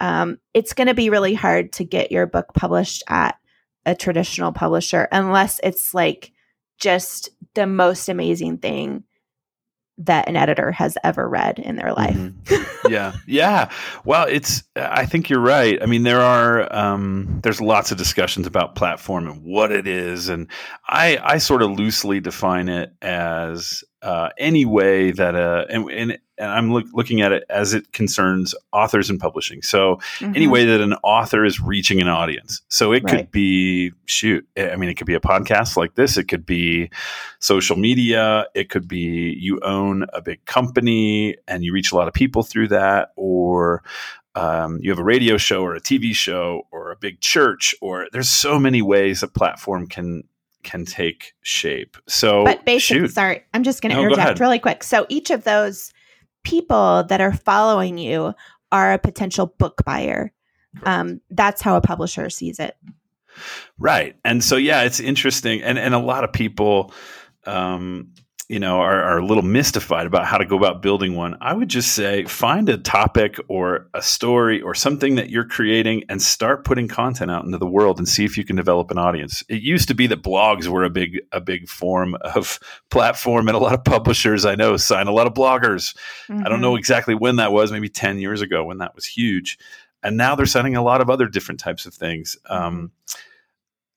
um, 0.00 0.38
it's 0.52 0.72
going 0.72 0.88
to 0.88 0.94
be 0.94 1.10
really 1.10 1.34
hard 1.34 1.72
to 1.74 1.84
get 1.84 2.10
your 2.10 2.26
book 2.26 2.52
published 2.54 3.04
at 3.08 3.38
a 3.84 3.94
traditional 3.94 4.52
publisher 4.52 5.06
unless 5.12 5.60
it's 5.62 5.94
like 5.94 6.32
just 6.78 7.30
the 7.54 7.66
most 7.66 8.08
amazing 8.08 8.58
thing 8.58 9.04
that 9.98 10.28
an 10.28 10.36
editor 10.36 10.70
has 10.72 10.98
ever 11.02 11.28
read 11.28 11.58
in 11.58 11.76
their 11.76 11.92
life. 11.92 12.16
Mm-hmm. 12.16 12.92
yeah. 12.92 13.14
Yeah. 13.26 13.70
Well, 14.04 14.26
it's, 14.28 14.62
I 14.76 15.06
think 15.06 15.30
you're 15.30 15.40
right. 15.40 15.82
I 15.82 15.86
mean, 15.86 16.02
there 16.02 16.20
are, 16.20 16.74
um, 16.74 17.40
there's 17.42 17.60
lots 17.60 17.92
of 17.92 17.98
discussions 17.98 18.46
about 18.46 18.74
platform 18.74 19.26
and 19.26 19.42
what 19.42 19.72
it 19.72 19.86
is. 19.86 20.28
And 20.28 20.48
I, 20.86 21.18
I 21.22 21.38
sort 21.38 21.62
of 21.62 21.70
loosely 21.70 22.20
define 22.20 22.68
it 22.68 22.92
as 23.00 23.82
uh, 24.06 24.30
any 24.38 24.64
way 24.64 25.10
that 25.10 25.34
a 25.34 25.66
and, 25.68 25.90
and, 25.90 26.18
and 26.38 26.50
I'm 26.50 26.72
look, 26.72 26.86
looking 26.92 27.22
at 27.22 27.32
it 27.32 27.42
as 27.50 27.74
it 27.74 27.92
concerns 27.92 28.54
authors 28.72 29.10
and 29.10 29.18
publishing. 29.18 29.62
So 29.62 29.96
mm-hmm. 29.96 30.32
any 30.36 30.46
way 30.46 30.64
that 30.64 30.80
an 30.80 30.92
author 31.02 31.44
is 31.44 31.60
reaching 31.60 32.00
an 32.00 32.06
audience. 32.06 32.62
So 32.68 32.92
it 32.92 33.02
right. 33.02 33.16
could 33.16 33.32
be 33.32 33.90
shoot. 34.04 34.46
I 34.56 34.76
mean, 34.76 34.90
it 34.90 34.94
could 34.94 35.08
be 35.08 35.14
a 35.14 35.20
podcast 35.20 35.76
like 35.76 35.96
this. 35.96 36.16
It 36.16 36.28
could 36.28 36.46
be 36.46 36.88
social 37.40 37.76
media. 37.76 38.46
It 38.54 38.68
could 38.70 38.86
be 38.86 39.36
you 39.40 39.58
own 39.62 40.06
a 40.12 40.22
big 40.22 40.44
company 40.44 41.34
and 41.48 41.64
you 41.64 41.72
reach 41.72 41.90
a 41.90 41.96
lot 41.96 42.06
of 42.06 42.14
people 42.14 42.44
through 42.44 42.68
that, 42.68 43.08
or 43.16 43.82
um, 44.36 44.78
you 44.82 44.90
have 44.90 45.00
a 45.00 45.04
radio 45.04 45.36
show 45.36 45.64
or 45.64 45.74
a 45.74 45.80
TV 45.80 46.14
show 46.14 46.68
or 46.70 46.92
a 46.92 46.96
big 46.96 47.20
church, 47.20 47.74
or 47.80 48.06
there's 48.12 48.30
so 48.30 48.56
many 48.56 48.82
ways 48.82 49.24
a 49.24 49.28
platform 49.28 49.88
can 49.88 50.22
can 50.66 50.84
take 50.84 51.32
shape. 51.40 51.96
So, 52.06 52.44
but 52.44 52.66
basically, 52.66 53.08
sorry, 53.08 53.44
I'm 53.54 53.62
just 53.62 53.80
going 53.80 53.94
to 53.94 54.02
no, 54.02 54.08
interject 54.08 54.40
really 54.40 54.58
quick. 54.58 54.82
So, 54.82 55.06
each 55.08 55.30
of 55.30 55.44
those 55.44 55.94
people 56.44 57.04
that 57.04 57.20
are 57.20 57.32
following 57.32 57.96
you 57.96 58.34
are 58.72 58.92
a 58.92 58.98
potential 58.98 59.54
book 59.58 59.82
buyer. 59.86 60.32
Um, 60.82 61.22
that's 61.30 61.62
how 61.62 61.76
a 61.76 61.80
publisher 61.80 62.28
sees 62.28 62.58
it. 62.58 62.76
Right. 63.78 64.16
And 64.24 64.44
so, 64.44 64.56
yeah, 64.56 64.82
it's 64.82 65.00
interesting. 65.00 65.62
And, 65.62 65.78
and 65.78 65.94
a 65.94 65.98
lot 65.98 66.24
of 66.24 66.32
people, 66.32 66.92
um, 67.46 68.12
you 68.48 68.60
know 68.60 68.80
are, 68.80 69.02
are, 69.02 69.18
a 69.18 69.26
little 69.26 69.42
mystified 69.42 70.06
about 70.06 70.24
how 70.24 70.38
to 70.38 70.44
go 70.44 70.56
about 70.56 70.80
building 70.80 71.16
one 71.16 71.36
i 71.40 71.52
would 71.52 71.68
just 71.68 71.92
say 71.92 72.24
find 72.24 72.68
a 72.68 72.78
topic 72.78 73.38
or 73.48 73.88
a 73.94 74.02
story 74.02 74.60
or 74.60 74.74
something 74.74 75.16
that 75.16 75.30
you're 75.30 75.44
creating 75.44 76.04
and 76.08 76.22
start 76.22 76.64
putting 76.64 76.86
content 76.86 77.30
out 77.30 77.44
into 77.44 77.58
the 77.58 77.66
world 77.66 77.98
and 77.98 78.08
see 78.08 78.24
if 78.24 78.36
you 78.36 78.44
can 78.44 78.56
develop 78.56 78.90
an 78.90 78.98
audience 78.98 79.42
it 79.48 79.62
used 79.62 79.88
to 79.88 79.94
be 79.94 80.06
that 80.06 80.22
blogs 80.22 80.68
were 80.68 80.84
a 80.84 80.90
big 80.90 81.20
a 81.32 81.40
big 81.40 81.68
form 81.68 82.14
of 82.22 82.58
platform 82.90 83.48
and 83.48 83.56
a 83.56 83.60
lot 83.60 83.74
of 83.74 83.84
publishers 83.84 84.44
i 84.44 84.54
know 84.54 84.76
sign 84.76 85.06
a 85.06 85.12
lot 85.12 85.26
of 85.26 85.34
bloggers 85.34 85.96
mm-hmm. 86.28 86.44
i 86.44 86.48
don't 86.48 86.60
know 86.60 86.72
mm-hmm. 86.72 86.78
exactly 86.78 87.14
when 87.14 87.36
that 87.36 87.52
was 87.52 87.72
maybe 87.72 87.88
10 87.88 88.18
years 88.18 88.40
ago 88.40 88.64
when 88.64 88.78
that 88.78 88.94
was 88.94 89.04
huge 89.04 89.58
and 90.02 90.16
now 90.16 90.36
they're 90.36 90.46
signing 90.46 90.76
a 90.76 90.82
lot 90.82 91.00
of 91.00 91.10
other 91.10 91.26
different 91.26 91.58
types 91.58 91.84
of 91.84 91.94
things 91.94 92.36
um, 92.48 92.92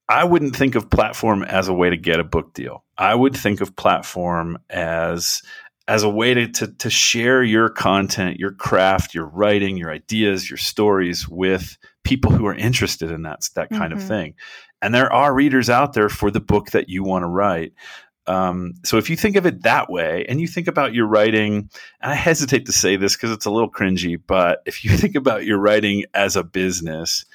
I 0.09 0.23
wouldn't 0.23 0.55
think 0.55 0.73
of 0.73 0.89
platform 0.89 1.43
as 1.43 1.67
a 1.67 1.73
way 1.73 1.91
to 1.91 1.97
get 1.97 2.19
a 2.19 2.23
book 2.23 2.53
deal. 2.53 2.83
I 2.97 3.13
would 3.13 3.37
think 3.37 3.61
of 3.61 3.75
platform 3.75 4.57
as 4.69 5.43
as 5.87 6.03
a 6.03 6.09
way 6.09 6.35
to, 6.35 6.47
to, 6.47 6.67
to 6.67 6.89
share 6.89 7.41
your 7.41 7.67
content, 7.67 8.39
your 8.39 8.51
craft, 8.51 9.15
your 9.15 9.25
writing, 9.25 9.75
your 9.75 9.91
ideas, 9.91 10.47
your 10.47 10.57
stories 10.57 11.27
with 11.27 11.79
people 12.03 12.31
who 12.31 12.45
are 12.45 12.53
interested 12.53 13.09
in 13.11 13.23
that 13.23 13.47
that 13.55 13.69
kind 13.69 13.93
mm-hmm. 13.93 14.01
of 14.01 14.07
thing. 14.07 14.33
And 14.81 14.93
there 14.93 15.11
are 15.11 15.33
readers 15.33 15.69
out 15.69 15.93
there 15.93 16.09
for 16.09 16.31
the 16.31 16.39
book 16.39 16.71
that 16.71 16.89
you 16.89 17.03
want 17.03 17.23
to 17.23 17.27
write. 17.27 17.73
Um, 18.25 18.73
so 18.85 18.97
if 18.97 19.09
you 19.09 19.15
think 19.15 19.35
of 19.35 19.47
it 19.47 19.63
that 19.63 19.89
way, 19.89 20.25
and 20.29 20.39
you 20.39 20.47
think 20.47 20.67
about 20.67 20.93
your 20.93 21.07
writing, 21.07 21.69
and 21.99 22.11
I 22.11 22.15
hesitate 22.15 22.67
to 22.67 22.71
say 22.71 22.95
this 22.95 23.15
because 23.15 23.31
it's 23.31 23.47
a 23.47 23.51
little 23.51 23.71
cringy, 23.71 24.21
but 24.25 24.61
if 24.65 24.83
you 24.83 24.91
think 24.97 25.15
about 25.15 25.45
your 25.45 25.57
writing 25.57 26.05
as 26.13 26.35
a 26.35 26.43
business, 26.43 27.25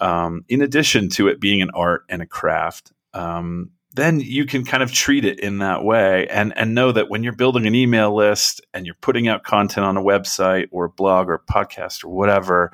um, 0.00 0.44
in 0.48 0.62
addition 0.62 1.08
to 1.10 1.28
it 1.28 1.40
being 1.40 1.62
an 1.62 1.70
art 1.74 2.04
and 2.08 2.22
a 2.22 2.26
craft, 2.26 2.92
um, 3.14 3.70
then 3.92 4.20
you 4.20 4.46
can 4.46 4.64
kind 4.64 4.82
of 4.82 4.92
treat 4.92 5.24
it 5.24 5.40
in 5.40 5.58
that 5.58 5.84
way 5.84 6.26
and, 6.28 6.56
and 6.56 6.74
know 6.74 6.92
that 6.92 7.10
when 7.10 7.24
you're 7.24 7.34
building 7.34 7.66
an 7.66 7.74
email 7.74 8.14
list 8.14 8.60
and 8.72 8.86
you're 8.86 8.94
putting 9.00 9.26
out 9.26 9.42
content 9.42 9.84
on 9.84 9.96
a 9.96 10.02
website 10.02 10.68
or 10.70 10.84
a 10.84 10.90
blog 10.90 11.28
or 11.28 11.34
a 11.34 11.52
podcast 11.52 12.04
or 12.04 12.08
whatever, 12.08 12.70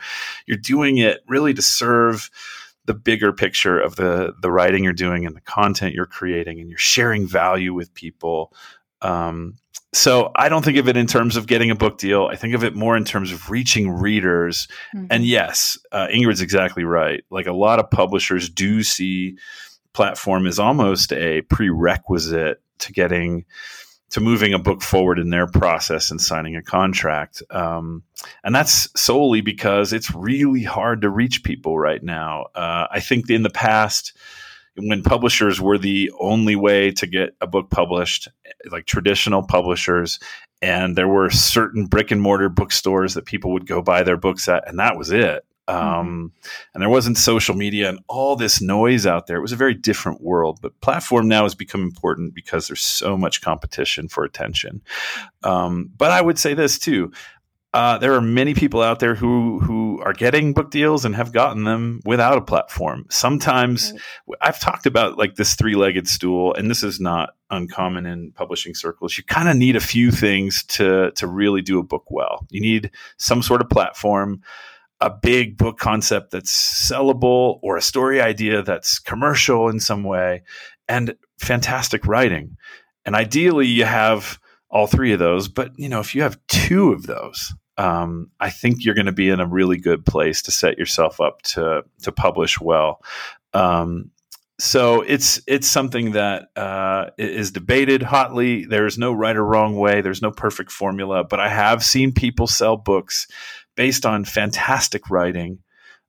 you're 0.47 0.59
doing 0.59 0.99
it 0.99 1.21
really 1.27 1.55
to 1.55 1.63
serve 1.63 2.31
the 2.85 2.95
bigger 2.95 3.33
picture 3.33 3.81
of 3.81 3.97
the 3.97 4.33
the 4.41 4.51
writing 4.51 4.85
you're 4.85 4.93
doing 4.93 5.27
and 5.27 5.35
the 5.35 5.41
content 5.41 5.95
you're 5.95 6.07
creating 6.07 6.61
and 6.61 6.69
you're 6.69 6.79
sharing 6.79 7.27
value 7.27 7.75
with 7.75 7.93
people 7.95 8.53
um, 9.03 9.57
so 9.93 10.31
I 10.35 10.49
don't 10.49 10.65
think 10.65 10.77
of 10.79 10.89
it 10.89 10.97
in 10.97 11.07
terms 11.07 11.37
of 11.37 11.47
getting 11.47 11.71
a 11.71 11.75
book 11.75 11.99
deal. 11.99 12.29
I 12.31 12.37
think 12.37 12.55
of 12.55 12.65
it 12.65 12.75
more 12.75 12.97
in 12.97 13.05
terms 13.05 13.33
of 13.33 13.51
reaching 13.51 13.91
readers. 13.91 14.69
Mm-hmm. 14.95 15.07
And 15.11 15.25
yes, 15.25 15.79
uh, 15.93 16.09
Ingrid's 16.09 16.41
exactly 16.41 16.85
right. 16.85 17.25
Like 17.31 17.47
a 17.47 17.53
lot 17.53 17.79
of 17.79 17.91
publishers 17.91 18.51
do 18.51 18.83
see 18.83 19.39
platform 19.93 20.47
as 20.47 20.59
almost 20.59 21.13
a 21.13 21.43
prerequisite 21.43 22.61
to 22.79 22.93
getting 22.93 23.47
to 24.11 24.21
moving 24.21 24.55
a 24.55 24.59
book 24.59 24.83
forward 24.83 25.19
in 25.19 25.31
their 25.31 25.47
process 25.47 26.11
and 26.11 26.21
signing 26.21 26.55
a 26.55 26.63
contract. 26.63 27.43
Um, 27.51 28.05
and 28.45 28.55
that's 28.55 28.89
solely 29.01 29.41
because 29.41 29.93
it's 29.93 30.15
really 30.15 30.63
hard 30.63 31.03
to 31.03 31.11
reach 31.11 31.43
people 31.43 31.79
right 31.79 32.03
now. 32.03 32.47
Uh, 32.55 32.87
I 32.91 33.01
think 33.01 33.29
in 33.29 33.43
the 33.43 33.51
past, 33.51 34.17
when 34.79 35.03
publishers 35.03 35.61
were 35.61 35.79
the 35.79 36.11
only 36.19 36.57
way 36.57 36.91
to 36.93 37.07
get 37.07 37.35
a 37.41 37.47
book 37.47 37.71
published, 37.71 38.29
like 38.71 38.87
traditional 38.87 39.43
publishers, 39.43 40.19
and 40.63 40.97
there 40.97 41.09
were 41.09 41.31
certain 41.31 41.87
brick 41.87 42.11
and 42.11 42.21
mortar 42.21 42.49
bookstores 42.49 43.15
that 43.15 43.27
people 43.27 43.53
would 43.53 43.67
go 43.67 43.83
buy 43.83 44.03
their 44.03 44.17
books 44.17 44.49
at, 44.49 44.69
and 44.69 44.79
that 44.79 44.97
was 44.97 45.11
it. 45.11 45.45
Um, 45.69 45.77
mm-hmm. 45.77 46.49
And 46.75 46.83
there 46.83 46.89
wasn't 46.89 47.19
social 47.19 47.55
media 47.55 47.89
and 47.89 47.99
all 48.09 48.37
this 48.37 48.63
noise 48.63 49.05
out 49.05 49.27
there. 49.27 49.37
It 49.37 49.43
was 49.43 49.53
a 49.53 49.57
very 49.57 49.75
different 49.75 50.23
world. 50.23 50.61
But 50.63 50.81
platform 50.81 51.27
now 51.27 51.43
has 51.43 51.55
become 51.55 51.83
important 51.83 52.35
because 52.35 52.69
there's 52.69 52.83
so 52.83 53.17
much 53.17 53.41
competition 53.41 54.09
for 54.09 54.25
attention. 54.25 54.81
Um, 55.43 55.91
but 55.97 56.13
I 56.13 56.21
would 56.21 56.39
say 56.39 56.55
this 56.55 56.79
too: 56.79 57.11
uh, 57.77 57.99
there 57.99 58.15
are 58.15 58.23
many 58.23 58.55
people 58.55 58.81
out 58.81 59.01
there 59.01 59.15
who 59.15 59.59
who 59.59 60.01
are 60.03 60.15
getting 60.15 60.55
book 60.55 60.71
deals 60.71 61.05
and 61.05 61.15
have 61.15 61.31
gotten 61.31 61.65
them 61.65 62.01
without 62.07 62.39
a 62.39 62.41
platform. 62.41 63.05
Sometimes 63.11 63.93
right. 64.27 64.39
I've 64.41 64.59
talked 64.59 64.87
about 64.87 65.19
like 65.19 65.35
this 65.35 65.55
three 65.57 65.75
legged 65.75 66.09
stool, 66.09 66.55
and 66.55 66.71
this 66.71 66.83
is 66.83 67.01
not 67.01 67.35
uncommon 67.51 68.07
in 68.07 68.33
publishing 68.33 68.75
circles. 68.75 69.19
You 69.19 69.25
kind 69.25 69.47
of 69.47 69.59
need 69.59 69.77
a 69.77 69.81
few 69.81 70.11
things 70.11 70.65
to 70.69 71.11
to 71.17 71.27
really 71.27 71.61
do 71.61 71.79
a 71.79 71.83
book 71.83 72.05
well. 72.09 72.47
You 72.49 72.63
need 72.63 72.93
some 73.19 73.43
sort 73.43 73.61
of 73.61 73.69
platform, 73.69 74.41
a 75.03 75.11
big 75.11 75.59
book 75.59 75.77
concept 75.77 76.31
that's 76.31 76.91
sellable, 76.91 77.59
or 77.61 77.77
a 77.77 77.83
story 77.83 78.23
idea 78.23 78.63
that's 78.63 78.99
commercial 78.99 79.69
in 79.69 79.81
some 79.81 80.03
way, 80.03 80.45
and 80.89 81.15
fantastic 81.39 82.07
writing. 82.07 82.57
And 83.05 83.15
ideally, 83.15 83.67
you 83.67 83.85
have 83.85 84.41
all 84.71 84.87
three 84.87 85.13
of 85.13 85.19
those. 85.19 85.49
But 85.49 85.79
you 85.79 85.91
know, 85.91 86.01
if 86.01 86.15
you 86.15 86.23
have 86.23 86.39
two 86.49 86.91
of 86.93 87.03
those, 87.03 87.53
um, 87.79 88.31
I 88.41 88.51
think 88.51 88.85
you're 88.85 88.95
going 88.95 89.07
to 89.07 89.13
be 89.13 89.29
in 89.29 89.41
a 89.41 89.47
really 89.47 89.77
good 89.77 90.05
place 90.07 90.43
to 90.43 90.51
set 90.51 90.79
yourself 90.79 91.21
up 91.21 91.43
to 91.43 91.85
to 92.03 92.13
publish 92.13 92.61
well. 92.61 93.03
Um, 93.53 94.11
so 94.59 95.03
it's 95.03 95.41
it's 95.47 95.67
something 95.67 96.13
that 96.13 96.49
uh, 96.57 97.11
is 97.19 97.51
debated 97.51 98.03
hotly. 98.03 98.65
There's 98.65 98.97
no 98.97 99.13
right 99.13 99.37
or 99.37 99.45
wrong 99.45 99.77
way. 99.77 100.01
There's 100.01 100.23
no 100.23 100.31
perfect 100.31 100.71
formula, 100.73 101.25
but 101.25 101.41
I 101.41 101.49
have 101.49 101.85
seen 101.85 102.13
people 102.13 102.47
sell 102.47 102.77
books 102.77 103.27
based 103.75 104.07
on 104.07 104.25
fantastic 104.25 105.11
writing, 105.11 105.59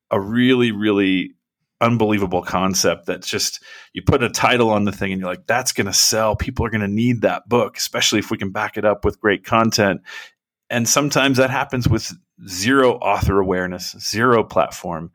a 0.09 0.19
really 0.19 0.71
really 0.71 1.33
unbelievable 1.79 2.41
concept 2.41 3.05
that's 3.05 3.27
just 3.27 3.61
you 3.93 4.01
put 4.01 4.23
a 4.23 4.29
title 4.29 4.71
on 4.71 4.85
the 4.85 4.91
thing 4.91 5.11
and 5.11 5.21
you're 5.21 5.29
like 5.29 5.45
that's 5.45 5.71
going 5.71 5.85
to 5.85 5.93
sell 5.93 6.35
people 6.35 6.65
are 6.65 6.71
going 6.71 6.81
to 6.81 6.87
need 6.87 7.21
that 7.21 7.47
book 7.47 7.77
especially 7.77 8.17
if 8.17 8.31
we 8.31 8.37
can 8.37 8.49
back 8.49 8.77
it 8.77 8.85
up 8.85 9.05
with 9.05 9.19
great 9.19 9.45
content 9.45 10.01
and 10.69 10.87
sometimes 10.87 11.37
that 11.37 11.49
happens 11.49 11.87
with 11.87 12.11
zero 12.47 12.93
author 12.95 13.39
awareness 13.39 13.95
zero 13.99 14.43
platform. 14.43 15.11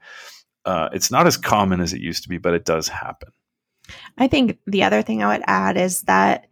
Uh, 0.64 0.88
it's 0.92 1.10
not 1.10 1.26
as 1.26 1.36
common 1.36 1.80
as 1.80 1.92
it 1.92 2.00
used 2.00 2.22
to 2.22 2.28
be 2.28 2.38
but 2.38 2.54
it 2.54 2.64
does 2.64 2.88
happen. 2.88 3.30
I 4.16 4.28
think 4.28 4.58
the 4.66 4.84
other 4.84 5.02
thing 5.02 5.22
i 5.22 5.36
would 5.36 5.44
add 5.46 5.76
is 5.76 6.02
that 6.02 6.46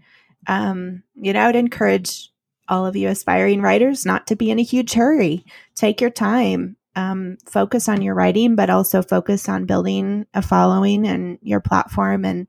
um, 0.46 1.03
you 1.14 1.32
know 1.32 1.40
i 1.40 1.46
would 1.46 1.57
encourage 1.57 2.30
all 2.70 2.86
of 2.86 2.96
you 2.96 3.09
aspiring 3.09 3.61
writers 3.61 4.07
not 4.07 4.28
to 4.28 4.36
be 4.36 4.51
in 4.51 4.59
a 4.59 4.62
huge 4.62 4.92
hurry. 4.92 5.44
Take 5.74 6.01
your 6.01 6.11
time. 6.11 6.76
Um, 6.96 7.36
focus 7.46 7.88
on 7.88 8.01
your 8.01 8.14
writing, 8.14 8.55
but 8.55 8.70
also 8.70 9.03
focus 9.03 9.48
on 9.48 9.66
building 9.66 10.26
a 10.34 10.40
following 10.40 11.07
and 11.07 11.38
your 11.42 11.61
platform. 11.61 12.24
And, 12.24 12.46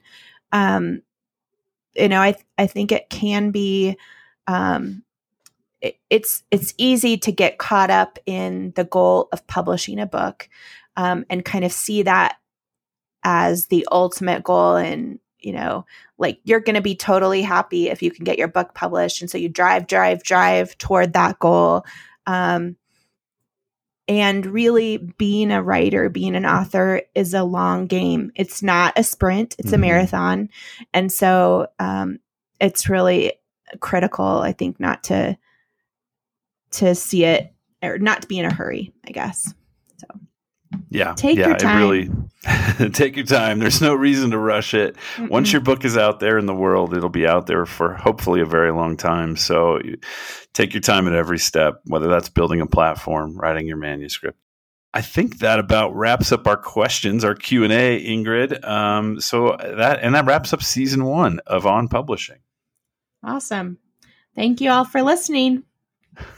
um, 0.51 1.01
you 1.95 2.07
know, 2.07 2.21
I, 2.21 2.35
I 2.57 2.67
think 2.67 2.91
it 2.91 3.09
can 3.09 3.51
be, 3.51 3.97
um, 4.47 5.03
it, 5.81 5.97
it's, 6.09 6.43
it's 6.51 6.73
easy 6.77 7.17
to 7.17 7.31
get 7.31 7.57
caught 7.57 7.89
up 7.89 8.19
in 8.25 8.71
the 8.75 8.83
goal 8.83 9.27
of 9.31 9.45
publishing 9.47 9.99
a 9.99 10.05
book, 10.05 10.47
um, 10.95 11.25
and 11.29 11.43
kind 11.43 11.65
of 11.65 11.71
see 11.71 12.03
that 12.03 12.37
as 13.23 13.67
the 13.67 13.87
ultimate 13.91 14.43
goal. 14.43 14.75
And, 14.75 15.19
you 15.39 15.53
know, 15.53 15.85
like 16.17 16.39
you're 16.43 16.59
going 16.59 16.75
to 16.75 16.81
be 16.81 16.95
totally 16.95 17.41
happy 17.41 17.89
if 17.89 18.03
you 18.03 18.11
can 18.11 18.25
get 18.25 18.37
your 18.37 18.47
book 18.47 18.73
published. 18.73 19.21
And 19.21 19.29
so 19.29 19.37
you 19.37 19.49
drive, 19.49 19.87
drive, 19.87 20.21
drive 20.23 20.77
toward 20.77 21.13
that 21.13 21.39
goal. 21.39 21.83
Um, 22.27 22.75
and 24.07 24.45
really, 24.45 24.97
being 24.97 25.51
a 25.51 25.63
writer, 25.63 26.09
being 26.09 26.35
an 26.35 26.45
author 26.45 27.03
is 27.15 27.33
a 27.33 27.43
long 27.43 27.87
game. 27.87 28.31
It's 28.35 28.61
not 28.61 28.93
a 28.97 29.03
sprint, 29.03 29.55
it's 29.57 29.67
mm-hmm. 29.67 29.75
a 29.75 29.77
marathon. 29.77 30.49
And 30.93 31.11
so 31.11 31.67
um, 31.79 32.19
it's 32.59 32.89
really 32.89 33.33
critical, 33.79 34.25
I 34.25 34.51
think, 34.51 34.79
not 34.79 35.03
to 35.05 35.37
to 36.71 36.95
see 36.95 37.25
it 37.25 37.53
or 37.81 37.97
not 37.97 38.21
to 38.23 38.27
be 38.27 38.39
in 38.39 38.45
a 38.45 38.53
hurry, 38.53 38.93
I 39.05 39.11
guess. 39.11 39.53
So 39.97 40.07
yeah. 40.89 41.13
Take 41.15 41.37
yeah, 41.37 41.49
your 41.49 41.57
time. 41.57 41.77
really 41.77 42.09
take 42.91 43.15
your 43.15 43.25
time. 43.25 43.59
There's 43.59 43.81
no 43.81 43.93
reason 43.93 44.31
to 44.31 44.37
rush 44.37 44.73
it. 44.73 44.95
Mm-mm. 45.15 45.29
Once 45.29 45.51
your 45.51 45.61
book 45.61 45.85
is 45.85 45.97
out 45.97 46.19
there 46.19 46.37
in 46.37 46.45
the 46.45 46.55
world, 46.55 46.95
it'll 46.95 47.09
be 47.09 47.27
out 47.27 47.47
there 47.47 47.65
for 47.65 47.93
hopefully 47.93 48.41
a 48.41 48.45
very 48.45 48.71
long 48.71 48.97
time. 48.97 49.35
So 49.35 49.79
take 50.53 50.73
your 50.73 50.81
time 50.81 51.07
at 51.07 51.13
every 51.13 51.39
step, 51.39 51.81
whether 51.85 52.07
that's 52.07 52.29
building 52.29 52.61
a 52.61 52.67
platform, 52.67 53.37
writing 53.37 53.67
your 53.67 53.77
manuscript. 53.77 54.39
I 54.93 55.01
think 55.01 55.39
that 55.39 55.59
about 55.59 55.95
wraps 55.95 56.31
up 56.31 56.47
our 56.47 56.57
questions, 56.57 57.23
our 57.23 57.35
Q 57.35 57.63
and 57.63 57.71
A, 57.71 58.03
Ingrid. 58.05 58.67
Um, 58.67 59.21
so 59.21 59.55
that 59.57 59.99
and 60.01 60.15
that 60.15 60.25
wraps 60.25 60.51
up 60.51 60.61
season 60.61 61.05
one 61.05 61.39
of 61.47 61.65
On 61.65 61.87
Publishing. 61.87 62.39
Awesome! 63.23 63.77
Thank 64.35 64.59
you 64.59 64.69
all 64.69 64.83
for 64.83 65.01
listening. 65.01 65.63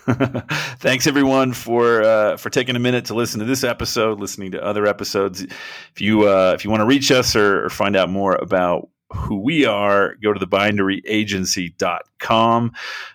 Thanks 0.80 1.08
everyone 1.08 1.54
for 1.54 2.04
uh, 2.04 2.38
for 2.38 2.50
taking 2.50 2.76
a 2.76 2.80
minute 2.80 3.06
to 3.06 3.14
listen 3.14 3.40
to 3.40 3.46
this 3.46 3.64
episode, 3.64 4.20
listening 4.20 4.52
to 4.52 4.62
other 4.64 4.86
episodes. 4.86 5.42
If 5.42 6.02
you 6.02 6.28
uh, 6.28 6.52
if 6.56 6.66
you 6.66 6.70
want 6.70 6.82
to 6.82 6.86
reach 6.86 7.12
us 7.12 7.36
or, 7.36 7.66
or, 7.66 7.70
find 7.70 7.96
out 7.96 8.10
more 8.10 8.36
about 8.36 8.90
who 9.14 9.40
we 9.40 9.66
are, 9.66 10.16
go 10.16 10.34
to 10.34 10.40
the 10.40 10.48
binderyagency.com. 10.48 12.72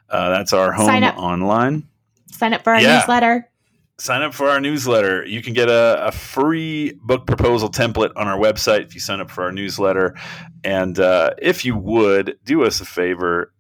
Uh, 0.08 0.30
that's 0.30 0.54
our 0.54 0.72
home 0.72 0.86
Sign 0.86 1.04
online. 1.04 1.86
Sign 2.30 2.54
up 2.54 2.64
for 2.64 2.72
our 2.72 2.80
yeah. 2.80 2.96
newsletter. 2.98 3.50
Sign 3.98 4.22
up 4.22 4.32
for 4.32 4.48
our 4.48 4.60
newsletter. 4.60 5.26
You 5.26 5.42
can 5.42 5.52
get 5.54 5.68
a, 5.68 6.06
a, 6.06 6.12
free 6.12 6.92
book 7.02 7.26
proposal 7.26 7.68
template 7.68 8.12
on 8.14 8.28
our 8.28 8.38
website 8.38 8.82
if 8.82 8.94
you 8.94 9.00
sign 9.00 9.20
up 9.20 9.28
for 9.28 9.42
our 9.42 9.50
newsletter. 9.50 10.14
And 10.62 11.00
uh, 11.00 11.30
if 11.38 11.64
you 11.64 11.76
would, 11.76 12.38
do 12.44 12.62
us 12.62 12.80
a 12.80 12.84
favor 12.84 13.52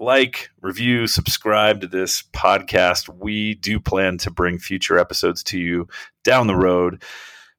like, 0.00 0.50
review, 0.60 1.06
subscribe 1.06 1.82
to 1.82 1.86
this 1.86 2.22
podcast. 2.32 3.08
We 3.08 3.54
do 3.54 3.78
plan 3.78 4.18
to 4.18 4.30
bring 4.30 4.58
future 4.58 4.98
episodes 4.98 5.44
to 5.44 5.58
you 5.58 5.88
down 6.24 6.46
the 6.46 6.56
road. 6.56 7.02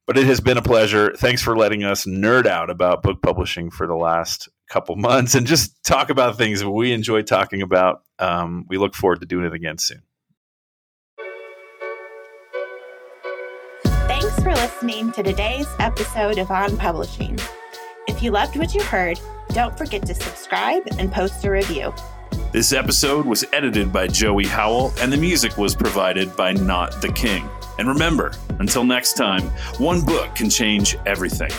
But 0.07 0.17
it 0.17 0.25
has 0.25 0.41
been 0.41 0.57
a 0.57 0.61
pleasure. 0.61 1.13
Thanks 1.15 1.41
for 1.41 1.55
letting 1.55 1.83
us 1.83 2.05
nerd 2.05 2.47
out 2.47 2.69
about 2.69 3.03
book 3.03 3.21
publishing 3.21 3.69
for 3.69 3.85
the 3.85 3.95
last 3.95 4.49
couple 4.67 4.95
months 4.95 5.35
and 5.35 5.45
just 5.45 5.81
talk 5.83 6.09
about 6.09 6.37
things 6.37 6.65
we 6.65 6.91
enjoy 6.91 7.21
talking 7.21 7.61
about. 7.61 8.01
Um, 8.19 8.65
we 8.67 8.77
look 8.77 8.95
forward 8.95 9.19
to 9.21 9.25
doing 9.25 9.45
it 9.45 9.53
again 9.53 9.77
soon. 9.77 10.01
Thanks 13.85 14.43
for 14.43 14.53
listening 14.53 15.11
to 15.13 15.23
today's 15.23 15.67
episode 15.79 16.39
of 16.39 16.49
On 16.49 16.75
Publishing. 16.75 17.37
If 18.07 18.23
you 18.23 18.31
loved 18.31 18.57
what 18.57 18.73
you 18.73 18.81
heard, 18.81 19.19
don't 19.49 19.77
forget 19.77 20.05
to 20.07 20.15
subscribe 20.15 20.83
and 20.97 21.11
post 21.11 21.45
a 21.45 21.51
review. 21.51 21.93
This 22.51 22.73
episode 22.73 23.25
was 23.25 23.45
edited 23.53 23.93
by 23.93 24.07
Joey 24.07 24.45
Howell, 24.45 24.93
and 24.99 25.11
the 25.11 25.15
music 25.15 25.57
was 25.57 25.73
provided 25.73 26.35
by 26.35 26.51
Not 26.51 27.01
the 27.01 27.09
King. 27.09 27.49
And 27.79 27.87
remember, 27.87 28.33
until 28.59 28.83
next 28.83 29.13
time, 29.13 29.43
one 29.77 30.01
book 30.03 30.35
can 30.35 30.49
change 30.49 30.97
everything. 31.05 31.51